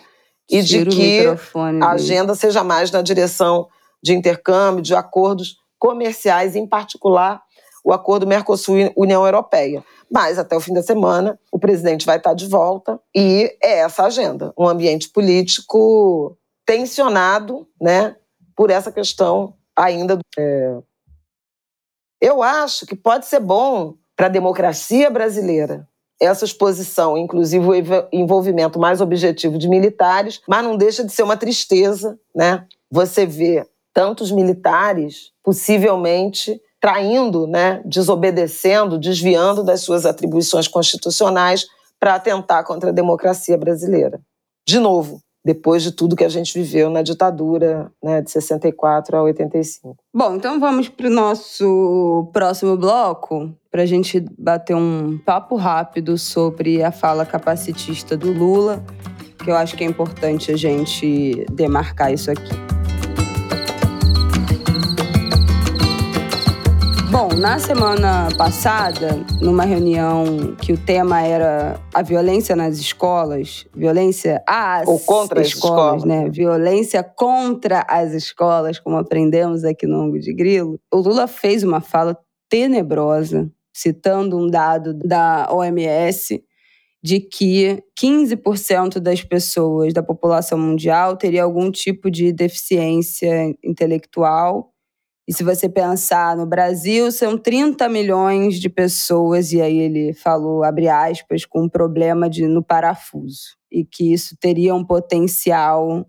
e 0.47 0.63
Tira 0.63 0.91
de 0.91 0.95
que 0.95 1.25
a 1.81 1.89
agenda 1.89 2.35
seja 2.35 2.63
mais 2.63 2.91
na 2.91 3.01
direção 3.01 3.67
de 4.03 4.13
intercâmbio, 4.13 4.83
de 4.83 4.93
acordos 4.93 5.57
comerciais, 5.79 6.55
em 6.55 6.67
particular 6.67 7.41
o 7.83 7.91
acordo 7.91 8.27
Mercosul-União 8.27 9.25
Europeia. 9.25 9.83
Mas 10.07 10.37
até 10.37 10.55
o 10.55 10.59
fim 10.59 10.75
da 10.75 10.83
semana 10.83 11.39
o 11.51 11.57
presidente 11.57 12.05
vai 12.05 12.17
estar 12.17 12.35
de 12.35 12.45
volta 12.45 12.99
e 13.15 13.57
é 13.59 13.79
essa 13.79 14.03
agenda, 14.03 14.53
um 14.55 14.67
ambiente 14.67 15.09
político 15.09 16.37
tensionado, 16.63 17.67
né, 17.81 18.15
por 18.55 18.69
essa 18.69 18.91
questão 18.91 19.55
ainda. 19.75 20.19
É... 20.37 20.77
Eu 22.21 22.43
acho 22.43 22.85
que 22.85 22.95
pode 22.95 23.25
ser 23.25 23.39
bom 23.39 23.95
para 24.15 24.27
a 24.27 24.29
democracia 24.29 25.09
brasileira 25.09 25.87
essa 26.21 26.45
exposição, 26.45 27.17
inclusive 27.17 27.65
o 27.65 27.73
envolvimento 28.13 28.79
mais 28.79 29.01
objetivo 29.01 29.57
de 29.57 29.67
militares, 29.67 30.39
mas 30.47 30.63
não 30.63 30.77
deixa 30.77 31.03
de 31.03 31.11
ser 31.11 31.23
uma 31.23 31.35
tristeza, 31.35 32.19
né? 32.33 32.63
Você 32.91 33.25
vê 33.25 33.65
tantos 33.91 34.31
militares 34.31 35.31
possivelmente 35.43 36.61
traindo, 36.79 37.47
né, 37.47 37.81
desobedecendo, 37.85 38.99
desviando 38.99 39.63
das 39.63 39.81
suas 39.81 40.05
atribuições 40.05 40.67
constitucionais 40.67 41.65
para 41.99 42.15
atentar 42.15 42.63
contra 42.65 42.89
a 42.89 42.93
democracia 42.93 43.57
brasileira. 43.57 44.19
De 44.67 44.79
novo, 44.79 45.21
depois 45.43 45.81
de 45.81 45.91
tudo 45.91 46.15
que 46.15 46.23
a 46.23 46.29
gente 46.29 46.53
viveu 46.57 46.89
na 46.89 47.01
ditadura 47.01 47.91
né, 48.01 48.21
de 48.21 48.29
64 48.29 49.17
a 49.17 49.23
85. 49.23 49.97
Bom, 50.13 50.35
então 50.35 50.59
vamos 50.59 50.87
para 50.87 51.07
o 51.07 51.09
nosso 51.09 52.29
próximo 52.31 52.77
bloco, 52.77 53.51
para 53.71 53.81
a 53.81 53.85
gente 53.85 54.23
bater 54.37 54.75
um 54.75 55.17
papo 55.25 55.55
rápido 55.55 56.17
sobre 56.17 56.83
a 56.83 56.91
fala 56.91 57.25
capacitista 57.25 58.15
do 58.15 58.31
Lula, 58.31 58.83
que 59.43 59.49
eu 59.49 59.55
acho 59.55 59.75
que 59.75 59.83
é 59.83 59.87
importante 59.87 60.51
a 60.51 60.57
gente 60.57 61.45
demarcar 61.51 62.13
isso 62.13 62.29
aqui. 62.29 62.80
Bom, 67.21 67.35
na 67.35 67.59
semana 67.59 68.29
passada, 68.35 69.09
numa 69.39 69.63
reunião 69.63 70.55
que 70.59 70.73
o 70.73 70.77
tema 70.77 71.21
era 71.21 71.79
a 71.93 72.01
violência 72.01 72.55
nas 72.55 72.79
escolas, 72.79 73.67
violência 73.75 74.43
às 74.47 74.87
Ou 74.87 74.97
contra 74.97 75.39
escolas, 75.39 75.97
as 75.99 76.01
escolas, 76.01 76.03
né? 76.03 76.29
Violência 76.31 77.03
contra 77.03 77.85
as 77.87 78.13
escolas, 78.13 78.79
como 78.79 78.97
aprendemos 78.97 79.63
aqui 79.63 79.85
no 79.85 80.01
Ango 80.01 80.17
de 80.17 80.33
Grilo. 80.33 80.79
O 80.91 80.97
Lula 80.97 81.27
fez 81.27 81.61
uma 81.61 81.79
fala 81.79 82.17
tenebrosa, 82.49 83.47
citando 83.71 84.35
um 84.35 84.47
dado 84.49 84.91
da 84.91 85.47
OMS 85.51 86.43
de 87.03 87.19
que 87.19 87.83
15% 87.99 88.97
das 88.97 89.23
pessoas 89.23 89.93
da 89.93 90.01
população 90.01 90.57
mundial 90.57 91.15
teria 91.15 91.43
algum 91.43 91.69
tipo 91.69 92.09
de 92.09 92.33
deficiência 92.33 93.55
intelectual 93.63 94.70
e 95.27 95.33
se 95.33 95.43
você 95.43 95.69
pensar 95.69 96.35
no 96.35 96.45
Brasil, 96.45 97.11
são 97.11 97.37
30 97.37 97.87
milhões 97.87 98.59
de 98.59 98.69
pessoas, 98.69 99.53
e 99.53 99.61
aí 99.61 99.77
ele 99.77 100.13
falou, 100.13 100.63
abre 100.63 100.87
aspas, 100.87 101.45
com 101.45 101.63
um 101.63 101.69
problema 101.69 102.29
de, 102.29 102.47
no 102.47 102.63
parafuso. 102.63 103.55
E 103.71 103.85
que 103.85 104.11
isso 104.11 104.35
teria 104.39 104.73
um 104.75 104.83
potencial 104.83 106.05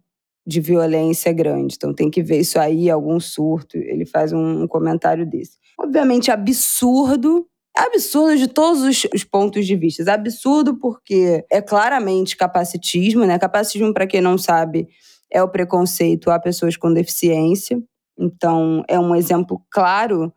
de 0.47 0.61
violência 0.61 1.33
grande. 1.33 1.75
Então 1.77 1.95
tem 1.95 2.11
que 2.11 2.23
ver 2.23 2.41
isso 2.41 2.59
aí, 2.59 2.91
algum 2.91 3.21
surto. 3.21 3.77
Ele 3.77 4.05
faz 4.05 4.33
um, 4.33 4.63
um 4.63 4.67
comentário 4.67 5.25
desse. 5.25 5.59
Obviamente 5.79 6.31
absurdo, 6.31 7.47
absurdo 7.77 8.37
de 8.37 8.49
todos 8.49 8.83
os, 8.83 9.07
os, 9.15 9.25
pontos 9.25 9.67
de 9.67 9.77
vista. 9.77 10.11
Absurdo 10.13 10.77
porque 10.79 11.45
é 11.51 11.61
claramente 11.61 12.37
capacitismo, 12.37 13.25
né? 13.25 13.39
Capacitismo, 13.39 13.95
para 13.95 14.07
quem 14.07 14.21
não 14.21 14.37
sabe, 14.37 14.89
é 15.31 15.43
o 15.43 15.49
preconceito 15.49 16.31
a 16.31 16.41
pessoas 16.41 16.77
com 16.77 16.93
deficiência. 16.93 17.81
Então, 18.19 18.85
é 18.89 18.99
um 18.99 19.15
exemplo 19.15 19.63
claro 19.71 20.33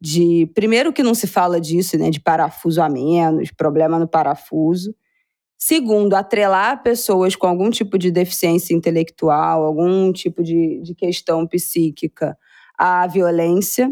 de, 0.00 0.50
primeiro, 0.54 0.92
que 0.92 1.02
não 1.02 1.14
se 1.14 1.26
fala 1.26 1.60
disso, 1.60 1.96
né, 1.96 2.10
de 2.10 2.20
parafuso 2.20 2.82
a 2.82 2.88
menos, 2.88 3.50
problema 3.50 3.98
no 3.98 4.06
parafuso. 4.06 4.94
Segundo, 5.58 6.14
atrelar 6.14 6.82
pessoas 6.82 7.34
com 7.34 7.46
algum 7.46 7.70
tipo 7.70 7.96
de 7.96 8.10
deficiência 8.10 8.74
intelectual, 8.74 9.64
algum 9.64 10.12
tipo 10.12 10.42
de, 10.42 10.80
de 10.82 10.94
questão 10.94 11.46
psíquica 11.46 12.36
à 12.78 13.06
violência, 13.06 13.90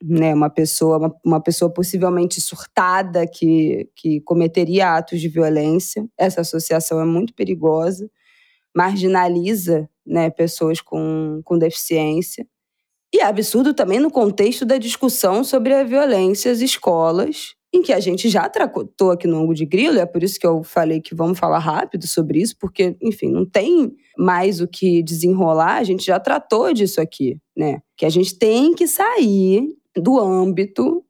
né, 0.00 0.32
uma 0.32 0.48
pessoa, 0.48 0.98
uma, 0.98 1.16
uma, 1.24 1.40
pessoa 1.42 1.72
possivelmente 1.72 2.40
surtada 2.40 3.26
que, 3.26 3.90
que 3.96 4.20
cometeria 4.20 4.94
atos 4.94 5.20
de 5.20 5.28
violência. 5.28 6.06
Essa 6.16 6.42
associação 6.42 7.00
é 7.00 7.04
muito 7.04 7.34
perigosa, 7.34 8.08
marginaliza 8.76 9.90
né, 10.06 10.30
pessoas 10.30 10.80
com, 10.80 11.40
com 11.44 11.58
deficiência. 11.58 12.46
E 13.12 13.20
é 13.20 13.24
absurdo 13.24 13.72
também 13.72 13.98
no 13.98 14.10
contexto 14.10 14.64
da 14.66 14.76
discussão 14.76 15.42
sobre 15.42 15.72
a 15.72 15.82
violência 15.82 16.52
às 16.52 16.60
escolas, 16.60 17.54
em 17.72 17.82
que 17.82 17.92
a 17.92 18.00
gente 18.00 18.28
já 18.28 18.48
tratou 18.48 19.10
aqui 19.10 19.26
no 19.26 19.36
ângulo 19.36 19.54
de 19.54 19.66
grilo, 19.66 19.98
é 19.98 20.06
por 20.06 20.22
isso 20.22 20.38
que 20.38 20.46
eu 20.46 20.62
falei 20.62 21.00
que 21.00 21.14
vamos 21.14 21.38
falar 21.38 21.58
rápido 21.58 22.06
sobre 22.06 22.40
isso, 22.40 22.56
porque, 22.58 22.96
enfim, 23.02 23.30
não 23.30 23.44
tem 23.44 23.92
mais 24.16 24.60
o 24.60 24.66
que 24.66 25.02
desenrolar, 25.02 25.76
a 25.76 25.84
gente 25.84 26.04
já 26.04 26.18
tratou 26.18 26.72
disso 26.72 27.00
aqui, 27.00 27.38
né? 27.56 27.80
Que 27.96 28.06
a 28.06 28.10
gente 28.10 28.38
tem 28.38 28.74
que 28.74 28.86
sair 28.86 29.68
do 29.96 30.18
âmbito 30.18 31.04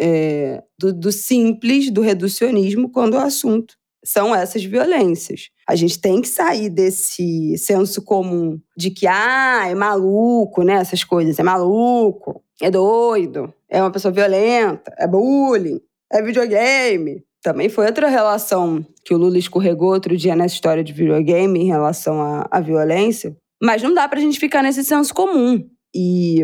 é, 0.00 0.62
do, 0.78 0.92
do 0.92 1.12
simples, 1.12 1.90
do 1.90 2.00
reducionismo, 2.00 2.90
quando 2.90 3.14
o 3.14 3.18
assunto 3.18 3.74
são 4.04 4.34
essas 4.34 4.64
violências. 4.64 5.50
A 5.68 5.74
gente 5.74 6.00
tem 6.00 6.20
que 6.20 6.28
sair 6.28 6.68
desse 6.68 7.56
senso 7.58 8.02
comum 8.02 8.58
de 8.76 8.90
que, 8.90 9.06
ah, 9.06 9.66
é 9.68 9.74
maluco, 9.74 10.62
né? 10.62 10.74
Essas 10.74 11.04
coisas. 11.04 11.38
É 11.38 11.42
maluco, 11.42 12.42
é 12.60 12.70
doido, 12.70 13.52
é 13.68 13.80
uma 13.80 13.90
pessoa 13.90 14.12
violenta, 14.12 14.92
é 14.98 15.06
bullying, 15.06 15.80
é 16.12 16.22
videogame. 16.22 17.24
Também 17.42 17.68
foi 17.68 17.86
outra 17.86 18.08
relação 18.08 18.84
que 19.04 19.14
o 19.14 19.18
Lula 19.18 19.38
escorregou 19.38 19.92
outro 19.92 20.16
dia 20.16 20.36
nessa 20.36 20.54
história 20.54 20.84
de 20.84 20.92
videogame 20.92 21.60
em 21.60 21.66
relação 21.66 22.20
à, 22.20 22.46
à 22.50 22.60
violência. 22.60 23.34
Mas 23.62 23.82
não 23.82 23.94
dá 23.94 24.06
pra 24.08 24.20
gente 24.20 24.38
ficar 24.38 24.62
nesse 24.62 24.84
senso 24.84 25.14
comum. 25.14 25.66
E 25.94 26.40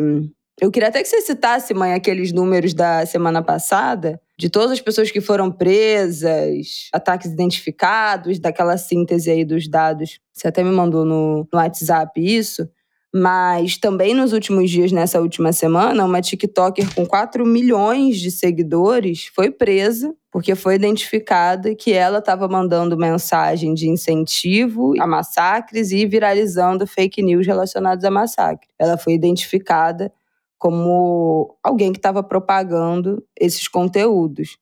eu 0.60 0.70
queria 0.70 0.88
até 0.88 1.02
que 1.02 1.08
você 1.08 1.20
citasse, 1.20 1.74
mãe, 1.74 1.92
aqueles 1.92 2.32
números 2.32 2.72
da 2.72 3.04
semana 3.04 3.42
passada, 3.42 4.20
de 4.38 4.50
todas 4.50 4.72
as 4.72 4.80
pessoas 4.80 5.10
que 5.10 5.20
foram 5.20 5.50
presas, 5.50 6.88
ataques 6.92 7.30
identificados, 7.30 8.38
daquela 8.38 8.76
síntese 8.76 9.30
aí 9.30 9.44
dos 9.44 9.66
dados. 9.66 10.20
Você 10.32 10.48
até 10.48 10.62
me 10.62 10.70
mandou 10.70 11.04
no, 11.04 11.48
no 11.50 11.58
WhatsApp 11.58 12.12
isso. 12.20 12.68
Mas 13.14 13.78
também 13.78 14.12
nos 14.12 14.34
últimos 14.34 14.70
dias, 14.70 14.92
nessa 14.92 15.20
última 15.22 15.50
semana, 15.50 16.04
uma 16.04 16.20
TikToker 16.20 16.94
com 16.94 17.06
4 17.06 17.46
milhões 17.46 18.18
de 18.18 18.30
seguidores 18.30 19.30
foi 19.34 19.50
presa 19.50 20.14
porque 20.30 20.54
foi 20.54 20.74
identificada 20.74 21.74
que 21.74 21.94
ela 21.94 22.18
estava 22.18 22.46
mandando 22.46 22.94
mensagem 22.94 23.72
de 23.72 23.88
incentivo 23.88 24.92
a 25.00 25.06
massacres 25.06 25.92
e 25.92 26.04
viralizando 26.04 26.86
fake 26.86 27.22
news 27.22 27.46
relacionados 27.46 28.04
a 28.04 28.10
massacre. 28.10 28.68
Ela 28.78 28.98
foi 28.98 29.14
identificada 29.14 30.12
como 30.58 31.56
alguém 31.62 31.92
que 31.92 31.98
estava 31.98 32.22
propagando 32.22 33.22
esses 33.38 33.68
conteúdos. 33.68 34.56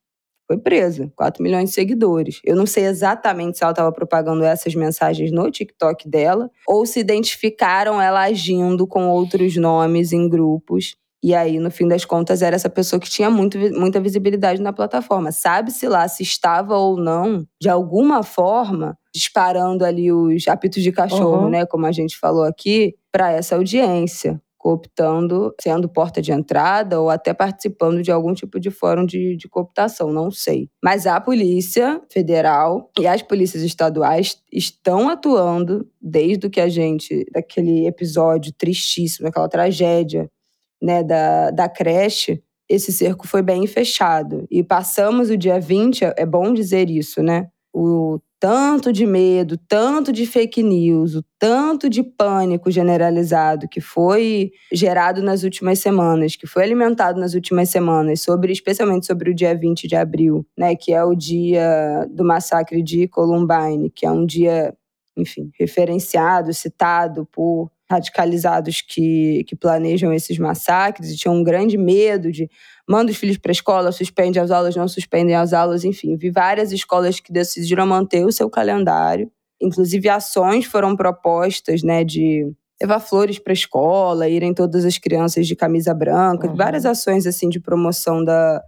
Foi 0.47 0.59
presa, 0.59 1.11
4 1.17 1.43
milhões 1.43 1.71
de 1.71 1.75
seguidores. 1.75 2.41
Eu 2.45 2.55
não 2.55 2.67
sei 2.67 2.85
exatamente 2.85 3.57
se 3.57 3.65
ela 3.65 3.73
estava 3.73 3.91
propagando 3.91 4.45
essas 4.45 4.75
mensagens 4.75 5.33
no 5.33 5.51
TikTok 5.51 6.09
dela 6.09 6.51
ou 6.69 6.85
se 6.85 7.01
identificaram 7.01 8.01
ela 8.01 8.21
agindo 8.21 8.87
com 8.87 9.09
outros 9.09 9.57
nomes 9.57 10.13
em 10.13 10.29
grupos. 10.29 10.97
E 11.23 11.35
aí, 11.35 11.59
no 11.59 11.71
fim 11.71 11.89
das 11.89 12.05
contas, 12.05 12.43
era 12.43 12.55
essa 12.55 12.69
pessoa 12.69 13.01
que 13.01 13.09
tinha 13.09 13.31
muito, 13.31 13.57
muita 13.73 13.99
visibilidade 13.99 14.61
na 14.61 14.75
plataforma. 14.75 15.33
Sabe-se 15.33 15.89
lá 15.89 16.07
se 16.07 16.23
estava 16.23 16.77
ou 16.77 16.99
não, 16.99 17.47
de 17.59 17.71
alguma 17.71 18.23
forma, 18.23 18.99
disparando 19.15 19.87
ali 19.87 20.13
os 20.13 20.47
apitos 20.47 20.83
de 20.83 20.93
cachorro, 20.93 21.45
uhum. 21.45 21.49
né? 21.49 21.65
Como 21.65 21.87
a 21.87 21.93
gente 21.93 22.19
falou 22.19 22.45
aqui, 22.45 22.95
para 23.11 23.33
essa 23.33 23.57
audiência 23.57 24.39
cooptando, 24.65 25.55
sendo 25.61 25.87
porta 25.87 26.23
de 26.23 26.33
entrada 26.33 26.99
ou 26.99 27.11
até 27.11 27.35
participando 27.35 28.03
de 28.03 28.11
algum 28.11 28.33
tipo 28.33 28.59
de 28.59 28.71
fórum 28.71 29.05
de, 29.05 29.37
de 29.37 29.47
cooptação, 29.47 30.11
não 30.11 30.31
sei. 30.31 30.71
Mas 30.83 31.07
a 31.07 31.21
Polícia 31.21 32.01
Federal 32.11 32.91
e 32.99 33.07
as 33.07 33.21
polícias 33.21 33.63
estaduais 33.63 34.39
estão 34.51 35.11
atuando 35.11 35.87
desde 36.01 36.49
que 36.49 36.63
a 36.63 36.69
gente, 36.71 37.27
daquele 37.31 37.87
episódio 37.87 38.55
tristíssimo, 38.57 39.29
aquela 39.29 39.51
tragédia 39.51 40.31
né, 40.81 41.03
da, 41.03 41.51
da 41.51 41.69
creche, 41.69 42.43
esse 42.67 42.91
cerco 42.91 43.29
foi 43.29 43.43
bem 43.43 43.67
fechado. 43.67 44.47
E 44.51 44.65
passamos 44.65 45.29
o 45.29 45.37
dia 45.37 45.61
20, 45.61 46.05
é 46.17 46.25
bom 46.25 46.55
dizer 46.55 46.89
isso, 46.89 47.23
né? 47.23 47.49
O 47.71 48.19
tanto 48.41 48.93
de 48.93 49.07
medo, 49.07 49.57
tanto 49.57 50.13
de 50.13 50.27
fake 50.27 50.63
news, 50.63 51.15
o 51.15 51.25
tanto 51.39 51.89
de 51.89 52.03
pânico 52.03 52.71
generalizado 52.71 53.69
que 53.69 53.81
foi 53.81 54.53
gerado 54.73 55.23
nas 55.23 55.43
últimas 55.43 55.79
semanas, 55.79 56.37
que 56.37 56.47
foi 56.47 56.63
alimentado 56.63 57.19
nas 57.19 57.35
últimas 57.35 57.71
semanas, 57.71 58.21
sobre 58.21 58.53
especialmente 58.53 59.07
sobre 59.07 59.31
o 59.31 59.35
dia 59.35 59.55
20 59.55 59.89
de 59.89 59.97
abril, 59.97 60.47
né, 60.57 60.75
que 60.77 60.93
é 60.93 61.03
o 61.03 61.15
dia 61.15 62.07
do 62.11 62.25
massacre 62.25 62.83
de 62.83 63.09
Columbine, 63.09 63.91
que 63.91 64.07
é 64.07 64.11
um 64.11 64.27
dia, 64.27 64.75
enfim, 65.17 65.51
referenciado, 65.59 66.53
citado 66.53 67.27
por 67.33 67.71
radicalizados 67.91 68.81
que, 68.81 69.45
que 69.47 69.55
planejam 69.55 70.13
esses 70.13 70.39
massacres 70.39 71.11
e 71.11 71.17
tinham 71.17 71.37
um 71.37 71.43
grande 71.43 71.77
medo 71.77 72.33
de 72.33 72.49
manda 72.89 73.11
os 73.11 73.17
filhos 73.17 73.39
para 73.39 73.51
a 73.51 73.53
escola, 73.53 73.93
suspende 73.93 74.39
as 74.39 74.51
aulas, 74.51 74.77
não 74.77 74.89
suspendem 74.89 75.35
as 75.35 75.53
aulas, 75.53 75.85
enfim. 75.85 76.17
Vi 76.17 76.31
várias 76.31 76.73
escolas 76.73 77.21
que 77.21 77.33
decidiram 77.33 77.87
manter 77.87 78.25
o 78.25 78.33
seu 78.33 78.49
calendário. 78.51 79.31
Inclusive, 79.61 80.09
ações 80.09 80.67
foram 80.67 80.97
propostas 80.97 81.83
né, 81.83 82.05
de 82.05 82.51
levar 82.81 83.01
flores 83.01 83.39
para 83.39 83.53
a 83.53 83.55
escola, 83.55 84.29
irem 84.29 84.53
todas 84.53 84.85
as 84.85 84.99
crianças 84.99 85.47
de 85.47 85.57
camisa 85.57 85.95
branca, 85.95 86.49
uhum. 86.49 86.55
várias 86.55 86.85
ações 86.85 87.27
assim 87.27 87.49
de 87.49 87.61
promoção 87.61 88.23
da, 88.23 88.63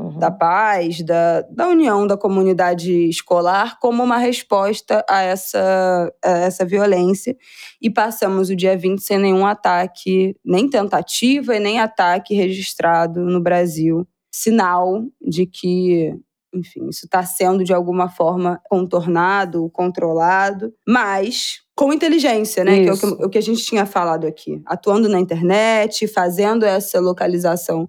uhum. 0.00 0.18
da 0.18 0.30
paz, 0.30 1.02
da, 1.02 1.42
da 1.42 1.68
união 1.68 2.06
da 2.06 2.16
comunidade 2.16 3.08
escolar, 3.08 3.78
como 3.78 4.02
uma 4.02 4.16
resposta 4.16 5.04
a 5.08 5.22
essa, 5.22 6.12
a 6.24 6.30
essa 6.30 6.64
violência. 6.64 7.36
E 7.80 7.90
passamos 7.90 8.48
o 8.48 8.56
dia 8.56 8.76
20 8.76 9.00
sem 9.00 9.18
nenhum 9.18 9.44
ataque, 9.44 10.34
nem 10.44 10.68
tentativa 10.68 11.54
e 11.54 11.60
nem 11.60 11.78
ataque 11.78 12.34
registrado 12.34 13.20
no 13.20 13.40
Brasil. 13.40 14.06
Sinal 14.32 15.04
de 15.20 15.44
que 15.44 16.14
enfim, 16.52 16.88
isso 16.88 17.04
está 17.04 17.22
sendo 17.22 17.62
de 17.62 17.72
alguma 17.72 18.08
forma 18.08 18.60
contornado, 18.64 19.70
controlado, 19.70 20.74
mas 20.86 21.60
com 21.76 21.92
inteligência, 21.92 22.64
né? 22.64 22.80
Isso. 22.80 23.00
Que 23.00 23.06
é 23.06 23.08
o 23.08 23.16
que, 23.16 23.24
o 23.24 23.30
que 23.30 23.38
a 23.38 23.42
gente 23.42 23.64
tinha 23.64 23.86
falado 23.86 24.26
aqui. 24.26 24.60
Atuando 24.66 25.08
na 25.08 25.20
internet, 25.20 26.08
fazendo 26.08 26.64
essa 26.64 26.98
localização 27.00 27.88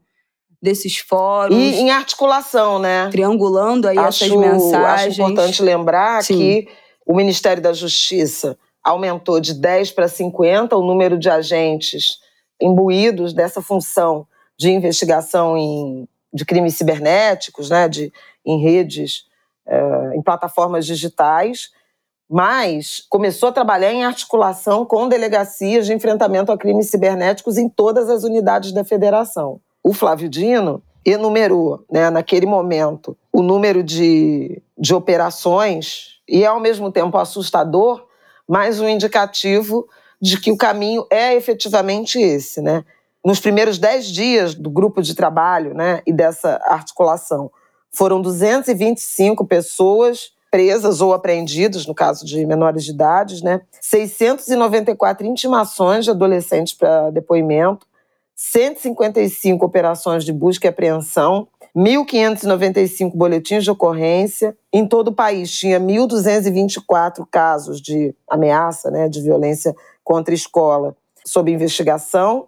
desses 0.61 0.97
fóruns. 0.97 1.57
E 1.57 1.79
em 1.79 1.89
articulação, 1.89 2.77
né? 2.77 3.09
Triangulando 3.09 3.87
aí 3.87 3.97
acho, 3.97 4.25
essas 4.25 4.37
mensagens. 4.37 5.13
Acho 5.13 5.21
importante 5.21 5.63
lembrar 5.63 6.23
Sim. 6.23 6.37
que 6.37 6.67
o 7.05 7.15
Ministério 7.15 7.63
da 7.63 7.73
Justiça 7.73 8.57
aumentou 8.83 9.39
de 9.39 9.53
10 9.53 9.91
para 9.91 10.07
50 10.07 10.75
o 10.77 10.85
número 10.85 11.17
de 11.17 11.29
agentes 11.29 12.19
imbuídos 12.61 13.33
dessa 13.33 13.61
função 13.61 14.27
de 14.57 14.69
investigação 14.69 15.57
em, 15.57 16.07
de 16.31 16.45
crimes 16.45 16.75
cibernéticos, 16.75 17.69
né, 17.69 17.89
de, 17.89 18.13
em 18.45 18.61
redes, 18.61 19.25
é, 19.65 20.15
em 20.15 20.21
plataformas 20.21 20.85
digitais, 20.85 21.71
mas 22.29 23.03
começou 23.09 23.49
a 23.49 23.51
trabalhar 23.51 23.91
em 23.91 24.03
articulação 24.03 24.85
com 24.85 25.09
delegacias 25.09 25.87
de 25.87 25.93
enfrentamento 25.93 26.51
a 26.51 26.57
crimes 26.57 26.89
cibernéticos 26.89 27.57
em 27.57 27.67
todas 27.67 28.09
as 28.09 28.23
unidades 28.23 28.71
da 28.71 28.83
federação 28.83 29.59
o 29.83 29.93
Flávio 29.93 30.29
Dino 30.29 30.81
enumerou, 31.05 31.83
né, 31.91 32.09
naquele 32.09 32.45
momento, 32.45 33.17
o 33.33 33.41
número 33.41 33.83
de, 33.83 34.61
de 34.77 34.93
operações 34.93 36.19
e 36.27 36.43
é 36.43 36.47
ao 36.47 36.59
mesmo 36.59 36.91
tempo 36.91 37.17
assustador, 37.17 38.05
mas 38.47 38.79
um 38.79 38.87
indicativo 38.87 39.87
de 40.21 40.39
que 40.39 40.51
o 40.51 40.57
caminho 40.57 41.05
é 41.09 41.35
efetivamente 41.35 42.19
esse, 42.19 42.61
né? 42.61 42.85
Nos 43.23 43.39
primeiros 43.39 43.77
dez 43.77 44.05
dias 44.07 44.55
do 44.55 44.69
grupo 44.69 45.01
de 45.01 45.15
trabalho, 45.15 45.73
né, 45.73 46.01
e 46.05 46.13
dessa 46.13 46.59
articulação, 46.65 47.51
foram 47.91 48.21
225 48.21 49.45
pessoas 49.45 50.31
presas 50.49 51.01
ou 51.01 51.13
apreendidas, 51.13 51.85
no 51.85 51.95
caso 51.95 52.25
de 52.25 52.45
menores 52.45 52.83
de 52.83 52.91
idade, 52.91 53.43
né? 53.43 53.61
694 53.79 55.25
intimações 55.25 56.05
de 56.05 56.11
adolescentes 56.11 56.73
para 56.73 57.09
depoimento, 57.09 57.87
155 58.43 59.63
operações 59.63 60.25
de 60.25 60.33
busca 60.33 60.65
e 60.65 60.69
apreensão, 60.69 61.47
1.595 61.75 63.15
boletins 63.15 63.63
de 63.63 63.69
ocorrência. 63.69 64.57
Em 64.73 64.87
todo 64.87 65.09
o 65.09 65.13
país 65.13 65.51
tinha 65.51 65.79
1.224 65.79 67.23
casos 67.29 67.79
de 67.79 68.15
ameaça, 68.27 68.89
né, 68.89 69.07
de 69.07 69.21
violência 69.21 69.75
contra 70.03 70.33
escola 70.33 70.97
sob 71.23 71.51
investigação 71.51 72.47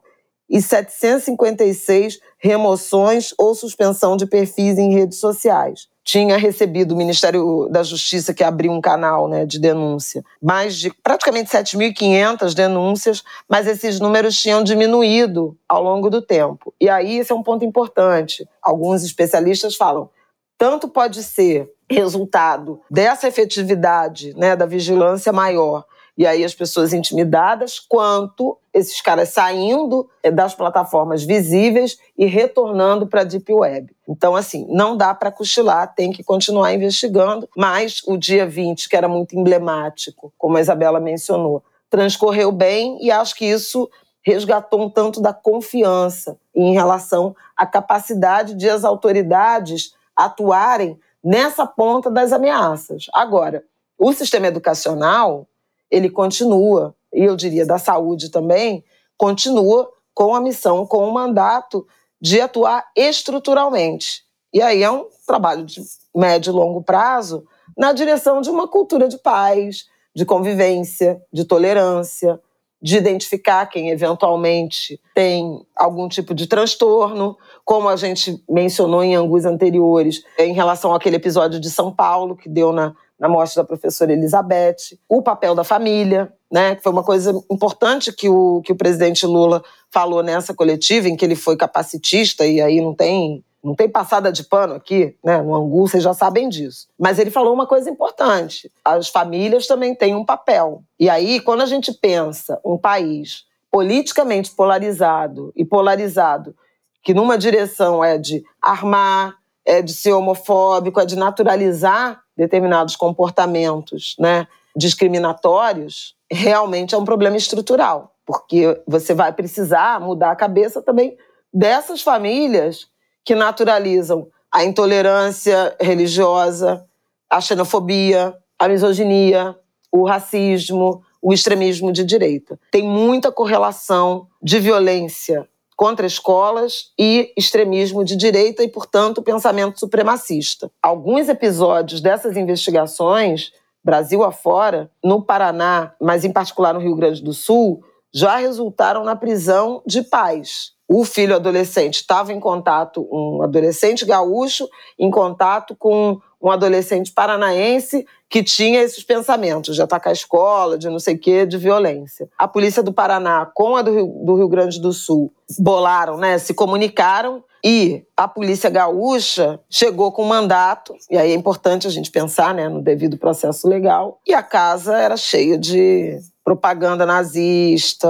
e 0.50 0.60
756 0.60 2.20
remoções 2.40 3.32
ou 3.38 3.54
suspensão 3.54 4.18
de 4.18 4.26
perfis 4.26 4.80
em 4.80 4.96
redes 4.96 5.20
sociais 5.20 5.93
tinha 6.04 6.38
recebido 6.38 6.94
o 6.94 6.98
Ministério 6.98 7.68
da 7.72 7.82
Justiça, 7.82 8.34
que 8.34 8.44
abriu 8.44 8.72
um 8.72 8.82
canal 8.82 9.28
né, 9.28 9.46
de 9.46 9.58
denúncia, 9.58 10.24
mais 10.42 10.76
de 10.76 10.92
praticamente 10.92 11.50
7.500 11.50 12.54
denúncias, 12.54 13.24
mas 13.48 13.68
esses 13.68 14.00
números 14.00 14.40
tinham 14.40 14.64
diminuído 14.64 15.58
ao 15.68 15.82
longo 15.82 16.10
do 16.10 16.22
tempo. 16.22 16.74
E 16.80 16.90
aí 16.90 17.20
esse 17.20 17.32
é 17.32 17.36
um 17.36 17.44
ponto 17.44 17.64
importante. 17.64 18.48
Alguns 18.62 19.04
especialistas 19.04 19.76
falam, 19.76 20.10
tanto 20.58 20.88
pode 20.90 21.24
ser 21.24 21.72
resultado 21.90 22.82
dessa 22.90 23.28
efetividade 23.28 24.34
né, 24.36 24.56
da 24.56 24.66
vigilância 24.66 25.32
maior 25.32 25.86
e 26.18 26.28
aí 26.28 26.44
as 26.44 26.54
pessoas 26.54 26.94
intimidadas, 26.94 27.80
quanto 27.80 28.58
esses 28.74 29.02
caras 29.02 29.30
saindo 29.30 30.10
eh, 30.22 30.32
das 30.32 30.54
plataformas 30.54 31.24
visíveis 31.24 31.98
e 32.18 32.26
retornando 32.26 33.08
para 33.08 33.22
a 33.22 33.24
Deep 33.24 33.52
Web. 33.52 33.96
Então, 34.08 34.36
assim, 34.36 34.68
não 34.70 34.96
dá 34.96 35.14
para 35.14 35.32
cochilar, 35.32 35.94
tem 35.96 36.12
que 36.12 36.24
continuar 36.24 36.74
investigando, 36.74 37.50
mas 37.56 38.02
o 38.06 38.18
dia 38.18 38.46
20, 38.46 38.90
que 38.90 38.96
era 38.96 39.08
muito 39.08 39.36
emblemático, 39.36 40.34
como 40.38 40.58
a 40.58 40.62
Isabela 40.62 41.00
mencionou, 41.00 41.64
transcorreu 41.90 42.52
bem 42.52 42.98
e 43.02 43.12
acho 43.12 43.36
que 43.36 43.46
isso 43.46 43.90
resgatou 44.24 44.82
um 44.82 44.90
tanto 44.90 45.22
da 45.22 45.34
confiança 45.34 46.38
em 46.56 46.74
relação 46.74 47.36
à 47.58 47.66
capacidade 47.66 48.56
de 48.56 48.70
as 48.70 48.84
autoridades 48.84 49.94
atuarem 50.16 51.00
nessa 51.24 51.66
ponta 51.66 52.10
das 52.10 52.32
ameaças. 52.32 53.08
Agora, 53.14 53.64
o 53.98 54.12
sistema 54.14 54.48
educacional 54.48 55.48
ele 55.94 56.10
continua, 56.10 56.96
e 57.14 57.24
eu 57.24 57.36
diria 57.36 57.68
da 57.68 57.78
saúde 57.78 58.32
também, 58.32 58.84
continua 59.16 59.88
com 60.12 60.34
a 60.34 60.42
missão, 60.42 60.88
com 60.88 61.08
o 61.08 61.14
mandato 61.14 61.86
de 62.20 62.42
atuar 62.42 62.84
estruturalmente. 62.96 64.24
E 64.52 64.60
aí 64.60 64.82
é 64.82 64.90
um 64.90 65.06
trabalho 65.28 65.64
de 65.64 65.82
médio 66.16 66.50
e 66.50 66.56
longo 66.56 66.82
prazo 66.82 67.46
na 67.78 67.94
direção 67.94 68.42
de 68.42 68.50
uma 68.50 68.68
cultura 68.68 69.08
de 69.08 69.20
paz, 69.20 69.86
de 70.16 70.26
convivência, 70.26 71.22
de 71.32 71.46
tolerância, 71.46 72.40
de 72.82 72.98
identificar 72.98 73.68
quem 73.68 73.92
eventualmente 73.92 75.00
tem 75.14 75.64
algum 75.76 76.10
tipo 76.10 76.34
de 76.34 76.48
transtorno, 76.48 77.38
como 77.64 77.88
a 77.88 77.96
gente 77.96 78.44
mencionou 78.50 79.04
em 79.04 79.16
ângulos 79.16 79.46
anteriores, 79.46 80.24
em 80.40 80.54
relação 80.54 80.94
àquele 80.94 81.18
episódio 81.18 81.60
de 81.60 81.70
São 81.70 81.94
Paulo 81.94 82.36
que 82.36 82.50
deu 82.50 82.74
na 82.74 82.96
na 83.24 83.30
morte 83.30 83.56
da 83.56 83.64
professora 83.64 84.12
Elizabeth, 84.12 85.00
o 85.08 85.22
papel 85.22 85.56
da 85.56 85.64
família, 85.64 86.30
né, 86.52 86.76
que 86.76 86.84
foi 86.84 86.92
uma 86.92 87.06
coisa 87.06 87.32
importante 87.50 88.12
que 88.12 88.28
o, 88.28 88.62
que 88.66 88.74
o 88.74 88.76
presidente 88.76 89.26
Lula 89.26 89.64
falou 89.90 90.22
nessa 90.22 90.54
coletiva, 90.54 91.08
em 91.08 91.16
que 91.16 91.24
ele 91.24 91.34
foi 91.34 91.56
capacitista, 91.56 92.46
e 92.46 92.60
aí 92.60 92.82
não 92.82 92.94
tem, 92.94 93.42
não 93.64 93.74
tem 93.76 93.88
passada 93.88 94.30
de 94.30 94.44
pano 94.44 94.74
aqui, 94.74 95.16
né, 95.24 95.42
no 95.42 95.56
Angu, 95.56 95.88
vocês 95.88 96.04
já 96.04 96.14
sabem 96.14 96.50
disso. 96.50 96.90
Mas 97.00 97.18
ele 97.18 97.32
falou 97.32 97.54
uma 97.54 97.66
coisa 97.66 97.90
importante: 97.90 98.70
as 98.84 99.08
famílias 99.08 99.68
também 99.68 99.96
têm 99.96 100.14
um 100.14 100.26
papel. 100.26 100.84
E 101.00 101.10
aí, 101.10 101.40
quando 101.40 101.62
a 101.62 101.66
gente 101.66 101.94
pensa 101.94 102.60
um 102.66 102.78
país 102.78 103.46
politicamente 103.72 104.52
polarizado 104.52 105.54
e 105.56 105.64
polarizado, 105.64 106.54
que 107.02 107.14
numa 107.14 107.38
direção 107.38 108.04
é 108.04 108.18
de 108.18 108.44
armar, 108.62 109.38
é 109.66 109.82
de 109.82 109.94
ser 109.94 110.14
homofóbico, 110.14 111.00
é 111.00 111.06
de 111.06 111.16
naturalizar 111.16 112.22
determinados 112.36 112.96
comportamentos 112.96 114.16
né, 114.20 114.48
discriminatórios, 114.76 116.16
realmente 116.32 116.96
é 116.96 116.98
um 116.98 117.06
problema 117.06 117.38
estrutural, 117.38 118.16
porque 118.26 118.82
você 118.88 119.14
vai 119.14 119.32
precisar 119.32 120.00
mudar 120.02 120.32
a 120.32 120.36
cabeça 120.36 120.82
também 120.82 121.18
dessas 121.54 122.02
famílias 122.02 122.88
que 123.24 123.36
naturalizam 123.36 124.28
a 124.52 124.64
intolerância 124.64 125.76
religiosa, 125.80 126.86
a 127.30 127.40
xenofobia, 127.40 128.36
a 128.58 128.68
misoginia, 128.68 129.56
o 129.92 130.06
racismo, 130.06 131.04
o 131.22 131.34
extremismo 131.34 131.92
de 131.92 132.04
direita. 132.04 132.60
Tem 132.72 132.84
muita 132.84 133.32
correlação 133.32 134.28
de 134.42 134.60
violência 134.60 135.48
contra 135.76 136.06
escolas 136.06 136.92
e 137.00 137.32
extremismo 137.38 138.04
de 138.04 138.16
direita 138.16 138.64
e, 138.64 138.68
portanto, 138.68 139.22
pensamento 139.22 139.80
supremacista. 139.80 140.72
Alguns 140.82 141.30
episódios 141.30 142.02
dessas 142.02 142.38
investigações, 142.38 143.52
Brasil 143.84 144.24
afora, 144.24 144.92
no 145.04 145.22
Paraná, 145.22 145.94
mas 146.00 146.24
em 146.24 146.32
particular 146.32 146.74
no 146.74 146.80
Rio 146.80 146.96
Grande 146.96 147.22
do 147.22 147.34
Sul, 147.34 147.84
já 148.14 148.38
resultaram 148.38 149.04
na 149.04 149.16
prisão 149.16 149.82
de 149.86 150.04
pais. 150.04 150.73
O 150.88 151.06
filho 151.06 151.36
adolescente 151.36 151.96
estava 151.96 152.34
em 152.34 152.40
contato, 152.40 153.08
um 153.12 153.42
adolescente 153.42 154.06
gaúcho, 154.06 154.68
em 155.00 155.10
contato 155.10 155.76
com 155.78 156.20
um 156.42 156.52
adolescente 156.52 157.12
paranaense 157.12 158.06
que 158.30 158.44
tinha 158.44 158.82
esses 158.82 159.04
pensamentos 159.04 159.76
de 159.76 159.82
atacar 159.82 160.12
a 160.12 160.14
escola, 160.14 160.78
de 160.78 160.90
não 160.90 161.00
sei 161.00 161.16
o 161.16 161.20
quê, 161.20 161.46
de 161.46 161.58
violência. 161.58 162.28
A 162.38 162.48
polícia 162.48 162.84
do 162.84 162.92
Paraná 162.92 163.50
com 163.54 163.78
a 163.78 163.82
do 163.82 163.92
Rio, 163.94 164.08
do 164.26 164.36
Rio 164.36 164.50
Grande 164.50 164.82
do 164.82 164.92
Sul 164.92 165.32
bolaram, 165.58 166.18
né, 166.18 166.38
se 166.38 166.54
comunicaram 166.54 167.44
e 167.64 168.04
a 168.18 168.28
polícia 168.28 168.70
gaúcha 168.70 169.58
chegou 169.70 170.12
com 170.12 170.24
um 170.24 170.28
mandato, 170.28 170.94
e 171.10 171.18
aí 171.18 171.32
é 171.32 171.36
importante 171.36 171.88
a 171.88 171.90
gente 171.90 172.12
pensar 172.12 172.54
né, 172.54 172.68
no 172.68 172.82
devido 172.82 173.18
processo 173.18 173.70
legal, 173.70 174.20
e 174.28 174.34
a 174.34 174.44
casa 174.44 174.98
era 174.98 175.16
cheia 175.16 175.58
de 175.58 176.20
propaganda 176.44 177.06
nazista, 177.06 178.10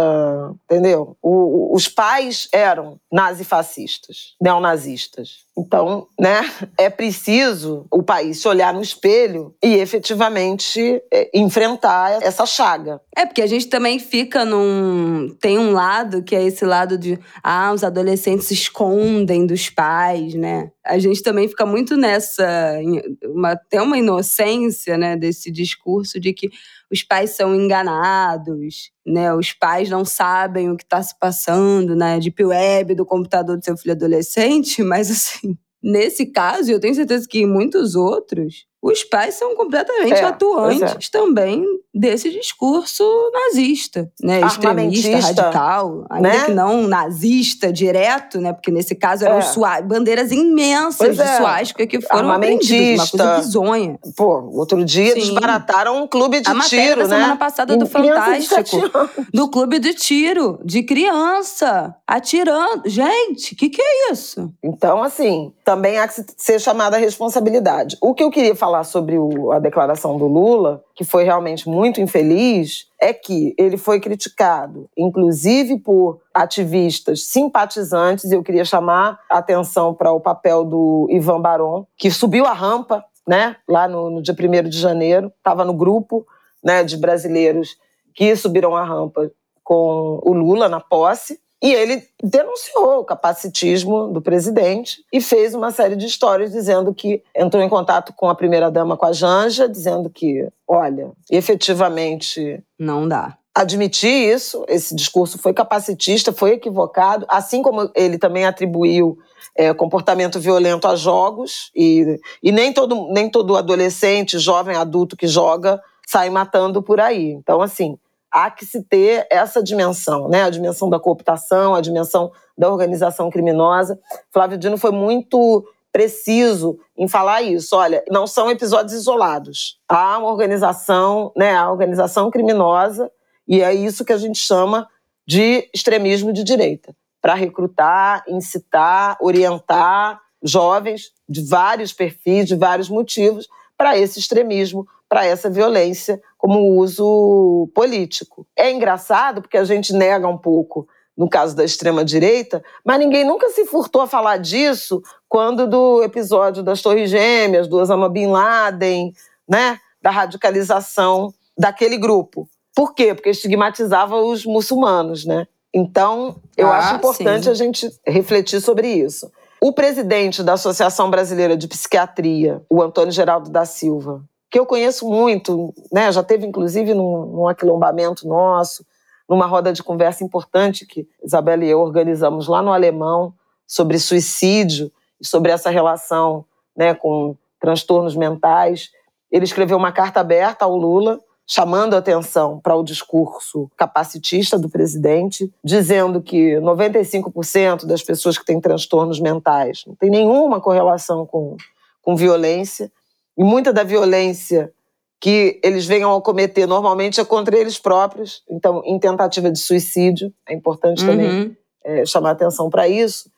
entendeu? 0.65 1.15
O, 1.21 1.75
os 1.75 1.87
pais 1.87 2.47
eram 2.51 2.99
nazifascistas, 3.11 4.35
neonazistas. 4.41 5.45
Então, 5.55 6.07
né, 6.19 6.41
é 6.79 6.89
preciso 6.89 7.85
o 7.91 8.01
país 8.01 8.41
se 8.41 8.47
olhar 8.47 8.73
no 8.73 8.81
espelho 8.81 9.53
e 9.63 9.75
efetivamente 9.75 11.01
é, 11.13 11.29
enfrentar 11.33 12.23
essa 12.23 12.43
chaga. 12.45 12.99
É, 13.15 13.23
porque 13.23 13.41
a 13.41 13.47
gente 13.47 13.67
também 13.67 13.99
fica 13.99 14.43
num. 14.43 15.29
Tem 15.39 15.59
um 15.59 15.71
lado 15.71 16.23
que 16.23 16.35
é 16.35 16.43
esse 16.43 16.65
lado 16.65 16.97
de. 16.97 17.19
Ah, 17.43 17.71
os 17.71 17.83
adolescentes 17.83 18.47
se 18.47 18.55
escondem 18.55 19.45
dos 19.45 19.69
pais, 19.69 20.33
né? 20.33 20.71
A 20.83 20.97
gente 20.97 21.21
também 21.21 21.47
fica 21.47 21.67
muito 21.67 21.95
nessa. 21.95 22.79
Uma, 23.23 23.55
tem 23.55 23.79
uma 23.79 23.97
inocência, 23.97 24.97
né, 24.97 25.15
desse 25.15 25.51
discurso 25.51 26.19
de 26.19 26.33
que 26.33 26.49
os 26.91 27.03
pais 27.03 27.31
são 27.31 27.55
enganados, 27.55 28.91
né? 29.05 29.33
Os 29.33 29.53
pais 29.53 29.89
não 29.89 30.05
sabem 30.05 30.69
o 30.69 30.77
que 30.77 30.83
está 30.83 31.01
se 31.01 31.17
passando 31.19 31.95
na 31.95 32.15
né? 32.15 32.19
Deep 32.19 32.43
Web 32.43 32.95
do 32.95 33.05
computador 33.05 33.57
do 33.57 33.65
seu 33.65 33.77
filho 33.77 33.93
adolescente, 33.93 34.81
mas 34.83 35.11
assim, 35.11 35.57
nesse 35.81 36.25
caso, 36.25 36.71
eu 36.71 36.79
tenho 36.79 36.95
certeza 36.95 37.27
que 37.27 37.39
em 37.39 37.47
muitos 37.47 37.95
outros, 37.95 38.65
os 38.83 39.01
pais 39.05 39.35
são 39.35 39.55
completamente 39.55 40.19
é, 40.19 40.25
atuantes 40.25 41.07
é. 41.07 41.09
também 41.09 41.65
desse 41.93 42.29
discurso 42.29 43.03
nazista, 43.31 44.11
né? 44.21 44.41
Extremista, 44.41 45.19
radical, 45.19 46.05
ainda 46.09 46.29
né? 46.29 46.45
que 46.45 46.51
não 46.51 46.85
nazista 46.85 47.71
direto, 47.71 48.41
né? 48.41 48.51
Porque 48.51 48.71
nesse 48.71 48.93
caso 48.93 49.23
eram 49.23 49.39
é. 49.39 49.81
bandeiras 49.83 50.31
imensas 50.31 50.97
pois 50.97 51.15
de 51.15 51.21
é. 51.21 51.37
suástica 51.37 51.87
que 51.87 52.01
foram 52.01 52.25
uma 52.25 52.39
coisa 52.39 53.37
bizonha. 53.37 53.97
Pô, 54.17 54.49
outro 54.51 54.83
dia 54.83 55.13
Sim. 55.13 55.19
desbarataram 55.19 56.03
um 56.03 56.07
clube 56.07 56.41
de 56.41 56.49
A 56.49 56.59
tiro, 56.61 57.03
da 57.03 57.07
né? 57.07 57.15
semana 57.15 57.37
passada 57.37 57.77
do 57.77 57.85
Fantástico, 57.85 58.89
do 59.31 59.49
clube 59.49 59.79
de 59.79 59.93
tiro, 59.93 60.59
de 60.65 60.83
criança, 60.83 61.95
atirando. 62.05 62.81
Gente, 62.89 63.53
o 63.53 63.57
que, 63.57 63.69
que 63.69 63.81
é 63.81 64.11
isso? 64.11 64.51
Então, 64.61 65.01
assim, 65.01 65.53
também 65.63 65.99
há 65.99 66.07
que 66.07 66.15
ser 66.35 66.59
chamada 66.59 66.97
a 66.97 66.99
responsabilidade. 66.99 67.97
O 68.01 68.13
que 68.13 68.23
eu 68.23 68.31
queria 68.31 68.55
falar 68.55 68.72
falar 68.73 68.83
sobre 68.83 69.19
o, 69.19 69.51
a 69.51 69.59
declaração 69.59 70.17
do 70.17 70.25
Lula, 70.25 70.83
que 70.95 71.03
foi 71.03 71.23
realmente 71.23 71.69
muito 71.69 72.01
infeliz, 72.01 72.87
é 72.99 73.13
que 73.13 73.53
ele 73.55 73.77
foi 73.77 73.99
criticado, 73.99 74.89
inclusive 74.97 75.77
por 75.77 76.19
ativistas 76.33 77.23
simpatizantes, 77.25 78.31
e 78.31 78.35
eu 78.35 78.41
queria 78.41 78.65
chamar 78.65 79.19
a 79.29 79.37
atenção 79.37 79.93
para 79.93 80.11
o 80.11 80.19
papel 80.19 80.65
do 80.65 81.07
Ivan 81.11 81.39
Baron, 81.39 81.85
que 81.95 82.09
subiu 82.09 82.45
a 82.47 82.53
rampa, 82.53 83.05
né, 83.27 83.55
lá 83.69 83.87
no, 83.87 84.09
no 84.09 84.21
dia 84.21 84.33
1 84.33 84.69
de 84.69 84.79
janeiro, 84.79 85.31
estava 85.37 85.63
no 85.63 85.73
grupo 85.73 86.25
né, 86.63 86.83
de 86.83 86.97
brasileiros 86.97 87.77
que 88.15 88.35
subiram 88.35 88.75
a 88.75 88.83
rampa 88.83 89.31
com 89.63 90.19
o 90.23 90.33
Lula 90.33 90.67
na 90.67 90.79
posse, 90.79 91.39
e 91.63 91.73
ele 91.73 92.03
denunciou 92.21 92.99
o 92.99 93.05
capacitismo 93.05 94.09
do 94.09 94.21
presidente 94.21 95.01
e 95.13 95.21
fez 95.21 95.55
uma 95.55 95.71
série 95.71 95.95
de 95.95 96.05
histórias 96.05 96.51
dizendo 96.51 96.93
que 96.93 97.23
entrou 97.33 97.63
em 97.63 97.69
contato 97.69 98.11
com 98.11 98.29
a 98.29 98.35
primeira-dama, 98.35 98.97
com 98.97 99.05
a 99.05 99.13
Janja, 99.13 99.69
dizendo 99.69 100.09
que, 100.09 100.45
olha, 100.67 101.11
efetivamente. 101.31 102.61
Não 102.77 103.07
dá 103.07 103.37
admitir 103.55 104.33
isso, 104.33 104.65
esse 104.67 104.95
discurso 104.95 105.37
foi 105.37 105.53
capacitista, 105.53 106.33
foi 106.33 106.53
equivocado, 106.53 107.23
assim 107.29 107.61
como 107.61 107.87
ele 107.93 108.17
também 108.17 108.45
atribuiu 108.45 109.15
é, 109.55 109.71
comportamento 109.75 110.39
violento 110.39 110.87
a 110.87 110.95
jogos, 110.95 111.69
e, 111.75 112.19
e 112.41 112.51
nem, 112.51 112.73
todo, 112.73 113.09
nem 113.11 113.29
todo 113.29 113.55
adolescente, 113.55 114.39
jovem, 114.39 114.75
adulto 114.75 115.15
que 115.15 115.27
joga 115.27 115.79
sai 116.05 116.29
matando 116.29 116.81
por 116.81 116.99
aí. 116.99 117.31
Então, 117.31 117.61
assim, 117.61 117.97
há 118.33 118.49
que 118.49 118.65
se 118.65 118.81
ter 118.81 119.27
essa 119.29 119.61
dimensão, 119.61 120.27
né? 120.27 120.43
A 120.43 120.49
dimensão 120.49 120.89
da 120.89 120.99
cooptação, 120.99 121.75
a 121.75 121.81
dimensão 121.81 122.31
da 122.57 122.69
organização 122.69 123.29
criminosa. 123.29 123.99
Flávio 124.31 124.57
Dino 124.57 124.77
foi 124.77 124.91
muito 124.91 125.65
preciso 125.91 126.79
em 126.97 127.07
falar 127.07 127.43
isso. 127.43 127.75
Olha, 127.75 128.03
não 128.09 128.25
são 128.25 128.49
episódios 128.49 128.93
isolados. 128.93 129.79
Há 129.87 130.17
uma 130.17 130.31
organização, 130.31 131.31
né? 131.37 131.55
A 131.55 131.71
organização 131.71 132.31
criminosa 132.31 133.11
e 133.47 133.61
é 133.61 133.73
isso 133.73 134.05
que 134.05 134.13
a 134.13 134.17
gente 134.17 134.39
chama 134.39 134.87
de 135.27 135.69
extremismo 135.73 136.33
de 136.33 136.43
direita, 136.43 136.95
para 137.21 137.33
recrutar, 137.33 138.23
incitar, 138.27 139.17
orientar 139.21 140.21
jovens 140.41 141.11
de 141.27 141.41
vários 141.45 141.93
perfis, 141.93 142.47
de 142.47 142.55
vários 142.55 142.89
motivos, 142.89 143.47
para 143.77 143.97
esse 143.97 144.19
extremismo, 144.19 144.87
para 145.13 145.27
essa 145.27 145.47
violência 145.47 146.19
como 146.39 146.75
uso 146.79 147.69
político. 147.75 148.47
É 148.57 148.71
engraçado 148.71 149.43
porque 149.43 149.59
a 149.59 149.63
gente 149.63 149.93
nega 149.93 150.27
um 150.27 150.39
pouco 150.39 150.87
no 151.15 151.29
caso 151.29 151.55
da 151.55 151.63
extrema-direita, 151.63 152.63
mas 152.83 152.97
ninguém 152.97 153.23
nunca 153.23 153.47
se 153.51 153.63
furtou 153.63 154.01
a 154.01 154.07
falar 154.07 154.37
disso 154.37 155.03
quando 155.29 155.67
do 155.67 156.01
episódio 156.01 156.63
das 156.63 156.81
Torres 156.81 157.11
Gêmeas, 157.11 157.67
do 157.67 157.77
Osama 157.77 158.09
Bin 158.09 158.25
Laden, 158.25 159.13
né, 159.47 159.77
da 160.01 160.09
radicalização 160.09 161.31
daquele 161.55 161.97
grupo. 161.97 162.49
Por 162.75 162.95
quê? 162.95 163.13
Porque 163.13 163.29
estigmatizava 163.29 164.19
os 164.19 164.47
muçulmanos, 164.47 165.25
né? 165.25 165.45
Então, 165.71 166.37
eu 166.57 166.69
ah, 166.69 166.77
acho 166.77 166.95
importante 166.95 167.43
sim. 167.43 167.51
a 167.51 167.53
gente 167.53 167.87
refletir 168.03 168.59
sobre 168.59 168.87
isso. 168.87 169.31
O 169.61 169.71
presidente 169.71 170.41
da 170.41 170.53
Associação 170.53 171.11
Brasileira 171.11 171.55
de 171.55 171.67
Psiquiatria, 171.67 172.63
o 172.67 172.81
Antônio 172.81 173.11
Geraldo 173.11 173.51
da 173.51 173.63
Silva, 173.63 174.23
que 174.53 174.59
eu 174.59 174.67
conheço 174.67 175.09
muito, 175.09 175.73
né? 175.91 176.11
Já 176.11 176.21
teve 176.21 176.45
inclusive 176.45 176.93
num, 176.93 177.25
num 177.25 177.47
aquilombamento 177.47 178.27
nosso, 178.27 178.85
numa 179.27 179.47
roda 179.47 179.73
de 179.73 179.81
conversa 179.81 180.23
importante 180.23 180.85
que 180.85 181.07
Isabela 181.23 181.65
e 181.65 181.69
eu 181.69 181.79
organizamos 181.79 182.47
lá 182.47 182.61
no 182.61 182.71
Alemão 182.71 183.33
sobre 183.65 183.97
suicídio 183.97 184.91
e 185.19 185.25
sobre 185.25 185.51
essa 185.51 185.71
relação, 185.71 186.45
né, 186.77 186.93
com 186.93 187.35
transtornos 187.59 188.15
mentais. 188.15 188.91
Ele 189.31 189.43
escreveu 189.43 189.75
uma 189.75 189.91
carta 189.91 190.19
aberta 190.19 190.65
ao 190.65 190.77
Lula 190.77 191.19
chamando 191.47 191.95
atenção 191.95 192.59
para 192.59 192.75
o 192.75 192.83
discurso 192.83 193.71
capacitista 193.75 194.59
do 194.59 194.69
presidente, 194.69 195.51
dizendo 195.63 196.21
que 196.21 196.57
95% 196.57 197.87
das 197.87 198.03
pessoas 198.03 198.37
que 198.37 198.45
têm 198.45 198.61
transtornos 198.61 199.19
mentais 199.19 199.83
não 199.87 199.95
tem 199.95 200.11
nenhuma 200.11 200.61
correlação 200.61 201.25
com, 201.25 201.57
com 202.03 202.15
violência 202.15 202.91
e 203.37 203.43
muita 203.43 203.73
da 203.73 203.83
violência 203.83 204.73
que 205.19 205.59
eles 205.63 205.85
venham 205.85 206.13
a 206.13 206.21
cometer 206.21 206.67
normalmente 206.67 207.21
é 207.21 207.23
contra 207.23 207.57
eles 207.57 207.79
próprios, 207.79 208.43
então 208.49 208.81
em 208.85 208.99
tentativa 208.99 209.49
de 209.49 209.57
suicídio, 209.57 210.33
é 210.47 210.53
importante 210.53 211.01
uhum. 211.01 211.07
também 211.09 211.57
é, 211.83 212.05
chamar 212.05 212.31
atenção 212.31 212.69
para 212.69 212.87
isso, 212.87 213.31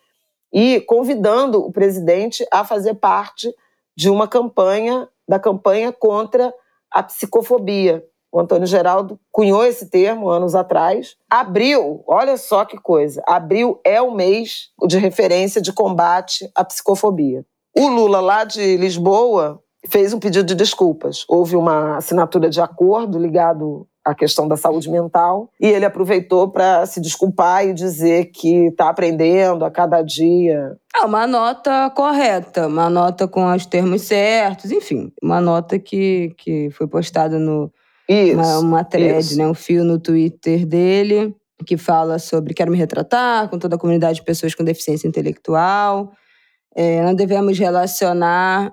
e 0.52 0.82
convidando 0.82 1.60
o 1.60 1.72
presidente 1.72 2.46
a 2.52 2.64
fazer 2.64 2.96
parte 2.96 3.54
de 3.96 4.10
uma 4.10 4.28
campanha, 4.28 5.08
da 5.28 5.38
campanha 5.38 5.92
contra 5.92 6.54
a 6.90 7.04
psicofobia. 7.04 8.04
O 8.32 8.40
Antônio 8.40 8.66
Geraldo 8.66 9.20
cunhou 9.32 9.64
esse 9.64 9.90
termo 9.90 10.30
anos 10.30 10.56
atrás. 10.56 11.16
Abril, 11.30 12.04
olha 12.08 12.36
só 12.36 12.66
que 12.66 12.78
coisa, 12.78 13.22
abril 13.28 13.80
é 13.84 14.02
o 14.02 14.14
mês 14.14 14.72
de 14.88 14.98
referência 14.98 15.62
de 15.62 15.72
combate 15.72 16.50
à 16.56 16.64
psicofobia. 16.64 17.46
O 17.78 17.88
Lula, 17.90 18.20
lá 18.22 18.44
de 18.44 18.76
Lisboa, 18.78 19.62
fez 19.90 20.14
um 20.14 20.20
pedido 20.20 20.46
de 20.46 20.56
desculpas. 20.56 21.26
Houve 21.28 21.56
uma 21.56 21.98
assinatura 21.98 22.50
de 22.50 22.60
acordo 22.62 23.18
ligado 23.20 23.88
à 24.04 24.14
questão 24.14 24.48
da 24.48 24.56
saúde 24.56 24.90
mental 24.90 25.50
e 25.60 25.66
ele 25.68 25.86
aproveitou 25.86 26.50
para 26.50 26.86
se 26.86 27.02
desculpar 27.02 27.66
e 27.66 27.74
dizer 27.74 28.26
que 28.26 28.68
está 28.68 28.90
aprendendo 28.90 29.66
a 29.66 29.72
cada 29.72 30.02
dia. 30.02 30.78
É 30.96 31.06
uma 31.06 31.26
nota 31.26 31.90
correta, 31.90 32.68
uma 32.68 32.90
nota 32.90 33.28
com 33.28 33.46
os 33.52 33.66
termos 33.66 34.04
certos, 34.04 34.72
enfim, 34.72 35.12
uma 35.22 35.42
nota 35.42 35.80
que, 35.80 36.34
que 36.38 36.70
foi 36.72 36.88
postada 36.88 37.40
no, 37.40 37.72
Isso, 38.08 38.36
uma, 38.36 38.60
uma 38.60 38.84
thread, 38.84 39.20
isso. 39.20 39.38
né? 39.38 39.48
Um 39.48 39.56
fio 39.56 39.84
no 39.84 40.00
Twitter 40.00 40.66
dele 40.66 41.36
que 41.66 41.78
fala 41.78 42.20
sobre 42.20 42.54
quero 42.54 42.72
me 42.72 42.78
retratar 42.78 43.50
com 43.50 43.58
toda 43.58 43.76
a 43.76 43.80
comunidade 43.80 44.20
de 44.20 44.24
pessoas 44.24 44.54
com 44.54 44.64
deficiência 44.64 45.08
intelectual. 45.08 46.12
É, 46.76 47.02
não 47.04 47.16
devemos 47.16 47.58
relacionar. 47.58 48.72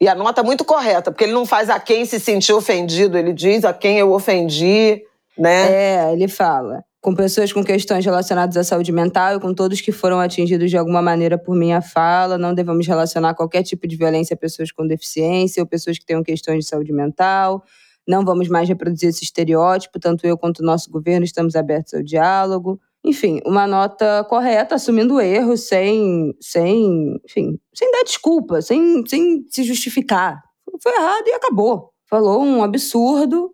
E 0.00 0.06
a 0.06 0.14
nota 0.14 0.42
é 0.42 0.44
muito 0.44 0.64
correta, 0.64 1.10
porque 1.10 1.24
ele 1.24 1.32
não 1.32 1.44
faz 1.44 1.68
a 1.68 1.80
quem 1.80 2.04
se 2.04 2.20
sentiu 2.20 2.56
ofendido, 2.56 3.18
ele 3.18 3.32
diz 3.32 3.64
a 3.64 3.72
quem 3.72 3.98
eu 3.98 4.12
ofendi, 4.12 5.02
né? 5.36 5.72
É, 5.72 6.12
ele 6.12 6.28
fala. 6.28 6.84
Com 7.00 7.14
pessoas 7.14 7.52
com 7.52 7.64
questões 7.64 8.04
relacionadas 8.04 8.56
à 8.56 8.64
saúde 8.64 8.92
mental 8.92 9.36
e 9.36 9.40
com 9.40 9.54
todos 9.54 9.80
que 9.80 9.92
foram 9.92 10.20
atingidos 10.20 10.70
de 10.70 10.76
alguma 10.76 11.00
maneira 11.00 11.38
por 11.38 11.54
minha 11.54 11.80
fala, 11.80 12.36
não 12.36 12.54
devemos 12.54 12.86
relacionar 12.86 13.34
qualquer 13.34 13.62
tipo 13.62 13.86
de 13.86 13.96
violência 13.96 14.34
a 14.34 14.36
pessoas 14.36 14.72
com 14.72 14.86
deficiência 14.86 15.62
ou 15.62 15.66
pessoas 15.66 15.98
que 15.98 16.04
tenham 16.04 16.22
questões 16.22 16.64
de 16.64 16.68
saúde 16.68 16.92
mental. 16.92 17.62
Não 18.06 18.24
vamos 18.24 18.48
mais 18.48 18.68
reproduzir 18.68 19.08
esse 19.10 19.22
estereótipo, 19.22 19.98
tanto 20.00 20.26
eu 20.26 20.36
quanto 20.36 20.60
o 20.60 20.64
nosso 20.64 20.90
governo 20.90 21.24
estamos 21.24 21.54
abertos 21.54 21.94
ao 21.94 22.02
diálogo. 22.02 22.80
Enfim, 23.04 23.40
uma 23.46 23.66
nota 23.66 24.24
correta, 24.28 24.74
assumindo 24.74 25.20
erros, 25.20 25.68
sem, 25.68 26.34
sem, 26.40 27.18
enfim, 27.24 27.58
sem 27.74 27.90
dar 27.90 28.02
desculpa, 28.02 28.60
sem, 28.60 29.04
sem 29.06 29.44
se 29.48 29.62
justificar. 29.62 30.42
Foi 30.82 30.92
errado 30.92 31.26
e 31.26 31.32
acabou. 31.32 31.90
Falou 32.08 32.42
um 32.42 32.62
absurdo, 32.62 33.52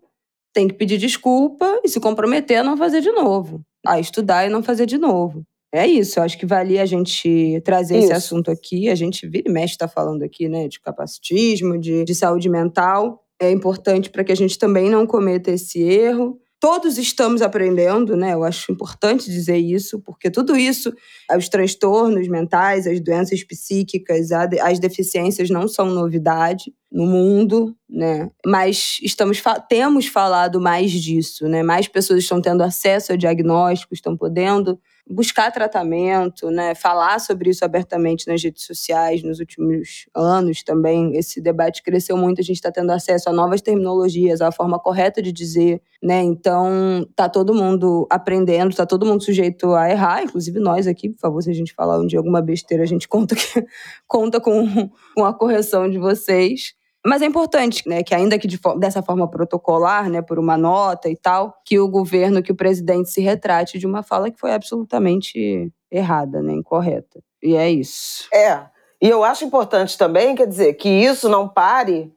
tem 0.53 0.69
que 0.69 0.75
pedir 0.75 0.99
desculpa 0.99 1.81
e 1.85 1.89
se 1.89 2.01
comprometer 2.01 2.59
a 2.59 2.63
não 2.63 2.77
fazer 2.77 3.01
de 3.01 3.13
novo. 3.13 3.61
A 3.87 4.01
estudar 4.01 4.47
e 4.47 4.49
não 4.49 4.63
fazer 4.63 4.87
de 4.87 4.97
novo. 4.97 5.45
É 5.75 5.89
isso, 5.89 6.21
eu 6.21 6.23
acho 6.23 6.39
que 6.39 6.47
valia 6.47 6.83
a 6.83 6.87
gente 6.87 7.61
trazer 7.65 7.97
Isso. 7.97 8.05
esse 8.05 8.13
assunto 8.13 8.49
aqui. 8.49 8.89
A 8.89 8.95
gente 8.95 9.27
vira 9.27 9.49
e 9.49 9.53
mexe 9.53 9.75
está 9.75 9.89
falando 9.89 10.23
aqui, 10.23 10.49
né, 10.49 10.69
de 10.69 10.79
capacitismo, 10.79 11.77
de, 11.77 12.05
de 12.05 12.15
saúde 12.15 12.49
mental. 12.49 13.25
É 13.41 13.51
importante 13.51 14.09
para 14.09 14.23
que 14.23 14.31
a 14.31 14.37
gente 14.37 14.57
também 14.57 14.89
não 14.89 15.05
cometa 15.05 15.51
esse 15.51 15.83
erro. 15.83 16.39
Todos 16.65 16.97
estamos 16.97 17.43
aprendendo, 17.43 18.17
né? 18.17 18.33
Eu 18.33 18.43
acho 18.43 18.73
importante 18.73 19.31
dizer 19.31 19.59
isso, 19.59 20.01
porque 20.01 20.31
tudo 20.31 20.57
isso, 20.57 20.91
os 21.37 21.47
transtornos 21.47 22.27
mentais, 22.27 22.87
as 22.87 22.99
doenças 23.01 23.45
psíquicas, 23.45 24.33
as 24.33 24.79
deficiências 24.79 25.51
não 25.51 25.69
são 25.69 25.91
novidade 25.91 26.73
no 26.91 27.05
mundo, 27.05 27.77
né? 27.87 28.31
Mas 28.47 28.99
estamos 29.03 29.43
temos 29.69 30.07
falado 30.07 30.59
mais 30.59 30.91
disso, 30.91 31.47
né? 31.47 31.63
Mais 31.63 31.87
pessoas 31.87 32.21
estão 32.21 32.41
tendo 32.41 32.63
acesso 32.63 33.13
a 33.13 33.17
diagnósticos, 33.17 33.99
estão 33.99 34.17
podendo 34.17 34.81
buscar 35.09 35.51
tratamento, 35.53 36.51
né? 36.51 36.75
Falar 36.75 37.21
sobre 37.21 37.51
isso 37.51 37.65
abertamente 37.65 38.27
nas 38.27 38.43
redes 38.43 38.65
sociais 38.65 39.23
nos 39.23 39.39
últimos 39.39 40.07
anos 40.15 40.63
também. 40.63 41.15
Esse 41.17 41.41
debate 41.41 41.83
cresceu 41.83 42.17
muito, 42.17 42.41
a 42.41 42.45
gente 42.45 42.57
está 42.57 42.73
tendo 42.73 42.91
acesso 42.91 43.29
a 43.29 43.33
novas 43.33 43.61
terminologias, 43.61 44.41
a 44.41 44.51
forma 44.51 44.79
correta 44.79 45.21
de 45.21 45.31
dizer, 45.33 45.83
né? 46.03 46.23
Então, 46.23 47.07
tá 47.15 47.29
todo 47.29 47.55
mundo 47.55 48.07
aprendendo, 48.11 48.75
tá 48.75 48.87
todo 48.87 49.05
mundo 49.05 49.23
sujeito 49.23 49.75
a 49.75 49.91
errar, 49.91 50.23
inclusive 50.23 50.59
nós 50.59 50.87
aqui, 50.87 51.11
por 51.11 51.21
favor, 51.21 51.43
se 51.43 51.51
a 51.51 51.55
gente 51.55 51.75
falar 51.75 52.01
um 52.01 52.07
dia 52.07 52.19
alguma 52.19 52.41
besteira, 52.41 52.83
a 52.83 52.87
gente 52.87 53.07
conta 53.07 53.35
que 53.35 53.43
conta 54.09 54.41
com, 54.41 54.91
com 55.15 55.25
a 55.25 55.35
correção 55.35 55.89
de 55.89 55.99
vocês. 55.99 56.75
Mas 57.07 57.21
é 57.21 57.27
importante, 57.27 57.87
né, 57.87 58.03
que 58.03 58.15
ainda 58.15 58.39
que 58.39 58.49
de 58.49 58.59
dessa 58.79 59.03
forma 59.03 59.29
protocolar, 59.29 60.09
né, 60.09 60.23
por 60.23 60.39
uma 60.39 60.57
nota 60.57 61.11
e 61.11 61.17
tal, 61.17 61.55
que 61.65 61.79
o 61.79 61.87
governo, 61.87 62.43
que 62.43 62.51
o 62.51 62.57
presidente 62.57 63.11
se 63.11 63.21
retrate 63.21 63.79
de 63.79 63.87
uma 63.87 64.03
fala 64.03 64.31
que 64.31 64.41
foi 64.41 64.53
absolutamente 64.53 65.71
errada, 65.91 66.41
né, 66.41 66.55
incorreta. 66.55 67.21
E 67.43 67.55
é 67.55 67.71
isso. 67.71 68.27
É. 68.33 68.67
E 69.03 69.09
eu 69.09 69.23
acho 69.23 69.45
importante 69.45 69.99
também, 69.99 70.35
quer 70.35 70.47
dizer, 70.47 70.75
que 70.75 70.89
isso 70.89 71.29
não 71.29 71.47
pare 71.47 72.11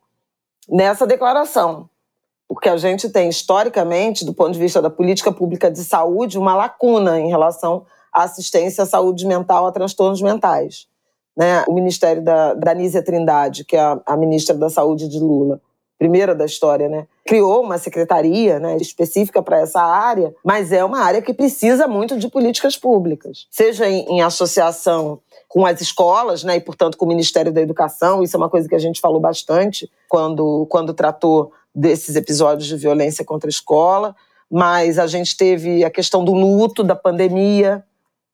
nessa 0.70 1.06
declaração. 1.06 1.90
Porque 2.48 2.70
a 2.70 2.78
gente 2.78 3.10
tem, 3.10 3.28
historicamente, 3.28 4.24
do 4.24 4.34
ponto 4.34 4.54
de 4.54 4.60
vista 4.60 4.82
da 4.82 4.90
política 4.90 5.34
pública 5.34 5.70
de 5.70 5.84
saúde, 5.84 6.38
uma 6.38 6.56
lacuna 6.56 7.20
em 7.20 7.28
relação 7.28 7.86
à 8.14 8.24
assistência 8.24 8.86
à 8.86 8.88
saúde 8.88 9.28
mental, 9.28 9.68
a 9.68 9.72
transtornos 9.72 10.22
mentais. 10.22 10.88
Né? 11.38 11.64
O 11.68 11.74
Ministério 11.74 12.22
da, 12.24 12.56
da 12.56 12.74
Trindade, 13.06 13.64
que 13.64 13.76
é 13.76 13.80
a, 13.80 14.02
a 14.06 14.18
ministra 14.18 14.56
da 14.56 14.70
Saúde 14.70 15.08
de 15.08 15.20
Lula, 15.20 15.62
primeira 16.00 16.34
da 16.34 16.46
história, 16.46 16.90
né? 16.90 17.08
criou 17.26 17.62
uma 17.62 17.78
secretaria 17.78 18.60
né, 18.60 18.78
específica 18.78 19.42
para 19.44 19.60
essa 19.60 19.82
área, 19.82 20.34
mas 20.44 20.72
é 20.72 20.84
uma 20.84 21.00
área 21.00 21.22
que 21.22 21.34
precisa 21.34 21.88
muito 21.88 22.18
de 22.18 22.30
políticas 22.30 22.78
públicas, 22.78 23.48
seja 23.52 23.88
em, 23.90 24.06
em 24.08 24.22
associação 24.22 25.20
com 25.48 25.66
as 25.66 25.82
escolas, 25.82 26.44
né, 26.44 26.56
e 26.56 26.62
portanto 26.62 26.98
com 26.98 27.06
o 27.06 27.08
Ministério 27.08 27.52
da 27.52 27.62
Educação. 27.62 28.24
Isso 28.24 28.36
é 28.36 28.40
uma 28.40 28.50
coisa 28.50 28.68
que 28.68 28.76
a 28.76 28.80
gente 28.80 29.02
falou 29.02 29.20
bastante 29.20 29.90
quando, 30.08 30.66
quando 30.70 30.94
tratou 30.94 31.52
desses 31.74 32.16
episódios 32.16 32.68
de 32.68 32.76
violência 32.76 33.24
contra 33.24 33.48
a 33.48 33.52
escola. 33.52 34.16
Mas 34.50 34.98
a 34.98 35.08
gente 35.08 35.36
teve 35.36 35.84
a 35.84 35.90
questão 35.90 36.24
do 36.24 36.34
luto, 36.34 36.84
da 36.84 36.96
pandemia, 36.96 37.84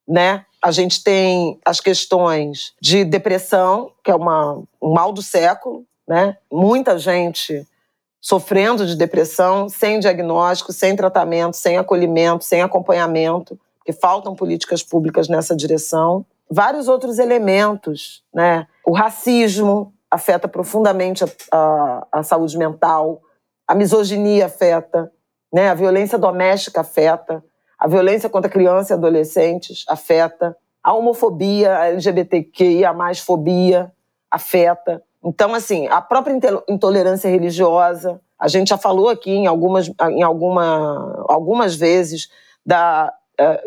né? 0.08 0.46
A 0.64 0.72
gente 0.72 1.04
tem 1.04 1.60
as 1.66 1.82
questões 1.82 2.74
de 2.82 3.04
depressão, 3.04 3.92
que 4.02 4.10
é 4.10 4.16
uma, 4.16 4.64
um 4.82 4.94
mal 4.94 5.12
do 5.12 5.22
século, 5.22 5.86
né? 6.08 6.38
Muita 6.50 6.98
gente 6.98 7.68
sofrendo 8.22 8.88
de 8.88 8.96
depressão, 8.96 9.68
sem 9.68 10.00
diagnóstico, 10.00 10.72
sem 10.72 10.96
tratamento, 10.96 11.58
sem 11.58 11.78
acolhimento, 11.78 12.46
sem 12.46 12.62
acompanhamento, 12.62 13.60
porque 13.78 13.92
faltam 13.92 14.34
políticas 14.34 14.82
públicas 14.82 15.28
nessa 15.28 15.54
direção. 15.54 16.26
Vários 16.50 16.88
outros 16.88 17.20
elementos, 17.20 18.24
né? 18.34 18.66
O 18.86 18.94
racismo 18.94 19.94
afeta 20.10 20.48
profundamente 20.48 21.26
a, 21.26 21.28
a, 21.52 22.08
a 22.20 22.24
saúde 22.24 22.58
mental, 22.58 23.22
a 23.68 23.76
misoginia 23.76 24.46
afeta, 24.46 25.12
né? 25.54 25.70
A 25.70 25.74
violência 25.74 26.18
doméstica 26.18 26.80
afeta, 26.80 27.44
a 27.84 27.88
violência 27.90 28.30
contra 28.30 28.50
crianças 28.50 28.92
e 28.92 28.94
adolescentes 28.94 29.84
afeta, 29.90 30.56
a 30.82 30.94
homofobia, 30.94 31.78
a 31.78 31.88
LGBTQIA+, 31.90 32.94
fobia 33.16 33.92
afeta. 34.32 35.04
Então, 35.22 35.54
assim, 35.54 35.88
a 35.88 36.00
própria 36.00 36.34
intolerância 36.70 37.30
religiosa, 37.30 38.22
a 38.40 38.48
gente 38.48 38.70
já 38.70 38.78
falou 38.78 39.10
aqui 39.10 39.32
em 39.32 39.48
algumas, 39.48 39.92
em 40.12 40.24
alguma, 40.24 41.26
algumas 41.28 41.76
vezes 41.76 42.30
da 42.66 43.14
eh, 43.38 43.64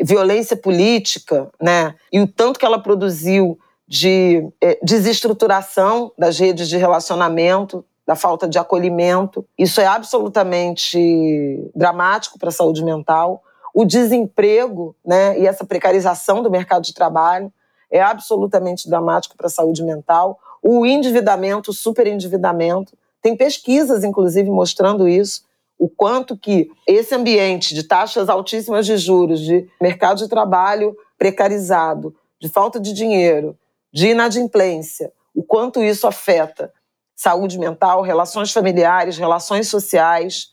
violência 0.00 0.56
política, 0.56 1.48
né? 1.60 1.94
E 2.12 2.18
o 2.18 2.26
tanto 2.26 2.58
que 2.58 2.66
ela 2.66 2.82
produziu 2.82 3.56
de 3.86 4.44
eh, 4.60 4.80
desestruturação 4.82 6.10
das 6.18 6.36
redes 6.36 6.68
de 6.68 6.76
relacionamento, 6.76 7.84
da 8.04 8.16
falta 8.16 8.48
de 8.48 8.58
acolhimento. 8.58 9.46
Isso 9.56 9.80
é 9.80 9.86
absolutamente 9.86 11.70
dramático 11.76 12.40
para 12.40 12.48
a 12.48 12.52
saúde 12.52 12.84
mental. 12.84 13.40
O 13.74 13.84
desemprego, 13.84 14.94
né? 15.04 15.38
E 15.38 15.46
essa 15.46 15.64
precarização 15.64 16.42
do 16.42 16.50
mercado 16.50 16.82
de 16.82 16.94
trabalho 16.94 17.52
é 17.90 18.00
absolutamente 18.00 18.88
dramático 18.88 19.36
para 19.36 19.46
a 19.46 19.50
saúde 19.50 19.82
mental. 19.82 20.38
O 20.62 20.86
endividamento, 20.86 21.70
o 21.70 21.74
superendividamento. 21.74 22.96
Tem 23.20 23.36
pesquisas, 23.36 24.04
inclusive, 24.04 24.50
mostrando 24.50 25.08
isso, 25.08 25.44
o 25.78 25.88
quanto 25.88 26.36
que 26.36 26.70
esse 26.86 27.14
ambiente 27.14 27.74
de 27.74 27.82
taxas 27.82 28.28
altíssimas 28.28 28.86
de 28.86 28.96
juros, 28.96 29.40
de 29.40 29.68
mercado 29.80 30.18
de 30.18 30.28
trabalho 30.28 30.96
precarizado, 31.18 32.14
de 32.40 32.48
falta 32.48 32.78
de 32.78 32.92
dinheiro, 32.92 33.58
de 33.92 34.08
inadimplência, 34.08 35.12
o 35.34 35.42
quanto 35.42 35.82
isso 35.82 36.06
afeta 36.06 36.72
saúde 37.14 37.58
mental, 37.58 38.02
relações 38.02 38.52
familiares, 38.52 39.18
relações 39.18 39.68
sociais, 39.68 40.48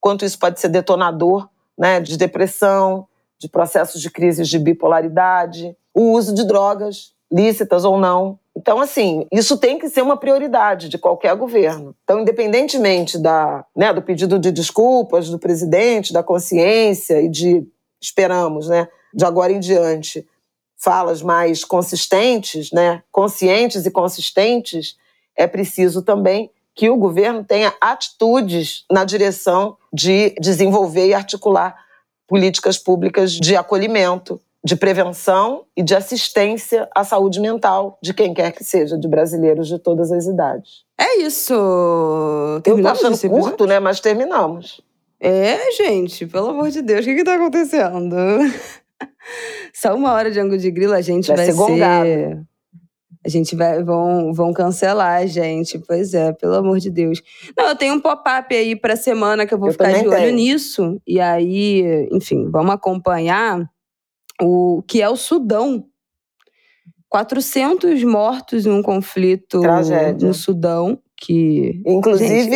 quanto 0.00 0.24
isso 0.24 0.38
pode 0.38 0.60
ser 0.60 0.68
detonador 0.68 1.48
né, 1.78 2.00
de 2.00 2.16
depressão, 2.16 3.06
de 3.38 3.48
processos 3.48 4.00
de 4.00 4.10
crises 4.10 4.48
de 4.48 4.58
bipolaridade, 4.58 5.76
o 5.94 6.12
uso 6.12 6.34
de 6.34 6.44
drogas, 6.44 7.12
lícitas 7.32 7.84
ou 7.84 7.98
não. 7.98 8.38
Então, 8.54 8.80
assim, 8.80 9.26
isso 9.32 9.56
tem 9.56 9.78
que 9.78 9.88
ser 9.88 10.02
uma 10.02 10.16
prioridade 10.16 10.88
de 10.88 10.98
qualquer 10.98 11.34
governo. 11.34 11.96
Então, 12.04 12.20
independentemente 12.20 13.18
da, 13.18 13.64
né, 13.74 13.92
do 13.92 14.02
pedido 14.02 14.38
de 14.38 14.52
desculpas 14.52 15.30
do 15.30 15.38
presidente, 15.38 16.12
da 16.12 16.22
consciência 16.22 17.20
e 17.20 17.28
de, 17.28 17.66
esperamos, 18.00 18.68
né, 18.68 18.88
de 19.14 19.24
agora 19.24 19.52
em 19.52 19.60
diante, 19.60 20.26
falas 20.76 21.22
mais 21.22 21.64
consistentes, 21.64 22.70
né, 22.72 23.02
conscientes 23.10 23.86
e 23.86 23.90
consistentes, 23.90 24.96
é 25.36 25.46
preciso 25.46 26.02
também 26.02 26.50
que 26.74 26.88
o 26.88 26.96
governo 26.96 27.44
tenha 27.44 27.72
atitudes 27.80 28.84
na 28.90 29.04
direção 29.04 29.76
de 29.92 30.34
desenvolver 30.40 31.06
e 31.08 31.14
articular 31.14 31.76
políticas 32.26 32.78
públicas 32.78 33.32
de 33.32 33.54
acolhimento, 33.56 34.40
de 34.64 34.76
prevenção 34.76 35.64
e 35.76 35.82
de 35.82 35.94
assistência 35.94 36.88
à 36.94 37.04
saúde 37.04 37.40
mental 37.40 37.98
de 38.00 38.14
quem 38.14 38.32
quer 38.32 38.52
que 38.52 38.64
seja, 38.64 38.96
de 38.96 39.08
brasileiros 39.08 39.68
de 39.68 39.78
todas 39.78 40.10
as 40.12 40.26
idades. 40.26 40.84
É 40.98 41.18
isso. 41.18 41.52
Eu 41.52 42.56
tô 42.56 42.62
Terminamos 42.62 43.04
achando 43.04 43.28
curto, 43.28 43.66
né? 43.66 43.80
Mas 43.80 44.00
terminamos. 44.00 44.80
É, 45.20 45.70
gente, 45.72 46.26
pelo 46.26 46.50
amor 46.50 46.70
de 46.70 46.80
Deus, 46.80 47.00
o 47.00 47.04
que 47.04 47.16
que 47.16 47.24
tá 47.24 47.34
acontecendo? 47.34 48.16
Só 49.74 49.94
uma 49.94 50.12
hora 50.12 50.30
de 50.30 50.38
ângulo 50.38 50.58
de 50.58 50.70
grilo, 50.70 50.92
a 50.92 51.00
gente 51.00 51.28
Vai 51.28 51.36
vai, 51.36 51.46
ser 51.46 51.52
ser... 51.52 52.42
A 53.24 53.28
gente 53.28 53.54
vai, 53.54 53.82
vão, 53.82 54.32
vão 54.32 54.52
cancelar 54.52 55.22
a 55.22 55.26
gente. 55.26 55.78
Pois 55.78 56.12
é, 56.12 56.32
pelo 56.32 56.54
amor 56.54 56.78
de 56.78 56.90
Deus. 56.90 57.22
Não, 57.56 57.68
eu 57.68 57.76
tenho 57.76 57.94
um 57.94 58.00
pop-up 58.00 58.54
aí 58.54 58.74
pra 58.74 58.96
semana 58.96 59.46
que 59.46 59.54
eu 59.54 59.58
vou 59.58 59.68
eu 59.68 59.72
ficar 59.72 59.92
de 59.92 60.08
olho 60.08 60.10
tenho. 60.10 60.34
nisso. 60.34 61.00
E 61.06 61.20
aí, 61.20 62.08
enfim, 62.10 62.50
vamos 62.50 62.72
acompanhar 62.74 63.64
o 64.40 64.82
que 64.86 65.00
é 65.00 65.08
o 65.08 65.16
Sudão. 65.16 65.84
400 67.08 68.02
mortos 68.04 68.64
em 68.64 68.70
um 68.70 68.82
conflito 68.82 69.60
Tragédia. 69.60 70.26
no 70.26 70.32
Sudão 70.32 70.98
que. 71.22 71.80
Inclusive, 71.86 72.50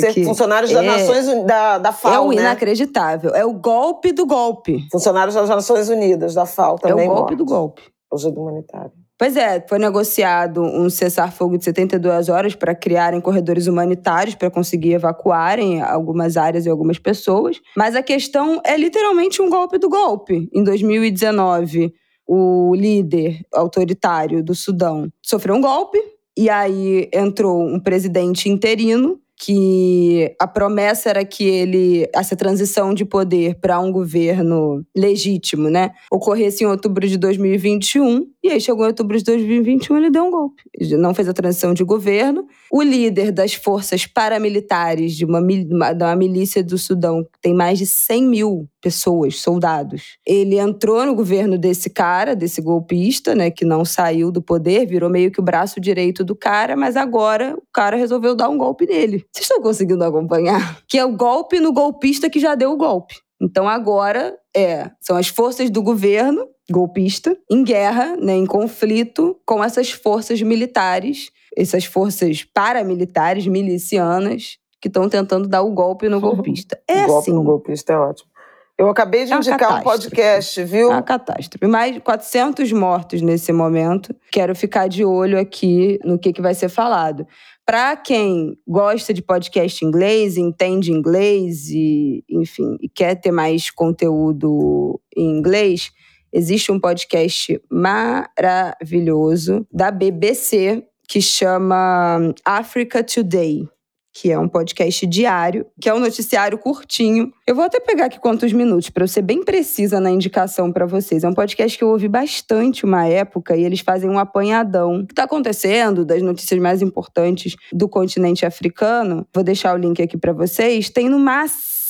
gente, 0.00 0.24
funcionários 0.24 0.70
é, 0.70 0.74
das 0.74 0.84
Nações 0.84 1.46
da, 1.46 1.78
da 1.78 1.92
FAO. 1.92 2.12
É 2.12 2.20
o 2.20 2.28
né? 2.28 2.42
inacreditável. 2.42 3.34
É 3.34 3.44
o 3.44 3.54
golpe 3.54 4.12
do 4.12 4.26
golpe. 4.26 4.86
Funcionários 4.92 5.34
das 5.34 5.48
Nações 5.48 5.88
Unidas, 5.88 6.34
da 6.34 6.44
FAO 6.44 6.78
também. 6.78 7.06
É 7.06 7.10
o 7.10 7.14
golpe 7.14 7.34
do 7.34 7.44
golpe. 7.44 7.82
Ajuda 8.12 8.40
humanitária. 8.40 9.03
Pois 9.24 9.38
é, 9.38 9.64
foi 9.66 9.78
negociado 9.78 10.60
um 10.60 10.90
cessar-fogo 10.90 11.56
de 11.56 11.64
72 11.64 12.28
horas 12.28 12.54
para 12.54 12.74
criarem 12.74 13.22
corredores 13.22 13.66
humanitários 13.66 14.34
para 14.34 14.50
conseguir 14.50 14.92
evacuarem 14.92 15.80
algumas 15.80 16.36
áreas 16.36 16.66
e 16.66 16.68
algumas 16.68 16.98
pessoas. 16.98 17.58
Mas 17.74 17.96
a 17.96 18.02
questão 18.02 18.60
é 18.66 18.76
literalmente 18.76 19.40
um 19.40 19.48
golpe 19.48 19.78
do 19.78 19.88
golpe. 19.88 20.46
Em 20.52 20.62
2019, 20.62 21.94
o 22.28 22.74
líder 22.74 23.40
autoritário 23.54 24.44
do 24.44 24.54
Sudão 24.54 25.08
sofreu 25.22 25.54
um 25.54 25.60
golpe, 25.62 25.96
e 26.36 26.50
aí 26.50 27.08
entrou 27.10 27.62
um 27.62 27.80
presidente 27.80 28.50
interino 28.50 29.18
que 29.36 30.34
a 30.40 30.46
promessa 30.46 31.10
era 31.10 31.24
que 31.24 31.44
ele 31.44 32.08
essa 32.14 32.36
transição 32.36 32.94
de 32.94 33.04
poder 33.04 33.58
para 33.60 33.80
um 33.80 33.90
governo 33.90 34.84
legítimo, 34.96 35.68
né, 35.68 35.90
ocorresse 36.10 36.64
em 36.64 36.66
outubro 36.66 37.06
de 37.08 37.18
2021 37.18 38.26
e 38.44 38.50
aí 38.50 38.60
chegou 38.60 38.84
em 38.84 38.88
outubro 38.88 39.16
de 39.16 39.24
2021 39.24 39.96
ele 39.96 40.10
deu 40.10 40.24
um 40.24 40.30
golpe. 40.30 40.62
Ele 40.78 40.98
não 40.98 41.14
fez 41.14 41.26
a 41.26 41.32
transição 41.32 41.72
de 41.72 41.82
governo. 41.82 42.46
O 42.70 42.82
líder 42.82 43.32
das 43.32 43.54
forças 43.54 44.06
paramilitares 44.06 45.16
de 45.16 45.24
uma, 45.24 45.40
de 45.40 46.04
uma 46.04 46.14
milícia 46.14 46.62
do 46.62 46.76
Sudão, 46.76 47.24
que 47.24 47.40
tem 47.40 47.54
mais 47.54 47.78
de 47.78 47.86
100 47.86 48.22
mil 48.22 48.68
pessoas, 48.82 49.40
soldados, 49.40 50.18
ele 50.26 50.58
entrou 50.58 51.06
no 51.06 51.14
governo 51.14 51.56
desse 51.56 51.88
cara, 51.88 52.36
desse 52.36 52.60
golpista, 52.60 53.34
né, 53.34 53.50
que 53.50 53.64
não 53.64 53.82
saiu 53.82 54.30
do 54.30 54.42
poder, 54.42 54.86
virou 54.86 55.08
meio 55.08 55.30
que 55.30 55.40
o 55.40 55.42
braço 55.42 55.80
direito 55.80 56.22
do 56.22 56.36
cara, 56.36 56.76
mas 56.76 56.96
agora 56.96 57.56
o 57.56 57.62
cara 57.72 57.96
resolveu 57.96 58.34
dar 58.34 58.50
um 58.50 58.58
golpe 58.58 58.84
nele. 58.84 59.24
Vocês 59.32 59.46
estão 59.46 59.62
conseguindo 59.62 60.04
acompanhar? 60.04 60.82
Que 60.86 60.98
é 60.98 61.04
o 61.04 61.16
golpe 61.16 61.58
no 61.60 61.72
golpista 61.72 62.28
que 62.28 62.38
já 62.38 62.54
deu 62.54 62.72
o 62.72 62.76
golpe. 62.76 63.14
Então 63.40 63.66
agora 63.66 64.36
é, 64.54 64.90
são 65.00 65.16
as 65.16 65.28
forças 65.28 65.70
do 65.70 65.82
governo 65.82 66.46
golpista 66.70 67.36
em 67.50 67.62
guerra, 67.62 68.16
né, 68.16 68.34
em 68.34 68.46
conflito 68.46 69.36
com 69.44 69.62
essas 69.62 69.90
forças 69.90 70.40
militares, 70.40 71.30
essas 71.56 71.84
forças 71.84 72.44
paramilitares 72.44 73.46
milicianas 73.46 74.58
que 74.80 74.88
estão 74.88 75.08
tentando 75.08 75.48
dar 75.48 75.62
o 75.62 75.72
golpe 75.72 76.08
no 76.08 76.20
golpista. 76.20 76.78
É 76.88 77.04
o 77.04 77.06
golpe 77.06 77.18
assim. 77.22 77.32
no 77.32 77.42
golpista 77.42 77.92
é 77.92 77.96
ótimo. 77.96 78.34
Eu 78.76 78.88
acabei 78.88 79.24
de 79.24 79.32
é 79.32 79.36
indicar 79.36 79.80
um 79.80 79.82
podcast, 79.84 80.64
viu? 80.64 80.90
É 80.90 80.94
uma 80.94 81.02
catástrofe. 81.02 81.64
Mais 81.66 81.94
de 81.94 82.00
400 82.00 82.72
mortos 82.72 83.22
nesse 83.22 83.52
momento. 83.52 84.14
Quero 84.32 84.54
ficar 84.54 84.88
de 84.88 85.04
olho 85.04 85.38
aqui 85.38 85.98
no 86.04 86.18
que, 86.18 86.32
que 86.32 86.42
vai 86.42 86.54
ser 86.54 86.68
falado. 86.68 87.24
Para 87.64 87.96
quem 87.96 88.58
gosta 88.66 89.14
de 89.14 89.22
podcast 89.22 89.84
inglês, 89.84 90.36
entende 90.36 90.90
inglês 90.90 91.68
e, 91.70 92.24
enfim, 92.28 92.76
e 92.80 92.88
quer 92.88 93.14
ter 93.14 93.30
mais 93.30 93.70
conteúdo 93.70 95.00
em 95.16 95.38
inglês, 95.38 95.92
existe 96.34 96.72
um 96.72 96.80
podcast 96.80 97.60
maravilhoso 97.70 99.64
da 99.72 99.90
BBC 99.90 100.84
que 101.08 101.22
chama 101.22 102.34
Africa 102.44 103.04
Today 103.04 103.68
que 104.16 104.30
é 104.30 104.38
um 104.38 104.46
podcast 104.46 105.04
diário, 105.08 105.66
que 105.80 105.88
é 105.88 105.94
um 105.94 105.98
noticiário 105.98 106.56
curtinho. 106.56 107.32
Eu 107.44 107.56
vou 107.56 107.64
até 107.64 107.80
pegar 107.80 108.04
aqui 108.04 108.20
quantos 108.20 108.52
minutos 108.52 108.88
para 108.88 109.02
eu 109.02 109.08
ser 109.08 109.22
bem 109.22 109.42
precisa 109.42 109.98
na 109.98 110.08
indicação 110.08 110.70
para 110.70 110.86
vocês. 110.86 111.24
É 111.24 111.28
um 111.28 111.34
podcast 111.34 111.76
que 111.76 111.82
eu 111.82 111.88
ouvi 111.88 112.06
bastante 112.06 112.84
uma 112.84 113.06
época 113.06 113.56
e 113.56 113.64
eles 113.64 113.80
fazem 113.80 114.08
um 114.08 114.16
apanhadão 114.16 115.00
do 115.00 115.08
que 115.08 115.12
está 115.12 115.24
acontecendo, 115.24 116.04
das 116.04 116.22
notícias 116.22 116.60
mais 116.60 116.80
importantes 116.80 117.56
do 117.72 117.88
continente 117.88 118.46
africano. 118.46 119.26
Vou 119.34 119.42
deixar 119.42 119.74
o 119.74 119.78
link 119.78 120.00
aqui 120.00 120.16
para 120.16 120.32
vocês. 120.32 120.88
Tem 120.88 121.08
no 121.08 121.18
máximo 121.18 121.83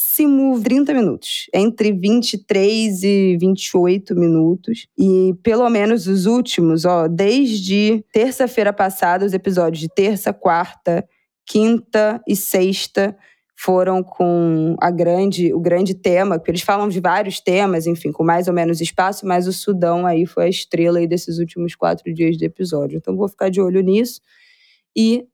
30 0.62 0.94
minutos, 0.94 1.46
entre 1.52 1.92
23 1.92 3.02
e 3.02 3.36
28 3.40 4.14
minutos. 4.14 4.86
E 4.98 5.34
pelo 5.42 5.68
menos 5.68 6.06
os 6.06 6.26
últimos, 6.26 6.84
ó, 6.84 7.08
desde 7.08 8.04
terça-feira 8.12 8.72
passada, 8.72 9.26
os 9.26 9.32
episódios 9.32 9.80
de 9.80 9.88
terça, 9.88 10.32
quarta 10.32 11.04
quinta 11.46 12.22
e 12.26 12.34
sexta 12.34 13.16
foram 13.56 14.02
com 14.02 14.76
a 14.80 14.90
grande, 14.90 15.54
o 15.54 15.60
grande 15.60 15.94
tema, 15.94 16.38
porque 16.38 16.50
eles 16.50 16.62
falam 16.62 16.88
de 16.88 17.00
vários 17.00 17.40
temas, 17.40 17.86
enfim, 17.86 18.10
com 18.10 18.24
mais 18.24 18.48
ou 18.48 18.54
menos 18.54 18.80
espaço, 18.80 19.26
mas 19.26 19.46
o 19.46 19.52
Sudão 19.52 20.06
aí 20.06 20.26
foi 20.26 20.44
a 20.44 20.48
estrela 20.48 20.98
aí 20.98 21.06
desses 21.06 21.38
últimos 21.38 21.74
quatro 21.74 22.12
dias 22.12 22.36
de 22.36 22.44
episódio. 22.44 22.96
Então 22.96 23.16
vou 23.16 23.28
ficar 23.28 23.50
de 23.50 23.60
olho 23.60 23.80
nisso 23.80 24.20
e 24.96 25.26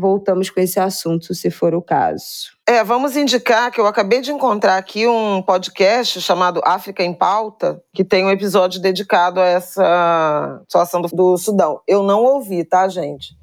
voltamos 0.00 0.50
com 0.50 0.60
esse 0.60 0.78
assunto, 0.78 1.34
se 1.34 1.50
for 1.50 1.74
o 1.74 1.82
caso. 1.82 2.52
É, 2.66 2.84
vamos 2.84 3.16
indicar 3.16 3.70
que 3.70 3.80
eu 3.80 3.86
acabei 3.86 4.20
de 4.20 4.30
encontrar 4.30 4.76
aqui 4.76 5.06
um 5.06 5.40
podcast 5.42 6.20
chamado 6.20 6.60
África 6.64 7.02
em 7.02 7.14
Pauta, 7.14 7.82
que 7.94 8.04
tem 8.04 8.24
um 8.24 8.30
episódio 8.30 8.80
dedicado 8.80 9.40
a 9.40 9.46
essa 9.46 10.60
situação 10.64 11.00
do, 11.00 11.08
do 11.08 11.38
Sudão. 11.38 11.80
Eu 11.86 12.02
não 12.02 12.22
ouvi, 12.22 12.64
tá, 12.64 12.88
gente? 12.88 13.36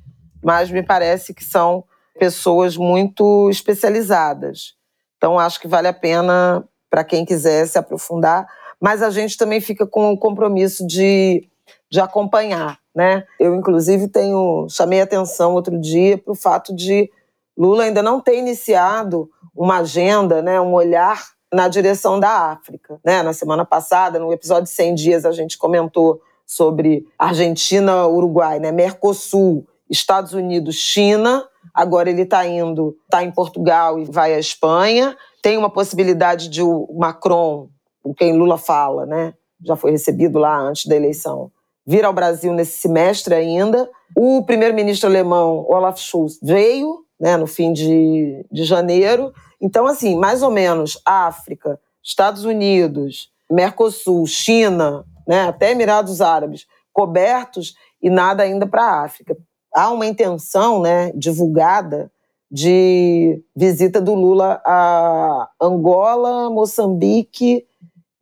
Mas 0.43 0.70
me 0.70 0.84
parece 0.84 1.34
que 1.34 1.43
são 1.43 1.84
pessoas 2.20 2.78
muito 2.78 3.50
especializadas. 3.50 4.76
Então, 5.18 5.39
acho 5.39 5.60
que 5.60 5.68
vale 5.68 5.88
a 5.88 5.93
pena 5.93 6.64
para 6.89 7.04
quem 7.04 7.26
quiser 7.26 7.68
se 7.68 7.78
aprofundar, 7.78 8.48
mas 8.80 9.02
a 9.02 9.10
gente 9.10 9.38
também 9.38 9.60
fica 9.60 9.88
com 9.88 10.12
o 10.12 10.18
compromisso 10.18 10.86
de, 10.86 11.50
de 11.89 12.00
acompanhar. 12.00 12.80
Né? 12.96 13.26
Eu, 13.39 13.54
inclusive, 13.56 14.08
tenho 14.08 14.68
chamei 14.70 15.02
atenção 15.02 15.54
outro 15.54 15.80
dia 15.80 16.18
para 16.18 16.32
o 16.32 16.36
fato 16.36 16.74
de 16.74 17.12
Lula 17.58 17.84
ainda 17.84 18.02
não 18.02 18.22
ter 18.22 18.38
iniciado 18.38 19.30
uma 19.56 19.80
agenda, 19.80 20.41
né, 20.41 20.60
um 20.60 20.74
olhar 20.74 21.22
na 21.54 21.68
direção 21.68 22.20
da 22.20 22.52
África. 22.52 23.00
Né? 23.04 23.22
Na 23.22 23.34
semana 23.34 23.66
passada, 23.66 24.20
no 24.20 24.32
episódio 24.32 24.68
100 24.68 24.96
dias, 24.96 25.26
a 25.26 25.32
gente 25.32 25.58
comentou 25.58 26.22
sobre 26.46 27.06
Argentina, 27.18 28.08
Uruguai, 28.08 28.60
né? 28.60 28.72
Mercosul, 28.72 29.66
Estados 29.89 30.34
Unidos, 30.34 30.76
China 30.76 31.48
Agora 31.74 32.10
ele 32.10 32.22
está 32.22 32.46
indo, 32.46 32.98
está 33.04 33.24
em 33.24 33.32
Portugal 33.32 34.00
e 34.00 34.06
vai 34.06 34.34
à 34.34 34.39
Espanha. 34.39 35.18
Tem 35.41 35.58
uma 35.58 35.70
possibilidade 35.70 36.50
de 36.50 36.62
o 36.62 36.88
Macron, 36.98 37.70
com 38.04 38.14
quem 38.14 38.38
Lula 38.38 38.58
fala, 38.58 39.06
né? 39.06 39.34
Já 39.64 39.76
foi 39.76 39.91
recebido 39.91 40.38
lá 40.38 40.58
antes 40.58 40.86
da 40.86 40.96
eleição, 40.96 41.52
vir 41.86 42.05
ao 42.05 42.13
Brasil 42.13 42.53
nesse 42.53 42.79
semestre 42.79 43.36
ainda. 43.36 43.89
O 44.15 44.43
primeiro-ministro 44.43 45.09
alemão, 45.09 45.65
Olaf 45.69 45.99
Scholz, 45.99 46.39
veio 46.41 47.03
né, 47.19 47.38
no 47.38 47.47
fim 47.47 47.73
de, 47.73 48.45
de 48.51 48.63
janeiro. 48.63 49.33
Então, 49.61 49.86
assim, 49.86 50.17
mais 50.17 50.43
ou 50.43 50.51
menos 50.51 50.99
África, 51.05 51.79
Estados 52.03 52.45
Unidos, 52.45 53.29
Mercosul, 53.49 54.25
China, 54.27 55.05
né, 55.27 55.47
até 55.47 55.71
Emirados 55.71 56.21
Árabes, 56.21 56.65
cobertos 56.91 57.75
e 58.01 58.09
nada 58.09 58.43
ainda 58.43 58.65
para 58.65 58.83
a 58.83 59.03
África 59.03 59.38
há 59.75 59.91
uma 59.91 60.05
intenção 60.07 60.81
né, 60.81 61.11
divulgada 61.13 62.09
de 62.49 63.43
visita 63.53 63.99
do 63.99 64.15
Lula 64.15 64.61
a 64.65 65.49
Angola, 65.61 66.49
Moçambique 66.49 67.65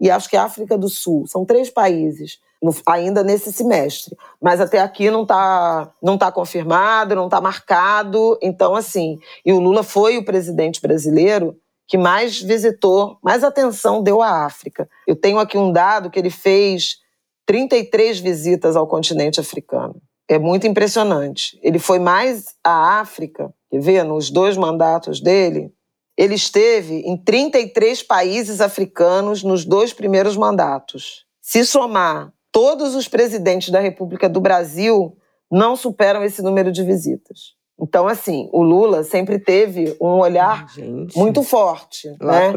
e 0.01 0.09
acho 0.09 0.27
que 0.27 0.35
África 0.35 0.75
do 0.75 0.89
Sul. 0.89 1.27
São 1.27 1.45
três 1.45 1.69
países 1.69 2.39
ainda 2.87 3.23
nesse 3.23 3.51
semestre, 3.51 4.15
mas 4.41 4.61
até 4.61 4.79
aqui 4.79 5.09
não 5.09 5.23
está 5.23 5.91
não 6.01 6.17
tá 6.17 6.31
confirmado, 6.31 7.15
não 7.15 7.25
está 7.25 7.41
marcado. 7.41 8.37
Então, 8.41 8.75
assim, 8.75 9.19
e 9.45 9.51
o 9.51 9.59
Lula 9.59 9.83
foi 9.83 10.17
o 10.17 10.25
presidente 10.25 10.81
brasileiro 10.81 11.57
que 11.87 11.97
mais 11.97 12.41
visitou, 12.41 13.17
mais 13.21 13.43
atenção 13.43 14.01
deu 14.01 14.21
à 14.21 14.45
África. 14.45 14.89
Eu 15.07 15.15
tenho 15.15 15.37
aqui 15.39 15.57
um 15.57 15.71
dado 15.71 16.09
que 16.09 16.17
ele 16.17 16.29
fez 16.29 16.97
33 17.45 18.19
visitas 18.19 18.75
ao 18.75 18.87
continente 18.87 19.39
africano 19.39 20.01
é 20.27 20.39
muito 20.39 20.67
impressionante. 20.67 21.59
Ele 21.61 21.79
foi 21.79 21.99
mais 21.99 22.55
à 22.63 22.99
África, 22.99 23.53
quer 23.69 23.79
ver, 23.79 24.03
nos 24.03 24.29
dois 24.29 24.57
mandatos 24.57 25.19
dele, 25.21 25.71
ele 26.17 26.35
esteve 26.35 27.01
em 27.01 27.17
33 27.17 28.03
países 28.03 28.61
africanos 28.61 29.43
nos 29.43 29.65
dois 29.65 29.93
primeiros 29.93 30.37
mandatos. 30.37 31.25
Se 31.41 31.65
somar 31.65 32.31
todos 32.53 32.93
os 32.93 33.07
presidentes 33.09 33.71
da 33.71 33.79
República 33.79 34.29
do 34.29 34.39
Brasil, 34.39 35.17
não 35.51 35.75
superam 35.75 36.23
esse 36.23 36.41
número 36.41 36.71
de 36.71 36.83
visitas. 36.83 37.55
Então, 37.81 38.07
assim, 38.07 38.47
o 38.53 38.61
Lula 38.61 39.03
sempre 39.03 39.39
teve 39.39 39.97
um 39.99 40.19
olhar 40.19 40.69
Gente, 40.69 41.17
muito 41.17 41.41
forte 41.41 42.07
né, 42.21 42.53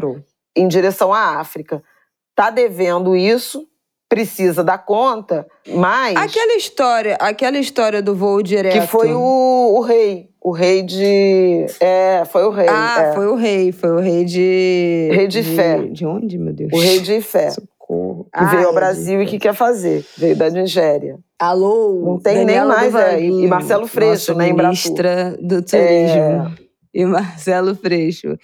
em 0.55 0.67
direção 0.67 1.11
à 1.11 1.39
África. 1.39 1.83
Está 2.29 2.51
devendo 2.51 3.15
isso, 3.15 3.67
precisa 4.07 4.63
dar 4.63 4.77
conta, 4.77 5.47
mas 5.67 6.15
aquela 6.15 6.55
história, 6.55 7.17
aquela 7.19 7.57
história 7.57 8.01
do 8.01 8.15
voo 8.15 8.41
direto 8.43 8.79
que 8.79 8.87
foi 8.87 9.11
o, 9.11 9.73
o 9.75 9.81
rei, 9.81 10.29
o 10.39 10.51
rei 10.51 10.83
de 10.83 11.65
é, 11.79 12.23
foi 12.25 12.45
o 12.45 12.51
rei. 12.51 12.67
Ah, 12.69 13.01
é. 13.01 13.13
foi 13.13 13.27
o 13.27 13.35
rei, 13.35 13.71
foi 13.71 13.89
o 13.89 13.99
rei 13.99 14.23
de 14.23 15.09
rei 15.11 15.27
de, 15.27 15.41
de 15.41 15.55
fé. 15.55 15.77
De 15.87 16.05
onde, 16.05 16.37
meu 16.37 16.53
Deus? 16.53 16.71
O 16.71 16.79
rei 16.79 16.99
de 16.99 17.19
fé. 17.19 17.49
Que 17.87 18.29
ah, 18.33 18.45
veio 18.45 18.67
ao 18.67 18.73
Brasil 18.73 19.21
e 19.21 19.25
que 19.25 19.39
quer 19.39 19.53
fazer. 19.53 20.05
Veio 20.17 20.35
da 20.35 20.49
Nigéria. 20.49 21.17
Alô, 21.39 22.01
não 22.03 22.19
tem 22.19 22.45
Daniela 22.45 22.81
nem 22.81 22.91
mais 22.91 22.95
é, 23.13 23.21
e 23.21 23.47
Marcelo 23.47 23.87
Freixo, 23.87 24.33
né, 24.33 24.51
ministra 24.51 25.37
do 25.41 25.61
turismo. 25.61 26.17
É... 26.17 26.51
E 26.93 27.05
Marcelo 27.05 27.75
Freixo. 27.75 28.37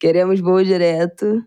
Queremos 0.00 0.40
voo 0.40 0.62
direto 0.62 1.42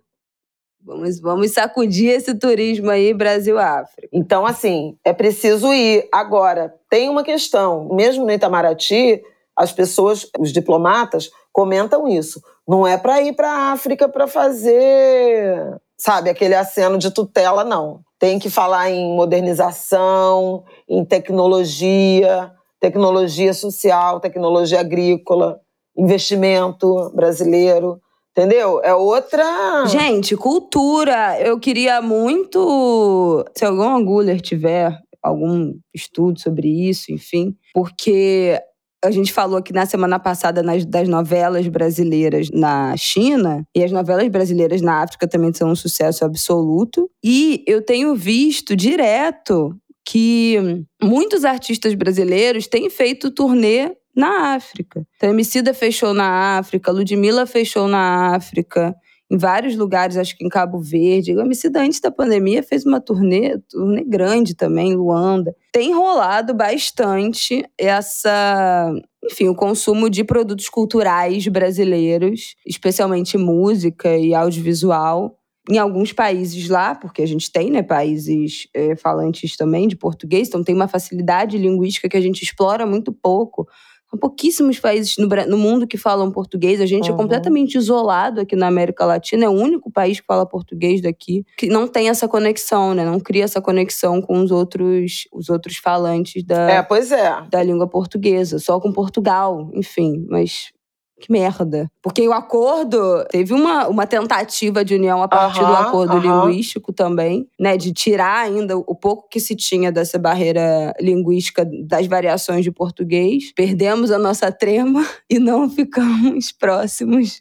Vamos, 0.84 1.20
vamos 1.20 1.52
sacudir 1.52 2.10
esse 2.10 2.34
turismo 2.34 2.90
aí 2.90 3.14
Brasil-África. 3.14 4.10
Então, 4.12 4.46
assim, 4.46 4.98
é 5.06 5.14
preciso 5.14 5.72
ir. 5.74 6.08
Agora, 6.12 6.74
tem 6.90 7.08
uma 7.08 7.24
questão. 7.24 7.88
Mesmo 7.92 8.26
no 8.26 8.32
Itamaraty, 8.32 9.22
as 9.56 9.72
pessoas, 9.72 10.28
os 10.40 10.52
diplomatas, 10.52 11.30
comentam 11.54 12.08
isso. 12.08 12.42
Não 12.68 12.88
é 12.88 12.98
para 12.98 13.22
ir 13.22 13.34
para 13.34 13.50
a 13.50 13.72
África 13.72 14.10
para 14.10 14.26
fazer, 14.26 15.80
sabe, 16.02 16.32
aquele 16.32 16.56
aceno 16.56 16.98
de 16.98 17.12
tutela, 17.12 17.64
não. 17.64 18.00
Tem 18.18 18.40
que 18.40 18.50
falar 18.50 18.90
em 18.90 19.16
modernização, 19.16 20.64
em 20.90 21.06
tecnologia, 21.06 22.52
tecnologia 22.80 23.54
social, 23.54 24.20
tecnologia 24.20 24.80
agrícola, 24.80 25.60
investimento 25.96 27.12
brasileiro. 27.14 28.02
Entendeu? 28.32 28.82
É 28.84 28.96
outra. 28.96 29.86
Gente, 29.86 30.36
cultura. 30.36 31.40
Eu 31.40 31.60
queria 31.60 32.02
muito. 32.02 33.46
Se 33.56 33.64
algum 33.64 33.96
Angular 33.96 34.40
tiver 34.42 34.98
algum 35.22 35.76
estudo 35.94 36.40
sobre 36.40 36.68
isso, 36.90 37.12
enfim, 37.12 37.56
porque 37.76 38.60
a 39.04 39.12
gente 39.12 39.34
falou 39.34 39.58
aqui 39.58 39.74
na 39.74 39.86
semana 39.86 40.20
passada 40.20 40.62
nas, 40.62 40.86
das 40.86 41.08
novelas 41.08 41.68
brasileiras 41.68 42.50
na 42.52 42.96
China, 42.96 43.66
e 43.76 43.84
as 43.84 43.92
novelas 43.92 44.28
brasileiras 44.28 44.82
na 44.82 45.02
África 45.02 45.28
também 45.28 45.52
são 45.54 45.70
um 45.72 45.76
sucesso 45.76 46.24
absoluto. 46.24 47.10
E 47.24 47.64
eu 47.68 47.82
tenho 47.82 48.16
visto 48.16 48.76
direto 48.76 49.76
que 50.06 50.84
muitos 51.02 51.46
artistas 51.46 51.94
brasileiros 51.96 52.68
têm 52.68 52.90
feito 52.90 53.32
turnê 53.32 53.92
na 54.16 54.56
África. 54.56 55.06
Então, 55.16 55.30
Emicida 55.30 55.74
fechou 55.74 56.14
na 56.14 56.58
África, 56.58 56.92
Ludmilla 56.92 57.46
fechou 57.46 57.88
na 57.88 58.36
África, 58.36 58.96
em 59.32 59.38
vários 59.38 59.78
lugares, 59.78 60.18
acho 60.18 60.38
que 60.38 60.44
em 60.44 60.50
Cabo 60.50 60.82
Verde. 60.82 61.34
O 61.34 61.40
Emicida, 61.40 61.82
antes 61.82 62.02
da 62.02 62.12
pandemia, 62.12 62.62
fez 62.62 62.86
uma 62.86 63.00
turnê, 63.00 63.58
turnê 63.70 64.04
grande 64.04 64.54
também, 64.54 64.94
Luanda. 64.94 65.56
Tem 65.72 65.94
rolado 65.94 66.54
bastante 66.54 67.64
essa 67.78 68.94
enfim, 69.24 69.48
o 69.48 69.56
consumo 69.56 70.10
de 70.10 70.24
produtos 70.24 70.68
culturais 70.68 71.48
brasileiros, 71.48 72.56
especialmente 72.66 73.38
música 73.38 74.18
e 74.18 74.34
audiovisual, 74.34 75.38
em 75.70 75.78
alguns 75.78 76.12
países 76.12 76.68
lá, 76.68 76.96
porque 76.96 77.22
a 77.22 77.26
gente 77.26 77.52
tem 77.52 77.70
né, 77.70 77.84
países 77.84 78.68
é, 78.74 78.96
falantes 78.96 79.56
também 79.56 79.88
de 79.88 79.96
português, 79.96 80.48
então 80.48 80.64
tem 80.64 80.74
uma 80.74 80.88
facilidade 80.88 81.58
linguística 81.58 82.10
que 82.10 82.18
a 82.18 82.22
gente 82.22 82.42
explora 82.42 82.86
muito 82.86 83.14
pouco. 83.14 83.68
São 84.12 84.20
pouquíssimos 84.20 84.78
países 84.78 85.16
no, 85.18 85.26
no, 85.48 85.58
mundo 85.58 85.88
que 85.88 85.98
falam 85.98 86.30
português. 86.30 86.82
A 86.82 86.86
gente 86.86 87.10
uhum. 87.10 87.16
é 87.16 87.18
completamente 87.18 87.78
isolado 87.78 88.42
aqui 88.42 88.58
na 88.58 88.68
América 88.68 89.06
Latina. 89.06 89.46
É 89.46 89.50
o 89.50 89.54
único 89.54 89.90
país 89.90 90.20
que 90.20 90.26
fala 90.26 90.46
português 90.46 91.02
daqui 91.02 91.46
que 91.58 91.68
não 91.68 91.88
tem 91.88 92.10
essa 92.10 92.28
conexão, 92.28 92.94
né? 92.94 93.06
Não 93.06 93.22
cria 93.22 93.46
essa 93.46 93.62
conexão 93.62 94.22
com 94.22 94.42
os 94.44 94.52
outros, 94.52 95.30
os 95.32 95.50
outros 95.50 95.78
falantes 95.78 96.44
da, 96.44 96.70
é, 96.70 96.84
pois 96.84 97.12
é. 97.12 97.42
da 97.50 97.64
língua 97.64 97.88
portuguesa. 97.88 98.60
Só 98.60 98.80
com 98.82 98.92
Portugal, 98.92 99.72
enfim. 99.74 100.26
Mas 100.30 100.74
que 101.22 101.32
merda. 101.32 101.90
Porque 102.02 102.28
o 102.28 102.34
acordo 102.34 103.24
teve 103.30 103.54
uma, 103.54 103.88
uma 103.88 104.08
tentativa 104.08 104.84
de 104.84 104.96
união 104.96 105.22
a 105.22 105.28
partir 105.28 105.60
do 105.60 105.74
acordo 105.74 106.18
linguístico 106.18 106.92
também, 106.92 107.48
né? 107.60 107.78
De 107.78 107.94
tirar 107.94 108.40
ainda 108.40 108.78
o 108.78 108.96
pouco 108.96 109.30
que 109.30 109.40
se 109.40 109.56
tinha 109.56 109.92
dessa 109.92 110.18
barreira 110.18 110.94
linguística 111.00 111.66
das 111.88 112.08
variações 112.08 112.64
de 112.64 112.72
português. 112.72 113.54
Perdemos 113.56 114.12
a 114.12 114.18
nossa 114.18 114.52
trema 114.52 115.08
e 115.30 115.40
não 115.40 115.70
ficamos 115.70 116.52
próximos 116.52 117.40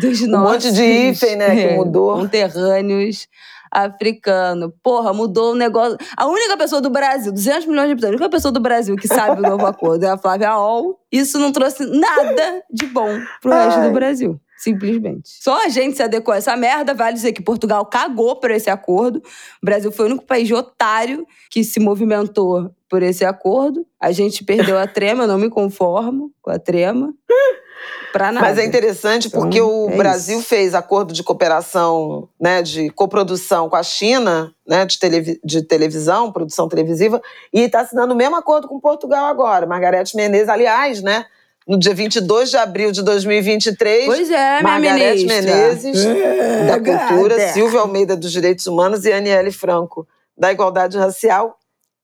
dos 0.00 0.22
um 0.22 0.28
nossos. 0.28 0.66
Um 0.66 0.68
monte 0.68 0.72
de 0.72 0.82
hífen, 0.82 1.36
né? 1.36 1.46
É, 1.56 1.68
que 1.68 1.74
mudou. 1.74 2.14
Conterrâneos 2.16 3.28
africano. 3.76 4.72
Porra, 4.82 5.12
mudou 5.12 5.52
o 5.52 5.54
negócio. 5.54 5.98
A 6.16 6.26
única 6.26 6.56
pessoa 6.56 6.80
do 6.80 6.88
Brasil, 6.88 7.30
200 7.30 7.66
milhões 7.66 7.86
de 7.86 7.92
habitantes, 7.92 8.14
a 8.14 8.16
única 8.16 8.30
pessoa 8.30 8.50
do 8.50 8.60
Brasil 8.60 8.96
que 8.96 9.06
sabe 9.06 9.38
o 9.38 9.42
novo 9.42 9.66
acordo 9.66 10.04
é 10.04 10.08
a 10.08 10.16
Flávia 10.16 10.56
Ol. 10.56 10.98
Isso 11.12 11.38
não 11.38 11.52
trouxe 11.52 11.84
nada 11.84 12.62
de 12.72 12.86
bom 12.86 13.20
pro 13.42 13.52
Ai. 13.52 13.66
resto 13.66 13.82
do 13.82 13.90
Brasil. 13.90 14.40
Simplesmente. 14.56 15.28
Só 15.42 15.66
a 15.66 15.68
gente 15.68 15.98
se 15.98 16.02
adequou 16.02 16.32
a 16.32 16.38
essa 16.38 16.56
merda. 16.56 16.94
Vale 16.94 17.12
dizer 17.12 17.32
que 17.32 17.42
Portugal 17.42 17.84
cagou 17.84 18.36
por 18.36 18.50
esse 18.50 18.70
acordo. 18.70 19.18
O 19.18 19.66
Brasil 19.66 19.92
foi 19.92 20.06
o 20.06 20.08
único 20.08 20.24
país 20.24 20.50
otário 20.50 21.26
que 21.50 21.62
se 21.62 21.78
movimentou 21.78 22.74
por 22.88 23.02
esse 23.02 23.24
acordo. 23.24 23.86
A 24.00 24.10
gente 24.12 24.42
perdeu 24.42 24.78
a 24.78 24.86
trema, 24.86 25.24
eu 25.24 25.28
não 25.28 25.38
me 25.38 25.50
conformo 25.50 26.32
com 26.40 26.50
a 26.50 26.58
trema. 26.58 27.12
Pra 28.12 28.32
nada. 28.32 28.46
Mas 28.46 28.58
é 28.58 28.64
interessante 28.64 29.28
então, 29.28 29.40
porque 29.40 29.60
o 29.60 29.90
é 29.90 29.96
Brasil 29.96 30.38
isso. 30.38 30.48
fez 30.48 30.74
acordo 30.74 31.12
de 31.12 31.22
cooperação, 31.22 32.28
né, 32.40 32.62
de 32.62 32.88
coprodução 32.90 33.68
com 33.68 33.76
a 33.76 33.82
China, 33.82 34.54
né, 34.66 34.86
de, 34.86 34.98
televi 34.98 35.40
de 35.44 35.62
televisão, 35.62 36.32
produção 36.32 36.68
televisiva, 36.68 37.20
e 37.52 37.60
está 37.60 37.80
assinando 37.80 38.14
o 38.14 38.16
mesmo 38.16 38.36
acordo 38.36 38.68
com 38.68 38.80
Portugal 38.80 39.26
agora. 39.26 39.66
Margarete 39.66 40.16
Menezes, 40.16 40.48
aliás, 40.48 41.02
né, 41.02 41.26
no 41.66 41.78
dia 41.78 41.94
22 41.94 42.50
de 42.50 42.56
abril 42.56 42.92
de 42.92 43.02
2023. 43.02 44.06
Pois 44.06 44.30
é, 44.30 44.62
Margarete 44.62 45.26
Menezes, 45.26 46.04
é, 46.04 46.66
da 46.66 46.80
Cultura, 46.80 47.52
Silvia 47.52 47.80
Almeida, 47.80 48.16
dos 48.16 48.32
Direitos 48.32 48.66
Humanos, 48.66 49.04
e 49.04 49.12
Aniele 49.12 49.50
Franco, 49.50 50.06
da 50.38 50.52
Igualdade 50.52 50.96
Racial, 50.96 51.58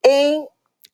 em 0.05 0.45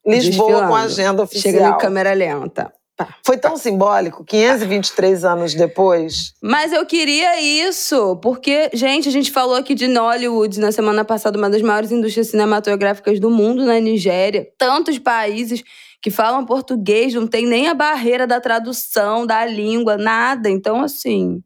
Lisboa, 0.06 0.48
Desfilando. 0.48 0.68
com 0.68 0.76
a 0.76 0.82
agenda 0.84 1.24
oficial. 1.24 1.54
Chega 1.54 1.68
em 1.68 1.78
câmera 1.78 2.14
lenta. 2.14 2.72
Tá. 3.00 3.08
Foi 3.26 3.38
tão 3.38 3.56
simbólico, 3.56 4.26
523 4.26 5.24
anos 5.24 5.54
depois. 5.54 6.34
Mas 6.44 6.74
eu 6.74 6.86
queria 6.86 7.40
isso, 7.40 8.18
porque, 8.18 8.70
gente, 8.74 9.08
a 9.08 9.12
gente 9.12 9.32
falou 9.32 9.56
aqui 9.56 9.74
de 9.74 9.88
Nollywood 9.88 10.60
na 10.60 10.70
semana 10.70 11.06
passada, 11.06 11.38
uma 11.38 11.50
das 11.50 11.62
maiores 11.62 11.94
indústrias 11.94 12.28
cinematográficas 12.28 13.18
do 13.18 13.30
mundo 13.30 13.64
na 13.64 13.80
Nigéria. 13.80 14.46
Tantos 14.58 15.00
países 15.00 15.64
que 16.02 16.12
falam 16.12 16.46
português, 16.46 17.14
não 17.14 17.26
tem 17.26 17.46
nem 17.46 17.70
a 17.70 17.74
barreira 17.74 18.28
da 18.28 18.42
tradução, 18.42 19.26
da 19.26 19.46
língua, 19.46 19.96
nada. 19.96 20.50
Então, 20.50 20.82
assim, 20.82 21.42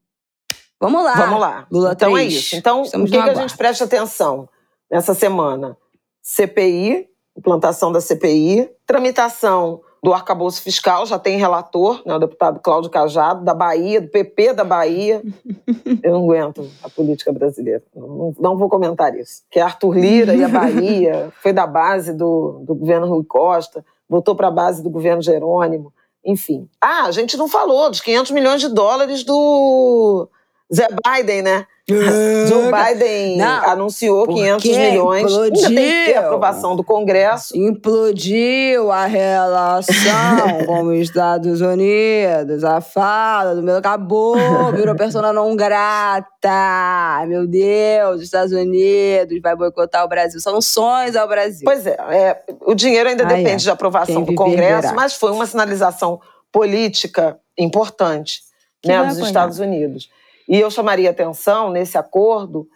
vamos 0.82 1.04
lá. 1.04 1.14
Vamos 1.14 1.40
lá. 1.40 1.68
Lula 1.72 1.94
então 1.94 2.14
3. 2.14 2.34
é 2.34 2.36
isso. 2.36 2.56
Então, 2.56 2.82
Estamos 2.82 3.12
o 3.12 3.14
que, 3.14 3.22
que 3.22 3.30
a 3.30 3.36
gente 3.36 3.56
presta 3.56 3.84
atenção 3.84 4.50
nessa 4.90 5.14
semana? 5.14 5.78
CPI, 6.20 7.06
implantação 7.38 7.92
da 7.92 8.02
CPI, 8.02 8.72
tramitação 8.88 9.82
do 10.04 10.14
arcabouço 10.14 10.62
fiscal, 10.62 11.06
já 11.06 11.18
tem 11.18 11.38
relator, 11.38 12.02
né, 12.06 12.14
o 12.14 12.20
deputado 12.20 12.60
Cláudio 12.60 12.92
Cajado, 12.92 13.46
da 13.46 13.54
Bahia, 13.54 14.02
do 14.02 14.10
PP 14.10 14.54
da 14.54 14.66
Bahia. 14.66 15.24
Eu 16.04 16.12
não 16.12 16.24
aguento 16.24 16.70
a 16.84 16.90
política 16.90 17.32
brasileira, 17.32 17.82
não, 17.96 18.34
não 18.38 18.58
vou 18.58 18.68
comentar 18.68 19.16
isso. 19.16 19.44
Que 19.50 19.60
é 19.60 19.62
Arthur 19.62 19.98
Lira 19.98 20.36
e 20.36 20.44
a 20.44 20.50
Bahia, 20.50 21.32
foi 21.42 21.54
da 21.54 21.66
base 21.66 22.12
do, 22.12 22.62
do 22.66 22.76
governo 22.76 23.08
Rui 23.08 23.24
Costa, 23.24 23.86
voltou 24.10 24.36
para 24.36 24.50
a 24.50 24.52
base 24.52 24.84
do 24.84 24.90
governo 24.90 25.22
Jerônimo, 25.22 25.94
enfim. 26.26 26.68
Ah, 26.82 27.06
a 27.06 27.12
gente 27.12 27.38
não 27.38 27.48
falou 27.48 27.90
dos 27.90 28.02
500 28.02 28.32
milhões 28.32 28.60
de 28.60 28.68
dólares 28.68 29.24
do 29.24 30.28
Zé 30.74 30.88
Biden, 31.06 31.42
né? 31.42 31.66
Joe 31.86 32.72
Biden 32.72 33.38
não, 33.38 33.70
anunciou 33.70 34.26
500 34.26 34.78
milhões. 34.78 35.26
Explodiu. 35.26 35.66
Ainda 35.66 35.82
tem 35.82 36.06
que 36.06 36.12
ter 36.14 36.18
aprovação 36.18 36.78
do 36.78 36.84
Congresso. 36.84 37.58
Implodiu 37.58 38.90
a 38.90 39.06
relação 39.06 39.94
com 40.66 40.84
os 40.88 41.00
Estados 41.00 41.60
Unidos. 41.60 42.64
A 42.64 42.80
fala 42.80 43.54
do 43.54 43.62
meu 43.62 43.76
acabou, 43.76 44.38
virou 44.72 44.96
persona 44.96 45.34
não 45.34 45.58
grata. 45.58 47.26
Meu 47.28 47.46
Deus, 47.46 48.18
os 48.18 48.24
Estados 48.24 48.54
Unidos 48.54 49.42
vai 49.42 49.54
boicotar 49.54 50.06
o 50.06 50.08
Brasil. 50.08 50.40
Sanções 50.40 51.18
ao 51.18 51.28
Brasil. 51.28 51.66
Pois 51.66 51.86
é, 51.86 51.98
é 52.10 52.44
o 52.62 52.74
dinheiro 52.74 53.10
ainda 53.10 53.26
depende 53.26 53.52
é. 53.52 53.58
de 53.58 53.70
aprovação 53.70 54.24
Quem 54.24 54.34
do 54.34 54.36
Congresso, 54.36 54.84
verá. 54.84 54.94
mas 54.94 55.16
foi 55.16 55.32
uma 55.32 55.46
sinalização 55.46 56.22
política 56.50 57.38
importante 57.58 58.40
né, 58.86 59.04
dos 59.04 59.18
Estados 59.18 59.60
Unidos. 59.60 60.10
E 60.48 60.60
eu 60.60 60.70
chamaria 60.70 61.10
atenção 61.10 61.70
nesse 61.70 61.98
acordo 61.98 62.68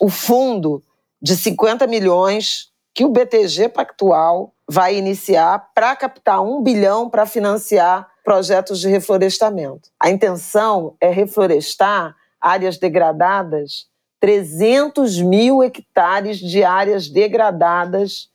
o 0.00 0.08
fundo 0.08 0.82
de 1.20 1.36
50 1.36 1.86
milhões 1.86 2.70
que 2.94 3.04
o 3.04 3.08
BTG 3.08 3.68
Pactual 3.68 4.52
vai 4.68 4.96
iniciar 4.96 5.70
para 5.74 5.96
captar 5.96 6.42
um 6.42 6.62
bilhão 6.62 7.08
para 7.08 7.26
financiar 7.26 8.08
projetos 8.22 8.80
de 8.80 8.88
reflorestamento. 8.88 9.88
A 9.98 10.10
intenção 10.10 10.96
é 11.00 11.08
reflorestar 11.08 12.14
áreas 12.40 12.76
degradadas 12.76 13.88
300 14.20 15.20
mil 15.20 15.62
hectares 15.62 16.38
de 16.38 16.64
áreas 16.64 17.08
degradadas 17.08 18.28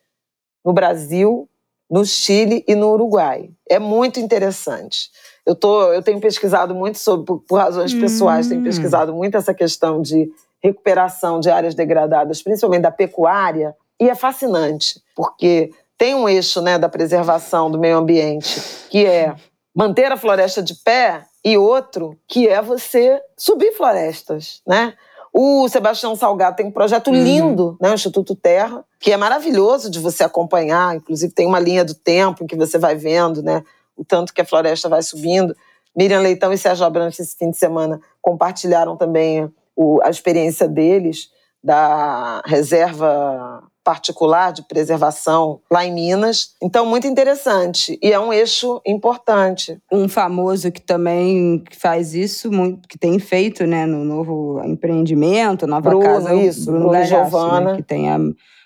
no 0.64 0.72
Brasil, 0.72 1.50
no 1.90 2.06
Chile 2.06 2.64
e 2.68 2.74
no 2.74 2.92
Uruguai. 2.94 3.50
É 3.70 3.80
muito 3.80 4.20
interessante. 4.20 5.12
Eu, 5.46 5.56
tô, 5.56 5.92
eu 5.92 6.02
tenho 6.02 6.20
pesquisado 6.20 6.74
muito 6.74 6.98
sobre, 6.98 7.26
por, 7.26 7.40
por 7.40 7.60
razões 7.60 7.94
pessoais, 7.94 8.48
tenho 8.48 8.62
hum. 8.62 8.64
pesquisado 8.64 9.14
muito 9.14 9.36
essa 9.36 9.54
questão 9.54 10.02
de 10.02 10.32
recuperação 10.64 11.40
de 11.40 11.50
áreas 11.50 11.76
degradadas, 11.76 12.42
principalmente 12.42 12.84
da 12.84 12.92
pecuária, 12.92 13.76
e 14.00 14.10
é 14.10 14.16
fascinante, 14.16 15.02
porque 15.16 15.72
tem 15.98 16.16
um 16.16 16.28
eixo 16.28 16.62
né, 16.62 16.78
da 16.78 16.88
preservação 16.88 17.70
do 17.70 17.78
meio 17.78 17.98
ambiente, 17.98 18.62
que 18.90 19.06
é 19.06 19.36
manter 19.76 20.12
a 20.12 20.18
floresta 20.18 20.64
de 20.64 20.76
pé, 20.76 21.26
e 21.44 21.58
outro 21.58 22.18
que 22.28 22.48
é 22.48 22.62
você 22.62 23.22
subir 23.38 23.74
florestas, 23.74 24.62
né? 24.66 24.94
O 25.36 25.68
Sebastião 25.68 26.16
Salgado 26.16 26.56
tem 26.56 26.68
um 26.68 26.72
projeto 26.72 27.08
uhum. 27.08 27.24
lindo, 27.24 27.76
né, 27.82 27.90
o 27.90 27.96
Instituto 27.96 28.36
Terra, 28.36 28.86
que 29.00 29.12
é 29.12 29.18
maravilhoso 29.18 29.90
de 29.90 30.00
você 30.00 30.24
acompanhar. 30.24 30.96
Inclusive 30.96 31.34
tem 31.34 31.48
uma 31.48 31.60
linha 31.60 31.84
do 31.84 31.96
tempo 31.96 32.44
em 32.44 32.48
que 32.48 32.56
você 32.56 32.78
vai 32.78 32.96
vendo, 32.96 33.42
né, 33.42 33.64
o 33.96 34.04
tanto 34.04 34.34
que 34.34 34.42
a 34.42 34.46
floresta 34.46 34.90
vai 34.90 35.02
subindo. 35.02 35.56
Miriam 35.96 36.22
Leitão 36.22 36.52
e 36.52 36.58
Sérgio 36.58 36.86
Abrantes 36.86 37.20
esse 37.20 37.38
fim 37.38 37.52
de 37.52 37.58
semana 37.58 38.02
compartilharam 38.22 38.98
também 38.98 39.52
o, 39.76 40.00
a 40.04 40.10
experiência 40.10 40.68
deles 40.68 41.30
da 41.64 42.42
reserva 42.46 43.64
particular 43.84 44.54
de 44.54 44.64
preservação 44.64 45.60
lá 45.70 45.86
em 45.86 45.94
Minas. 45.94 46.56
Então, 46.62 46.86
muito 46.86 47.06
interessante. 47.06 48.00
E 48.02 48.14
é 48.14 48.20
um 48.20 48.32
eixo 48.32 48.82
importante. 48.86 49.78
Um 49.92 50.08
famoso 50.08 50.72
que 50.72 50.82
também 50.82 51.64
faz 51.78 52.16
isso, 52.16 52.50
muito, 52.52 52.88
que 52.88 52.98
tem 52.98 53.20
feito 53.20 53.66
né, 53.66 53.86
no 53.86 54.06
novo 54.06 54.62
empreendimento, 54.64 55.68
Nova 55.68 55.90
Bruno, 55.90 56.06
Casa. 56.06 56.34
Isso, 56.34 56.66
Bruno, 56.66 56.80
Bruno 56.80 56.94
Galhaço, 56.94 57.10
Giovana. 57.10 57.72
Né, 57.72 57.78
que 57.78 57.84
tem 57.84 58.10
a 58.10 58.18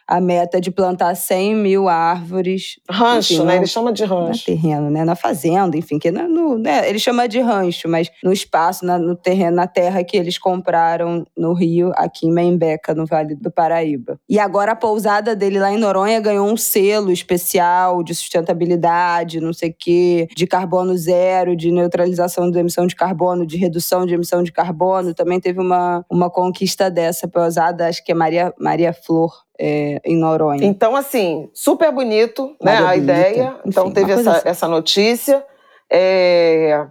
a 0.07 0.21
meta 0.21 0.61
de 0.61 0.71
plantar 0.71 1.13
100 1.15 1.55
mil 1.55 1.89
árvores. 1.89 2.79
Rancho, 2.89 3.33
enfim, 3.33 3.43
né? 3.43 3.55
No, 3.55 3.59
ele 3.59 3.67
chama 3.67 3.91
de 3.91 4.05
rancho. 4.05 4.49
No 4.49 4.55
terreno, 4.55 4.89
né? 4.89 5.03
Na 5.03 5.15
fazenda, 5.15 5.75
enfim, 5.75 5.99
que 5.99 6.09
no, 6.11 6.57
né? 6.57 6.87
ele 6.87 6.97
chama 6.97 7.27
de 7.27 7.39
rancho, 7.39 7.89
mas 7.89 8.09
no 8.23 8.31
espaço, 8.31 8.85
na, 8.85 8.97
no 8.97 9.15
terreno, 9.15 9.57
na 9.57 9.67
terra 9.67 10.03
que 10.03 10.15
eles 10.15 10.37
compraram 10.37 11.25
no 11.35 11.53
Rio, 11.53 11.91
aqui 11.95 12.27
em 12.27 12.31
Membeca, 12.31 12.93
no 12.93 13.05
Vale 13.05 13.35
do 13.35 13.51
Paraíba. 13.51 14.17
E 14.29 14.39
agora 14.39 14.71
a 14.71 14.75
pousada 14.75 15.35
dele 15.35 15.59
lá 15.59 15.71
em 15.71 15.77
Noronha 15.77 16.21
ganhou 16.21 16.47
um 16.47 16.55
selo 16.55 17.11
especial 17.11 18.01
de 18.01 18.15
sustentabilidade, 18.15 19.41
não 19.41 19.51
sei 19.51 19.69
o 19.71 19.75
quê, 19.77 20.27
de 20.35 20.47
carbono 20.47 20.95
zero, 20.95 21.55
de 21.55 21.71
neutralização 21.71 22.49
da 22.49 22.59
emissão 22.59 22.87
de 22.87 22.95
carbono, 22.95 23.45
de 23.45 23.57
redução 23.57 24.05
de 24.05 24.13
emissão 24.13 24.41
de 24.41 24.51
carbono. 24.51 25.13
Também 25.13 25.39
teve 25.39 25.59
uma, 25.59 26.05
uma 26.09 26.29
conquista 26.29 26.89
dessa 26.89 27.27
pousada, 27.27 27.87
acho 27.87 28.03
que 28.03 28.11
é 28.11 28.15
Maria, 28.15 28.53
Maria 28.57 28.93
Flor 28.93 29.46
é, 29.59 29.99
em 30.05 30.17
Noronha. 30.17 30.65
Então, 30.65 30.95
assim, 30.95 31.49
super 31.53 31.91
bonito, 31.91 32.55
né, 32.61 32.77
a 32.77 32.95
ideia. 32.95 33.55
Enfim, 33.59 33.69
então, 33.69 33.91
teve 33.91 34.11
essa, 34.11 34.31
assim. 34.31 34.49
essa 34.49 34.67
notícia. 34.67 35.43
É... 35.91 36.85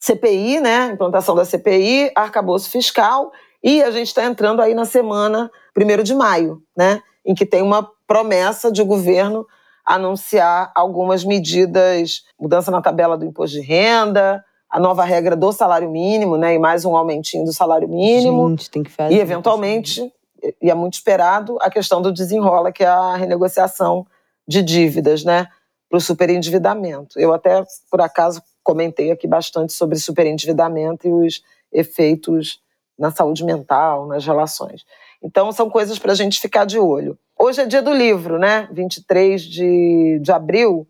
CPI, 0.00 0.60
né, 0.60 0.90
implantação 0.92 1.34
da 1.34 1.46
CPI, 1.46 2.12
arcabouço 2.14 2.68
fiscal, 2.68 3.32
e 3.62 3.82
a 3.82 3.90
gente 3.90 4.08
está 4.08 4.22
entrando 4.24 4.60
aí 4.60 4.74
na 4.74 4.84
semana 4.84 5.50
1 5.74 6.02
de 6.02 6.14
maio, 6.14 6.60
né, 6.76 7.00
em 7.24 7.34
que 7.34 7.46
tem 7.46 7.62
uma 7.62 7.88
promessa 8.06 8.70
de 8.70 8.82
governo 8.82 9.46
anunciar 9.82 10.70
algumas 10.74 11.24
medidas, 11.24 12.22
mudança 12.38 12.70
na 12.70 12.82
tabela 12.82 13.16
do 13.16 13.24
imposto 13.24 13.58
de 13.58 13.66
renda, 13.66 14.44
a 14.68 14.78
nova 14.78 15.04
regra 15.04 15.34
do 15.34 15.52
salário 15.52 15.90
mínimo, 15.90 16.36
né, 16.36 16.54
e 16.54 16.58
mais 16.58 16.84
um 16.84 16.94
aumentinho 16.94 17.46
do 17.46 17.52
salário 17.54 17.88
mínimo. 17.88 18.50
Gente, 18.50 18.70
tem 18.70 18.82
que 18.82 18.90
fazer. 18.90 19.14
E 19.14 19.20
eventualmente 19.20 20.12
e 20.60 20.70
é 20.70 20.74
muito 20.74 20.94
esperado, 20.94 21.58
a 21.60 21.70
questão 21.70 22.02
do 22.02 22.12
desenrola, 22.12 22.72
que 22.72 22.82
é 22.82 22.88
a 22.88 23.16
renegociação 23.16 24.06
de 24.46 24.62
dívidas, 24.62 25.24
né, 25.24 25.48
para 25.88 25.98
o 25.98 26.00
superendividamento. 26.00 27.18
Eu 27.18 27.32
até, 27.32 27.64
por 27.90 28.00
acaso, 28.00 28.42
comentei 28.62 29.10
aqui 29.10 29.26
bastante 29.26 29.72
sobre 29.72 29.98
superendividamento 29.98 31.06
e 31.06 31.12
os 31.12 31.42
efeitos 31.72 32.60
na 32.98 33.10
saúde 33.10 33.44
mental, 33.44 34.06
nas 34.06 34.24
relações. 34.24 34.84
Então, 35.22 35.50
são 35.52 35.68
coisas 35.70 35.98
para 35.98 36.12
a 36.12 36.14
gente 36.14 36.40
ficar 36.40 36.64
de 36.64 36.78
olho. 36.78 37.18
Hoje 37.38 37.60
é 37.60 37.66
dia 37.66 37.82
do 37.82 37.92
livro, 37.92 38.38
né? 38.38 38.68
23 38.72 39.42
de, 39.42 40.18
de 40.20 40.32
abril 40.32 40.86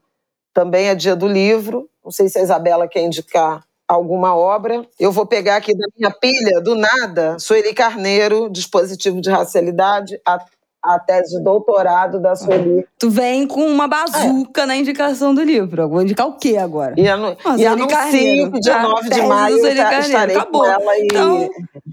também 0.52 0.86
é 0.88 0.94
dia 0.94 1.16
do 1.16 1.26
livro. 1.26 1.90
Não 2.04 2.12
sei 2.12 2.28
se 2.28 2.38
a 2.38 2.42
Isabela 2.42 2.86
quer 2.86 3.02
indicar 3.02 3.64
alguma 3.88 4.34
obra. 4.34 4.84
Eu 4.98 5.12
vou 5.12 5.26
pegar 5.26 5.56
aqui 5.56 5.76
da 5.76 5.86
minha 5.96 6.10
pilha, 6.10 6.60
do 6.60 6.74
nada, 6.74 7.38
Sueli 7.38 7.74
Carneiro, 7.74 8.48
Dispositivo 8.50 9.20
de 9.20 9.30
Racialidade, 9.30 10.20
a, 10.26 10.38
a 10.82 10.98
tese 10.98 11.36
de 11.36 11.42
doutorado 11.42 12.20
da 12.20 12.34
Sueli. 12.36 12.86
Tu 12.98 13.10
vem 13.10 13.46
com 13.46 13.66
uma 13.66 13.88
bazuca 13.88 14.62
é. 14.62 14.66
na 14.66 14.76
indicação 14.76 15.34
do 15.34 15.42
livro. 15.42 15.88
vou 15.88 16.02
indicar 16.02 16.26
o 16.26 16.36
quê 16.36 16.56
agora? 16.56 16.94
E, 16.96 17.08
anu 17.08 17.36
Nossa, 17.44 17.60
e 17.60 17.66
anuncio 17.66 18.52
que 18.52 18.60
dia 18.60 18.82
9 18.82 19.08
de 19.10 19.22
maio 19.22 19.58
eu 19.58 19.72
estarei 20.00 20.36
Acabou. 20.36 20.62
com 20.62 20.66
ela 20.66 20.98
e... 20.98 21.04
Então, 21.04 21.50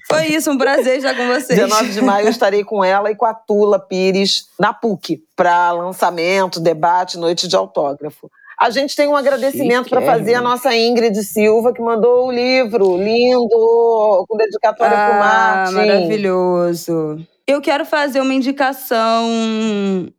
foi 0.10 0.26
isso, 0.28 0.52
um 0.52 0.58
prazer 0.58 0.98
estar 0.98 1.16
com 1.16 1.28
vocês. 1.28 1.58
Dia 1.58 1.68
9 1.68 1.90
de 1.90 2.02
maio 2.02 2.26
eu 2.26 2.32
estarei 2.32 2.64
com 2.64 2.84
ela 2.84 3.12
e 3.12 3.16
com 3.16 3.26
a 3.26 3.34
Tula 3.34 3.80
Pires 3.80 4.50
na 4.60 4.74
PUC 4.74 5.24
para 5.36 5.72
lançamento, 5.72 6.60
debate, 6.60 7.18
noite 7.18 7.48
de 7.48 7.56
autógrafo. 7.56 8.30
A 8.62 8.70
gente 8.70 8.96
tem 8.96 9.08
um 9.08 9.16
agradecimento 9.16 9.90
para 9.90 10.04
fazer 10.04 10.36
a 10.36 10.42
nossa 10.42 10.76
Ingrid 10.78 11.16
Silva, 11.24 11.74
que 11.74 11.82
mandou 11.82 12.28
o 12.28 12.32
livro 12.32 12.96
lindo, 12.96 14.26
com 14.30 14.38
dedicatória 14.38 14.96
ah, 14.96 15.08
para 15.08 15.16
o 15.16 15.20
Martin. 15.20 15.74
Maravilhoso. 15.74 17.18
Eu 17.48 17.60
quero 17.60 17.84
fazer 17.84 18.22
uma 18.22 18.36
indicação 18.36 19.28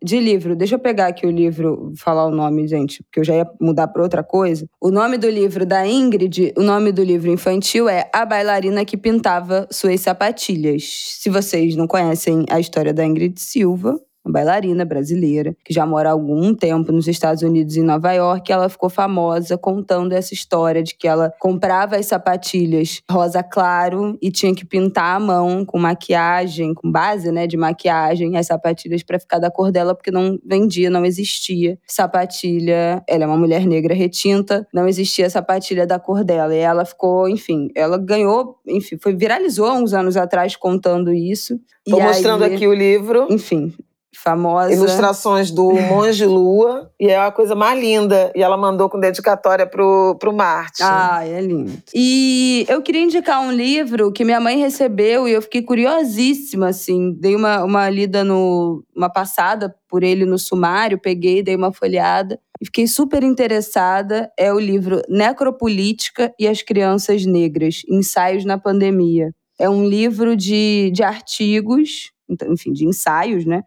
de 0.02 0.18
livro. 0.18 0.56
Deixa 0.56 0.74
eu 0.74 0.78
pegar 0.80 1.06
aqui 1.06 1.24
o 1.24 1.30
livro, 1.30 1.92
falar 1.96 2.26
o 2.26 2.32
nome, 2.32 2.66
gente, 2.66 3.04
porque 3.04 3.20
eu 3.20 3.24
já 3.24 3.36
ia 3.36 3.46
mudar 3.60 3.86
para 3.86 4.02
outra 4.02 4.24
coisa. 4.24 4.66
O 4.80 4.90
nome 4.90 5.18
do 5.18 5.30
livro 5.30 5.64
da 5.64 5.86
Ingrid, 5.86 6.52
o 6.56 6.62
nome 6.62 6.90
do 6.90 7.04
livro 7.04 7.30
infantil 7.30 7.88
é 7.88 8.10
A 8.12 8.26
Bailarina 8.26 8.84
que 8.84 8.96
Pintava 8.96 9.68
Suas 9.70 10.00
Sapatilhas. 10.00 10.82
Se 11.20 11.30
vocês 11.30 11.76
não 11.76 11.86
conhecem 11.86 12.44
a 12.50 12.58
história 12.58 12.92
da 12.92 13.06
Ingrid 13.06 13.40
Silva, 13.40 14.00
uma 14.24 14.32
bailarina 14.32 14.84
brasileira, 14.84 15.56
que 15.64 15.74
já 15.74 15.84
mora 15.84 16.08
há 16.08 16.12
algum 16.12 16.54
tempo 16.54 16.92
nos 16.92 17.08
Estados 17.08 17.42
Unidos 17.42 17.76
em 17.76 17.82
Nova 17.82 18.12
York. 18.12 18.52
Ela 18.52 18.68
ficou 18.68 18.88
famosa 18.88 19.58
contando 19.58 20.12
essa 20.12 20.32
história 20.32 20.82
de 20.82 20.94
que 20.94 21.08
ela 21.08 21.32
comprava 21.38 21.96
as 21.96 22.06
sapatilhas 22.06 23.02
rosa 23.10 23.42
claro 23.42 24.16
e 24.22 24.30
tinha 24.30 24.54
que 24.54 24.64
pintar 24.64 25.16
a 25.16 25.20
mão 25.20 25.64
com 25.64 25.78
maquiagem, 25.78 26.72
com 26.74 26.90
base 26.90 27.30
né, 27.32 27.46
de 27.46 27.56
maquiagem, 27.56 28.36
as 28.36 28.46
sapatilhas 28.46 29.02
para 29.02 29.18
ficar 29.18 29.38
da 29.38 29.50
cor 29.50 29.72
dela, 29.72 29.94
porque 29.94 30.10
não 30.10 30.38
vendia, 30.44 30.88
não 30.88 31.04
existia 31.04 31.78
sapatilha. 31.86 33.02
Ela 33.08 33.24
é 33.24 33.26
uma 33.26 33.36
mulher 33.36 33.66
negra 33.66 33.94
retinta, 33.94 34.66
não 34.72 34.86
existia 34.86 35.28
sapatilha 35.28 35.86
da 35.86 35.98
cor 35.98 36.24
dela. 36.24 36.54
E 36.54 36.58
ela 36.58 36.84
ficou, 36.84 37.28
enfim, 37.28 37.68
ela 37.74 37.98
ganhou, 37.98 38.58
enfim, 38.66 38.96
foi 39.00 39.14
viralizou 39.14 39.72
uns 39.72 39.92
anos 39.92 40.16
atrás 40.16 40.56
contando 40.56 41.12
isso. 41.12 41.60
Tô 41.88 41.98
mostrando 41.98 42.44
aí, 42.44 42.54
aqui 42.54 42.66
o 42.66 42.72
livro. 42.72 43.26
Enfim, 43.28 43.72
famosa. 44.14 44.72
Ilustrações 44.72 45.50
do 45.50 45.72
Monge 45.72 46.24
Lua, 46.24 46.90
e 47.00 47.08
é 47.08 47.18
a 47.18 47.30
coisa 47.30 47.54
mais 47.54 47.78
linda. 47.80 48.30
E 48.34 48.42
ela 48.42 48.56
mandou 48.56 48.88
com 48.88 49.00
dedicatória 49.00 49.66
pro, 49.66 50.16
pro 50.18 50.32
Marte. 50.32 50.82
Ah, 50.82 51.26
é 51.26 51.40
lindo. 51.40 51.72
E 51.94 52.64
eu 52.68 52.82
queria 52.82 53.02
indicar 53.02 53.40
um 53.40 53.50
livro 53.50 54.12
que 54.12 54.24
minha 54.24 54.40
mãe 54.40 54.58
recebeu 54.58 55.26
e 55.26 55.32
eu 55.32 55.42
fiquei 55.42 55.62
curiosíssima, 55.62 56.68
assim. 56.68 57.12
Dei 57.18 57.34
uma, 57.34 57.64
uma 57.64 57.88
lida 57.88 58.22
no. 58.22 58.84
uma 58.94 59.10
passada 59.10 59.74
por 59.88 60.02
ele 60.02 60.24
no 60.24 60.38
sumário, 60.38 61.00
peguei, 61.00 61.42
dei 61.42 61.56
uma 61.56 61.72
folhada. 61.72 62.38
E 62.60 62.66
fiquei 62.66 62.86
super 62.86 63.22
interessada. 63.22 64.30
É 64.38 64.52
o 64.52 64.58
livro 64.58 65.02
Necropolítica 65.08 66.32
e 66.38 66.46
as 66.46 66.62
Crianças 66.62 67.26
Negras: 67.26 67.82
Ensaios 67.88 68.44
na 68.44 68.58
Pandemia. 68.58 69.34
É 69.58 69.68
um 69.68 69.86
livro 69.86 70.36
de, 70.36 70.90
de 70.92 71.02
artigos, 71.02 72.10
então, 72.28 72.52
enfim, 72.52 72.72
de 72.72 72.86
ensaios, 72.86 73.44
né? 73.44 73.62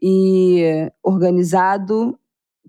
E 0.00 0.90
organizado 1.02 2.18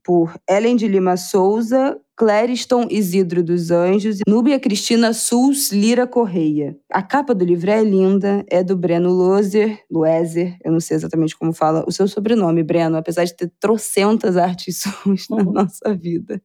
por 0.03 0.35
Ellen 0.49 0.75
de 0.75 0.87
Lima 0.87 1.15
Souza, 1.17 1.99
Clériston 2.17 2.87
Isidro 2.89 3.43
dos 3.43 3.71
Anjos 3.71 4.19
e 4.19 4.29
Núbia 4.29 4.59
Cristina 4.59 5.13
Sus 5.13 5.71
Lira 5.71 6.05
Correia. 6.05 6.77
A 6.91 7.01
capa 7.01 7.33
do 7.33 7.45
livro 7.45 7.69
é 7.69 7.83
linda, 7.83 8.43
é 8.49 8.63
do 8.63 8.77
Breno 8.77 9.11
Lozer, 9.11 9.83
Loezer, 9.89 10.57
eu 10.63 10.71
não 10.71 10.79
sei 10.79 10.97
exatamente 10.97 11.37
como 11.37 11.53
fala 11.53 11.83
o 11.87 11.91
seu 11.91 12.07
sobrenome, 12.07 12.63
Breno, 12.63 12.97
apesar 12.97 13.23
de 13.25 13.35
ter 13.35 13.51
trocentas 13.59 14.37
artes 14.37 14.81
suas 14.81 15.27
na 15.29 15.37
uhum. 15.37 15.51
nossa 15.51 15.95
vida. 15.95 16.41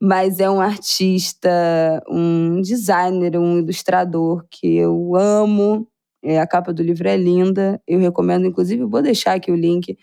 Mas 0.00 0.38
é 0.38 0.48
um 0.48 0.60
artista, 0.60 1.50
um 2.08 2.60
designer, 2.60 3.36
um 3.36 3.58
ilustrador 3.58 4.44
que 4.50 4.76
eu 4.76 5.16
amo, 5.16 5.88
é, 6.22 6.38
a 6.40 6.46
capa 6.46 6.72
do 6.72 6.82
livro 6.82 7.08
é 7.08 7.16
linda, 7.16 7.80
eu 7.86 7.98
recomendo, 7.98 8.46
inclusive, 8.46 8.84
vou 8.84 9.02
deixar 9.02 9.34
aqui 9.34 9.50
o 9.50 9.56
link 9.56 9.96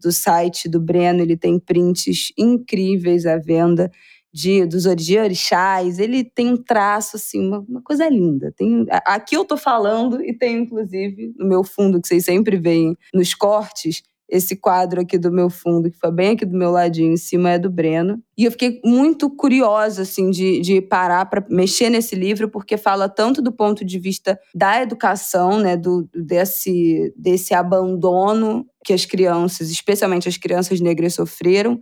do 0.00 0.10
site 0.10 0.68
do 0.68 0.80
Breno, 0.80 1.22
ele 1.22 1.36
tem 1.36 1.58
prints 1.58 2.32
incríveis 2.36 3.26
à 3.26 3.36
venda. 3.36 3.90
de, 4.32 4.64
dos 4.64 4.86
orixás, 4.86 5.98
ele 5.98 6.22
tem 6.22 6.52
um 6.52 6.56
traço, 6.56 7.16
assim, 7.16 7.40
uma, 7.48 7.58
uma, 7.68 7.82
coisa 7.82 8.08
linda. 8.08 8.52
Tem, 8.56 8.86
aqui 9.04 9.36
eu 9.36 9.44
tô 9.44 9.56
falando 9.56 10.22
e 10.22 10.32
tem, 10.32 10.58
inclusive, 10.58 11.34
no 11.36 11.48
meu 11.48 11.64
fundo, 11.64 12.00
que 12.00 12.06
vocês 12.06 12.24
sempre 12.24 12.56
veem 12.56 12.96
nos 13.12 13.34
cortes, 13.34 14.02
esse 14.30 14.56
quadro 14.56 15.00
aqui 15.00 15.18
do 15.18 15.32
meu 15.32 15.50
fundo, 15.50 15.90
que 15.90 15.98
foi 15.98 16.12
bem 16.12 16.30
aqui 16.30 16.46
do 16.46 16.56
meu 16.56 16.70
ladinho, 16.70 17.12
em 17.12 17.16
cima 17.16 17.50
é 17.50 17.58
do 17.58 17.70
Breno. 17.70 18.22
E 18.38 18.44
eu 18.44 18.50
fiquei 18.50 18.80
muito 18.84 19.28
curiosa, 19.28 20.02
assim, 20.02 20.30
de, 20.30 20.60
de 20.60 20.80
parar 20.80 21.26
para 21.26 21.44
mexer 21.50 21.90
nesse 21.90 22.14
livro, 22.14 22.48
porque 22.48 22.76
fala 22.76 23.08
tanto 23.08 23.42
do 23.42 23.52
ponto 23.52 23.84
de 23.84 23.98
vista 23.98 24.38
da 24.54 24.80
educação, 24.80 25.58
né, 25.58 25.76
do, 25.76 26.08
desse, 26.14 27.12
desse 27.16 27.52
abandono 27.52 28.66
que 28.84 28.92
as 28.92 29.04
crianças, 29.04 29.70
especialmente 29.70 30.28
as 30.28 30.36
crianças 30.36 30.80
negras, 30.80 31.14
sofreram, 31.14 31.80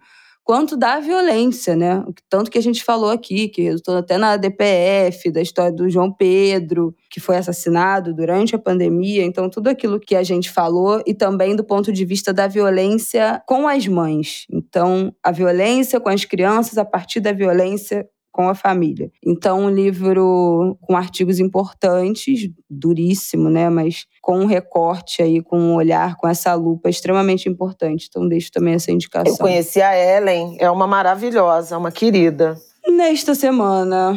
quanto 0.49 0.79
da 0.79 0.99
violência, 0.99 1.77
né? 1.77 2.03
Tanto 2.27 2.51
que 2.51 2.57
a 2.57 2.63
gente 2.63 2.83
falou 2.83 3.11
aqui, 3.11 3.51
que 3.51 3.61
resultou 3.61 3.99
até 3.99 4.17
na 4.17 4.35
DPF, 4.39 5.31
da 5.31 5.43
história 5.43 5.71
do 5.71 5.91
João 5.91 6.11
Pedro, 6.11 6.97
que 7.11 7.21
foi 7.21 7.37
assassinado 7.37 8.15
durante 8.15 8.57
a 8.57 8.59
pandemia. 8.59 9.27
Então, 9.27 9.51
tudo 9.51 9.69
aquilo 9.69 10.01
que 10.01 10.17
a 10.17 10.23
gente 10.23 10.49
falou, 10.49 11.03
e 11.07 11.13
também 11.13 11.55
do 11.55 11.63
ponto 11.63 11.93
de 11.93 12.03
vista 12.03 12.33
da 12.33 12.49
violência 12.49 13.43
com 13.47 13.69
as 13.69 13.87
mães. 13.87 14.47
Então, 14.51 15.15
a 15.23 15.31
violência 15.31 16.01
com 16.01 16.09
as 16.09 16.25
crianças 16.25 16.79
a 16.79 16.85
partir 16.85 17.21
da 17.21 17.31
violência 17.31 18.09
com 18.39 18.49
a 18.49 18.55
família. 18.55 19.11
Então, 19.27 19.65
um 19.65 19.69
livro 19.69 20.79
com 20.83 20.97
artigos 20.97 21.41
importantes, 21.41 22.49
duríssimo, 22.71 23.51
né? 23.51 23.69
Mas 23.69 24.07
com 24.23 24.39
um 24.39 24.47
recorte 24.47 25.21
aí, 25.21 25.43
com 25.43 25.59
um 25.59 25.75
olhar, 25.75 26.15
com 26.15 26.29
essa 26.29 26.55
lupa 26.55 26.89
extremamente 26.89 27.49
importante. 27.49 28.07
Então, 28.09 28.29
deixo 28.29 28.53
também 28.53 28.75
essa 28.75 28.93
indicação. 28.93 29.33
Eu 29.33 29.39
conheci 29.39 29.83
a 29.83 29.93
Ellen, 29.99 30.57
é 30.61 30.71
uma 30.71 30.87
maravilhosa, 30.87 31.77
uma 31.77 31.91
querida. 31.91 32.57
Nesta 32.87 33.35
semana. 33.35 34.17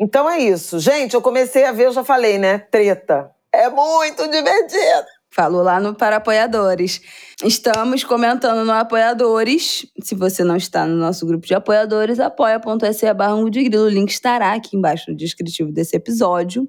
Então 0.00 0.30
é 0.30 0.38
isso. 0.38 0.78
Gente, 0.78 1.14
eu 1.14 1.20
comecei 1.20 1.64
a 1.64 1.72
ver, 1.72 1.86
eu 1.86 1.92
já 1.92 2.04
falei, 2.04 2.38
né? 2.38 2.58
Treta. 2.58 3.28
É 3.52 3.68
muito 3.68 4.22
divertido. 4.30 5.17
Falou 5.38 5.62
lá 5.62 5.78
no 5.78 5.94
Para 5.94 6.16
Apoiadores. 6.16 7.00
Estamos 7.44 8.02
comentando 8.02 8.64
no 8.64 8.72
Apoiadores. 8.72 9.86
Se 10.02 10.16
você 10.16 10.42
não 10.42 10.56
está 10.56 10.84
no 10.84 10.96
nosso 10.96 11.24
grupo 11.24 11.46
de 11.46 11.54
apoiadores, 11.54 12.18
apoia.se 12.18 13.14
barra 13.14 13.48
de 13.48 13.62
grilo. 13.62 13.84
O 13.84 13.88
link 13.88 14.10
estará 14.10 14.52
aqui 14.54 14.76
embaixo 14.76 15.04
no 15.08 15.16
descritivo 15.16 15.70
desse 15.70 15.94
episódio. 15.94 16.68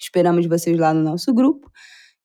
Esperamos 0.00 0.44
vocês 0.46 0.76
lá 0.76 0.92
no 0.92 1.00
nosso 1.00 1.32
grupo, 1.32 1.70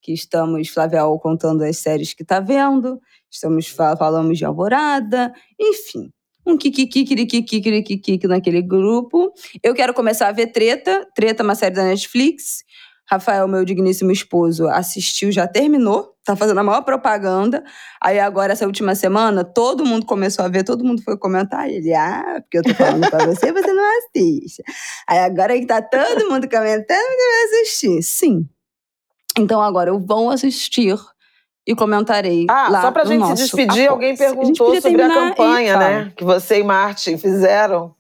que 0.02 0.12
estamos, 0.12 0.68
Flavial, 0.68 1.20
contando 1.20 1.62
as 1.62 1.78
séries 1.78 2.12
que 2.12 2.24
está 2.24 2.40
vendo. 2.40 3.00
Estamos 3.30 3.68
falamos 3.68 4.36
de 4.36 4.46
Alvorada, 4.46 5.32
enfim. 5.60 6.10
Um 6.44 6.58
kikikikirikikirikikik 6.58 8.26
naquele 8.26 8.64
grupo. 8.64 9.32
Eu 9.62 9.76
quero 9.76 9.94
começar 9.94 10.28
a 10.28 10.32
ver 10.32 10.48
Treta. 10.48 11.08
Treta 11.14 11.44
é 11.44 11.46
uma 11.46 11.54
série 11.54 11.76
da 11.76 11.84
Netflix 11.84 12.64
Rafael, 13.10 13.48
meu 13.48 13.64
digníssimo 13.64 14.12
esposo, 14.12 14.68
assistiu, 14.68 15.32
já 15.32 15.48
terminou, 15.48 16.14
tá 16.26 16.36
fazendo 16.36 16.60
a 16.60 16.64
maior 16.64 16.82
propaganda. 16.82 17.64
Aí 18.02 18.20
agora, 18.20 18.52
essa 18.52 18.66
última 18.66 18.96
semana, 18.96 19.46
todo 19.46 19.86
mundo 19.86 20.06
começou 20.06 20.44
a 20.44 20.50
ver, 20.50 20.64
todo 20.64 20.84
mundo 20.84 21.02
foi 21.02 21.18
comentar. 21.18 21.70
Ele, 21.70 21.94
ah, 21.94 22.42
porque 22.42 22.58
eu 22.58 22.64
tô 22.64 22.74
falando 22.76 23.10
pra 23.10 23.26
você, 23.26 23.54
você 23.54 23.72
não 23.72 23.84
assiste. 24.00 24.62
Aí 25.08 25.20
agora 25.20 25.58
que 25.58 25.66
tá 25.66 25.82
todo 25.82 26.30
mundo 26.30 26.50
comentando, 26.50 27.00
você 27.00 27.28
vai 27.32 27.44
assistir. 27.46 28.04
Sim. 28.04 28.50
Então 29.40 29.62
agora 29.62 29.90
eu 29.90 30.00
vou 30.00 30.30
assistir 30.30 30.98
e 31.66 31.76
comentarei. 31.76 32.46
Ah, 32.50 32.68
lá 32.70 32.82
só 32.82 32.92
pra 32.92 33.06
gente 33.06 33.26
se 33.28 33.34
despedir, 33.36 33.90
alguém 33.90 34.18
perguntou 34.18 34.74
a 34.74 34.82
sobre 34.82 35.02
a 35.02 35.10
campanha, 35.10 35.78
né? 35.78 36.14
Que 36.16 36.26
você 36.26 36.60
e 36.60 36.64
Martin 36.64 37.18
fizeram. 37.18 37.96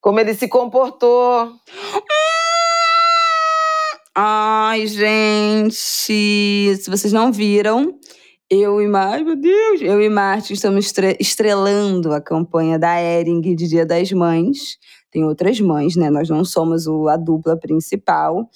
Como 0.00 0.20
ele 0.20 0.34
se 0.34 0.46
comportou. 0.48 1.46
Hum, 1.46 1.58
Ai, 4.16 4.86
gente, 4.86 5.74
se 5.74 6.80
vocês 6.86 7.12
não 7.12 7.32
viram, 7.32 7.98
eu 8.48 8.80
e 8.80 8.86
Martin, 8.86 9.24
meu 9.24 9.34
Deus, 9.34 9.82
eu 9.82 10.00
e 10.00 10.08
Martin 10.08 10.52
estamos 10.52 10.92
estrelando 11.18 12.12
a 12.12 12.20
campanha 12.20 12.78
da 12.78 13.02
Ering 13.02 13.40
de 13.40 13.66
Dia 13.66 13.84
das 13.84 14.12
Mães. 14.12 14.78
Tem 15.10 15.24
outras 15.24 15.58
mães, 15.60 15.96
né? 15.96 16.10
Nós 16.10 16.28
não 16.28 16.44
somos 16.44 16.86
a 16.86 17.16
dupla 17.16 17.56
principal. 17.58 18.48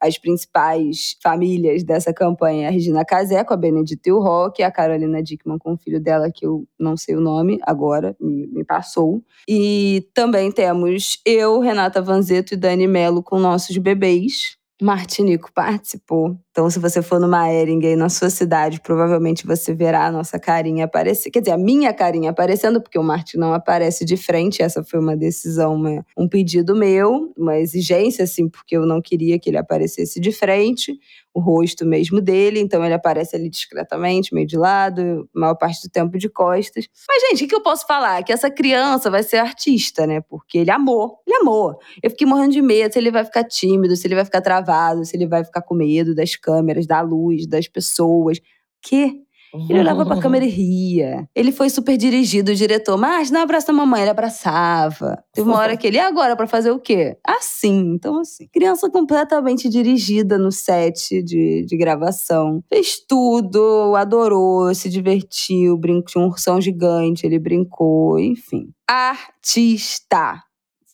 As 0.00 0.18
principais 0.18 1.16
famílias 1.22 1.84
dessa 1.84 2.12
campanha 2.12 2.64
é 2.64 2.68
a 2.68 2.72
Regina 2.72 3.04
Casé 3.04 3.44
com 3.44 3.54
a 3.54 3.56
Benedita 3.56 4.12
Rock, 4.12 4.64
a 4.64 4.70
Carolina 4.72 5.22
Dickman 5.22 5.58
com 5.58 5.74
o 5.74 5.78
filho 5.78 6.00
dela, 6.00 6.28
que 6.28 6.44
eu 6.44 6.66
não 6.76 6.96
sei 6.96 7.14
o 7.14 7.20
nome 7.20 7.60
agora, 7.62 8.16
me, 8.20 8.48
me 8.48 8.64
passou. 8.64 9.22
E 9.48 10.08
também 10.12 10.50
temos 10.50 11.20
eu, 11.24 11.60
Renata 11.60 12.02
Vanzeto 12.02 12.54
e 12.54 12.56
Dani 12.56 12.88
Melo 12.88 13.22
com 13.22 13.38
nossos 13.38 13.78
bebês. 13.78 14.58
Martinico 14.82 15.52
participou. 15.52 16.36
Então, 16.50 16.68
se 16.68 16.78
você 16.78 17.00
for 17.00 17.20
numa 17.20 17.52
Ering 17.52 17.84
aí 17.86 17.96
na 17.96 18.08
sua 18.08 18.28
cidade, 18.28 18.80
provavelmente 18.80 19.46
você 19.46 19.72
verá 19.72 20.06
a 20.06 20.12
nossa 20.12 20.38
carinha 20.38 20.84
aparecer. 20.84 21.30
Quer 21.30 21.40
dizer, 21.40 21.52
a 21.52 21.58
minha 21.58 21.92
carinha 21.92 22.30
aparecendo, 22.30 22.80
porque 22.80 22.98
o 22.98 23.02
Martin 23.02 23.38
não 23.38 23.52
aparece 23.54 24.04
de 24.04 24.16
frente. 24.16 24.62
Essa 24.62 24.82
foi 24.82 24.98
uma 24.98 25.16
decisão, 25.16 25.74
uma, 25.74 26.04
um 26.18 26.28
pedido 26.28 26.74
meu, 26.74 27.32
uma 27.36 27.58
exigência, 27.58 28.24
assim, 28.24 28.48
porque 28.48 28.76
eu 28.76 28.84
não 28.84 29.00
queria 29.00 29.38
que 29.38 29.50
ele 29.50 29.58
aparecesse 29.58 30.20
de 30.20 30.32
frente 30.32 30.98
o 31.34 31.40
rosto 31.40 31.84
mesmo 31.84 32.20
dele, 32.20 32.60
então 32.60 32.84
ele 32.84 32.94
aparece 32.94 33.34
ali 33.34 33.50
discretamente, 33.50 34.32
meio 34.32 34.46
de 34.46 34.56
lado, 34.56 35.28
maior 35.34 35.56
parte 35.56 35.82
do 35.82 35.90
tempo 35.90 36.16
de 36.16 36.28
costas. 36.28 36.86
Mas, 37.08 37.22
gente, 37.28 37.44
o 37.44 37.48
que 37.48 37.54
eu 37.56 37.60
posso 37.60 37.84
falar? 37.86 38.22
Que 38.22 38.32
essa 38.32 38.48
criança 38.48 39.10
vai 39.10 39.24
ser 39.24 39.38
artista, 39.38 40.06
né? 40.06 40.20
Porque 40.20 40.58
ele 40.58 40.70
amou, 40.70 41.18
amou. 41.34 41.76
Eu 42.02 42.10
fiquei 42.10 42.26
morrendo 42.26 42.52
de 42.52 42.62
medo 42.62 42.92
se 42.92 42.98
ele 42.98 43.10
vai 43.10 43.24
ficar 43.24 43.44
tímido, 43.44 43.96
se 43.96 44.06
ele 44.06 44.14
vai 44.14 44.24
ficar 44.24 44.40
travado, 44.40 45.04
se 45.04 45.16
ele 45.16 45.26
vai 45.26 45.44
ficar 45.44 45.62
com 45.62 45.74
medo 45.74 46.14
das 46.14 46.36
câmeras, 46.36 46.86
da 46.86 47.00
luz, 47.00 47.46
das 47.46 47.68
pessoas. 47.68 48.38
Que 48.82 49.24
ele 49.68 49.78
olhava 49.78 50.04
pra 50.04 50.20
câmera 50.20 50.44
e 50.44 50.48
ria. 50.48 51.28
Ele 51.34 51.52
foi 51.52 51.70
super 51.70 51.96
dirigido, 51.96 52.50
o 52.50 52.54
diretor. 52.54 52.96
Mas 52.96 53.30
não 53.30 53.40
abraça 53.40 53.70
a 53.70 53.74
mamãe, 53.74 54.02
ele 54.02 54.10
abraçava. 54.10 55.22
Teve 55.32 55.48
uma 55.48 55.58
hora 55.58 55.76
que 55.76 55.86
ele, 55.86 55.96
e 55.96 56.00
agora, 56.00 56.34
para 56.34 56.48
fazer 56.48 56.72
o 56.72 56.80
quê? 56.80 57.16
Assim, 57.24 57.94
então 57.94 58.18
assim. 58.18 58.48
Criança 58.52 58.90
completamente 58.90 59.68
dirigida 59.68 60.36
no 60.38 60.50
set 60.50 61.22
de, 61.22 61.64
de 61.64 61.76
gravação. 61.76 62.64
Fez 62.68 62.98
tudo, 63.06 63.94
adorou, 63.94 64.74
se 64.74 64.88
divertiu, 64.88 65.78
brincou, 65.78 66.04
tinha 66.04 66.24
um 66.24 66.28
ursão 66.28 66.60
gigante, 66.60 67.24
ele 67.24 67.38
brincou, 67.38 68.18
enfim. 68.18 68.70
Artista. 68.88 70.42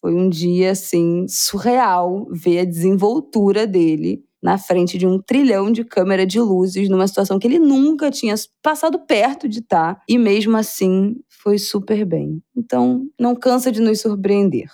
Foi 0.01 0.15
um 0.15 0.29
dia, 0.29 0.71
assim, 0.73 1.27
surreal 1.29 2.27
ver 2.31 2.61
a 2.61 2.65
desenvoltura 2.65 3.67
dele 3.67 4.25
na 4.43 4.57
frente 4.57 4.97
de 4.97 5.07
um 5.07 5.21
trilhão 5.21 5.71
de 5.71 5.85
câmera 5.85 6.27
de 6.27 6.41
luzes, 6.41 6.89
numa 6.89 7.07
situação 7.07 7.39
que 7.39 7.47
ele 7.47 7.59
nunca 7.59 8.11
tinha 8.11 8.35
passado 8.63 8.99
perto 9.01 9.47
de 9.49 9.59
estar, 9.59 9.97
tá, 9.97 10.03
e 10.09 10.17
mesmo 10.17 10.57
assim 10.57 11.17
foi 11.43 11.59
super 11.59 12.05
bem. 12.05 12.43
Então, 12.57 13.03
não 13.19 13.35
cansa 13.35 13.71
de 13.71 13.81
nos 13.81 14.01
surpreender. 14.01 14.71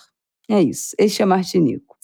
É 0.48 0.60
isso. 0.62 0.94
Este 0.98 1.22
é 1.22 1.24
Martinico. 1.24 1.96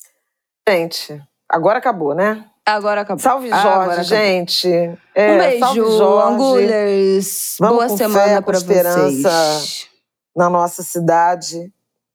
Gente, 0.69 1.21
agora 1.49 1.79
acabou, 1.79 2.15
né? 2.15 2.45
Agora 2.65 3.01
acabou. 3.01 3.23
Salve 3.23 3.49
Jorge, 3.49 3.67
Agora 3.67 4.03
gente. 4.05 4.69
É, 5.15 5.33
um 5.33 5.39
beijo, 5.39 6.19
Angulers. 6.19 7.57
Boa 7.59 7.89
semana 7.89 8.41
para 8.41 8.59
vocês. 8.59 9.89
Na 10.35 10.49
nossa 10.49 10.83
cidade. 10.83 11.73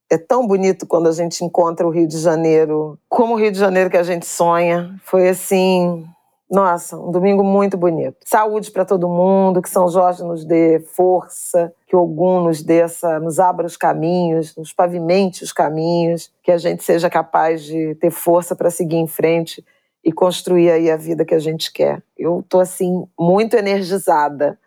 É 0.10 0.18
tão 0.18 0.48
bonito 0.48 0.88
quando 0.88 1.08
a 1.08 1.12
gente 1.12 1.44
encontra 1.44 1.86
o 1.86 1.90
Rio 1.90 2.08
de 2.08 2.18
Janeiro, 2.18 2.98
como 3.10 3.34
o 3.34 3.38
Rio 3.38 3.52
de 3.52 3.60
Janeiro 3.60 3.90
que 3.90 3.98
a 3.98 4.04
gente 4.04 4.26
sonha. 4.26 4.96
Foi 5.04 5.28
assim, 5.28 6.06
nossa, 6.50 6.98
um 6.98 7.12
domingo 7.12 7.44
muito 7.44 7.76
bonito. 7.76 8.16
Saúde 8.24 8.72
para 8.72 8.86
todo 8.86 9.10
mundo, 9.10 9.62
que 9.62 9.70
São 9.70 9.90
Jorge 9.90 10.24
nos 10.24 10.46
dê 10.46 10.80
força, 10.80 11.74
que 11.86 11.96
Ogum 11.96 12.44
nos 12.44 12.64
dê 12.64 12.80
essa, 12.80 13.20
nos 13.20 13.38
abra 13.38 13.66
os 13.66 13.76
caminhos, 13.76 14.56
nos 14.56 14.72
pavimente 14.72 15.44
os 15.44 15.52
caminhos, 15.52 16.32
que 16.42 16.52
a 16.52 16.58
gente 16.58 16.84
seja 16.86 17.10
capaz 17.10 17.64
de 17.64 17.96
ter 17.96 18.12
força 18.12 18.56
para 18.56 18.70
seguir 18.70 18.96
em 18.96 19.08
frente 19.08 19.64
e 20.02 20.12
construir 20.14 20.72
aí 20.72 20.90
a 20.90 20.96
vida 20.96 21.26
que 21.26 21.36
a 21.36 21.40
gente 21.40 21.70
quer. 21.70 22.02
Eu 22.18 22.42
tô 22.48 22.62
assim 22.62 23.06
muito 23.20 23.58
energizada, 23.58 24.58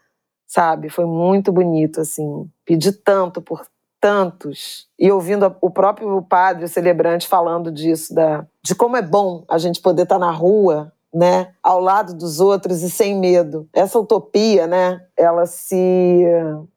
sabe? 0.47 0.91
Foi 0.91 1.07
muito 1.07 1.51
bonito 1.51 2.03
assim. 2.03 2.47
Pedi 2.62 2.93
tanto 2.93 3.41
por 3.41 3.65
tantos. 4.01 4.89
E 4.99 5.13
ouvindo 5.13 5.55
o 5.61 5.71
próprio 5.71 6.21
padre, 6.23 6.67
celebrante, 6.67 7.29
falando 7.29 7.71
disso, 7.71 8.15
da, 8.15 8.47
de 8.63 8.75
como 8.75 8.97
é 8.97 9.03
bom 9.03 9.45
a 9.49 9.59
gente 9.59 9.81
poder 9.81 10.03
estar 10.03 10.19
na 10.19 10.31
rua, 10.31 10.93
né, 11.13 11.53
ao 11.63 11.81
lado 11.81 12.15
dos 12.15 12.41
outros 12.41 12.83
e 12.83 12.91
sem 12.91 13.19
medo. 13.19 13.69
Essa 13.73 13.99
utopia, 13.99 14.67
né, 14.67 15.01
ela 15.17 15.45
se 15.45 16.25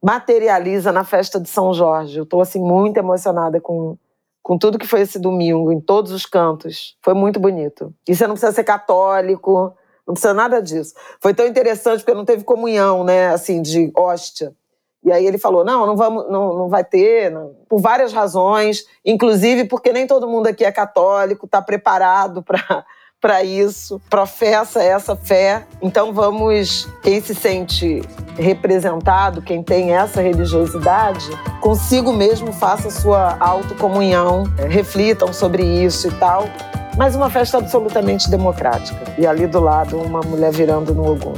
materializa 0.01 0.91
na 0.91 1.03
festa 1.03 1.39
de 1.39 1.47
São 1.47 1.73
Jorge. 1.73 2.17
Eu 2.17 2.23
estou 2.23 2.41
assim 2.41 2.59
muito 2.59 2.97
emocionada 2.97 3.61
com 3.61 3.97
com 4.43 4.57
tudo 4.57 4.77
que 4.77 4.85
foi 4.85 4.99
esse 4.99 5.17
domingo, 5.17 5.71
em 5.71 5.79
todos 5.79 6.11
os 6.11 6.25
cantos. 6.25 6.97
Foi 7.01 7.13
muito 7.13 7.39
bonito. 7.39 7.93
E 8.05 8.13
você 8.13 8.27
não 8.27 8.33
precisa 8.33 8.51
ser 8.51 8.65
católico, 8.65 9.73
não 10.05 10.13
precisa 10.13 10.33
nada 10.33 10.61
disso. 10.61 10.93
Foi 11.21 11.33
tão 11.33 11.47
interessante 11.47 11.99
porque 12.03 12.13
não 12.13 12.25
teve 12.25 12.43
comunhão, 12.43 13.05
né, 13.05 13.29
assim, 13.29 13.61
de 13.61 13.89
hóstia 13.95 14.53
E 15.03 15.11
aí 15.11 15.25
ele 15.25 15.37
falou: 15.37 15.65
não, 15.65 15.85
não, 15.85 15.95
vamos, 15.95 16.29
não, 16.29 16.57
não 16.57 16.69
vai 16.69 16.83
ter, 16.83 17.29
não. 17.31 17.51
por 17.67 17.81
várias 17.81 18.13
razões, 18.13 18.85
inclusive 19.05 19.65
porque 19.65 19.91
nem 19.91 20.07
todo 20.07 20.27
mundo 20.27 20.47
aqui 20.47 20.63
é 20.63 20.71
católico, 20.71 21.45
está 21.45 21.61
preparado 21.61 22.41
para 22.41 22.85
para 23.23 23.41
isso, 23.41 24.01
professa 24.09 24.83
essa 24.83 25.15
fé. 25.15 25.65
Então 25.81 26.11
vamos, 26.11 26.89
quem 27.01 27.21
se 27.21 27.33
sente 27.33 28.01
representado, 28.35 29.41
quem 29.41 29.63
tem 29.63 29.93
essa 29.93 30.21
religiosidade, 30.21 31.29
consigo 31.61 32.11
mesmo 32.11 32.51
faça 32.51 32.91
sua 32.91 33.37
autocomunhão, 33.39 34.43
é, 34.57 34.67
reflitam 34.67 35.31
sobre 35.31 35.63
isso 35.63 36.09
e 36.09 36.11
tal. 36.15 36.49
Mas 36.97 37.15
uma 37.15 37.29
festa 37.29 37.59
absolutamente 37.59 38.29
democrática. 38.29 39.15
E 39.17 39.25
ali 39.25 39.47
do 39.47 39.61
lado, 39.61 39.97
uma 39.97 40.19
mulher 40.19 40.51
virando 40.51 40.93
no 40.93 41.09
Ogum. 41.09 41.33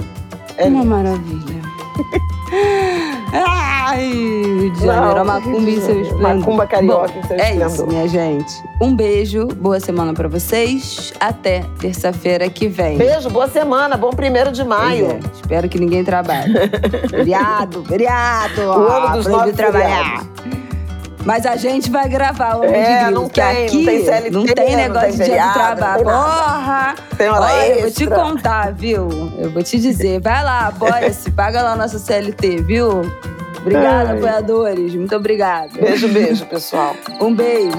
É 0.58 0.66
uma 0.66 0.82
lindo. 0.82 0.86
maravilha. 0.86 1.62
Ai, 3.36 4.12
Rio 4.12 4.72
de 4.72 4.86
Janeiro, 4.86 5.20
a 5.20 5.24
macumba 5.24 5.70
em 5.70 5.82
seu 5.82 6.02
esplendor. 6.02 6.36
Macumba 6.38 6.68
carioca 6.68 7.08
Bom, 7.14 7.20
em 7.20 7.24
seu 7.28 7.38
é 7.38 7.40
esplendor. 7.40 7.68
É 7.68 7.72
isso, 7.72 7.88
minha 7.88 8.08
gente. 8.08 8.64
Um 8.82 8.96
beijo, 8.96 9.48
boa 9.48 9.80
semana 9.80 10.14
pra 10.14 10.28
vocês. 10.28 11.14
Até 11.20 11.64
terça-feira 11.80 12.50
que 12.50 12.68
vem. 12.68 12.98
Beijo, 12.98 13.30
boa 13.30 13.48
semana, 13.48 13.98
bom 13.98 14.10
primeiro 14.12 14.52
de 14.52 14.64
maio. 14.64 15.12
É, 15.12 15.20
espero 15.34 15.70
que 15.70 15.80
ninguém 15.80 16.04
trabalhe. 16.04 16.54
feriado, 17.10 17.84
feriado. 17.86 18.62
O 18.62 18.88
ano 18.88 19.18
dos 19.18 19.28
nove 19.28 19.54
trabalhar. 19.54 20.26
Mas 21.26 21.46
a 21.46 21.56
gente 21.56 21.90
vai 21.90 22.08
gravar 22.08 22.58
o 22.58 22.64
ano 22.64 22.76
é, 22.76 23.00
de 23.00 23.04
grilo, 23.06 23.22
não 23.22 23.30
tem, 23.30 23.66
aqui 23.66 23.78
não 23.78 23.86
tem 23.86 24.06
CLT, 24.06 24.30
não 24.30 24.46
tem 24.46 24.76
negócio 24.76 25.10
não 25.10 25.18
tem 25.18 25.18
de 25.18 25.24
dia 25.26 25.48
do 25.48 25.54
trabalho. 25.54 26.04
Porra! 26.04 26.96
Tem 27.18 27.30
hora 27.30 27.42
Olha, 27.42 27.68
extra. 27.68 27.76
eu 27.76 27.82
vou 27.82 27.92
te 27.92 28.08
contar, 28.08 28.74
viu? 28.74 29.10
Eu 29.40 29.50
vou 29.50 29.64
te 29.64 29.80
dizer. 29.80 30.22
Vai 30.22 30.44
lá, 30.44 30.68
apoia-se, 30.68 31.32
paga 31.32 31.64
lá 31.64 31.76
nossa 31.76 31.98
CLT, 31.98 32.58
viu? 32.58 33.02
Obrigada, 33.58 34.12
Ai. 34.12 34.18
apoiadores. 34.18 34.94
Muito 34.94 35.16
obrigada. 35.16 35.70
Beijo, 35.74 36.08
beijo, 36.10 36.46
pessoal. 36.46 36.96
Um 37.20 37.34
beijo. 37.34 37.76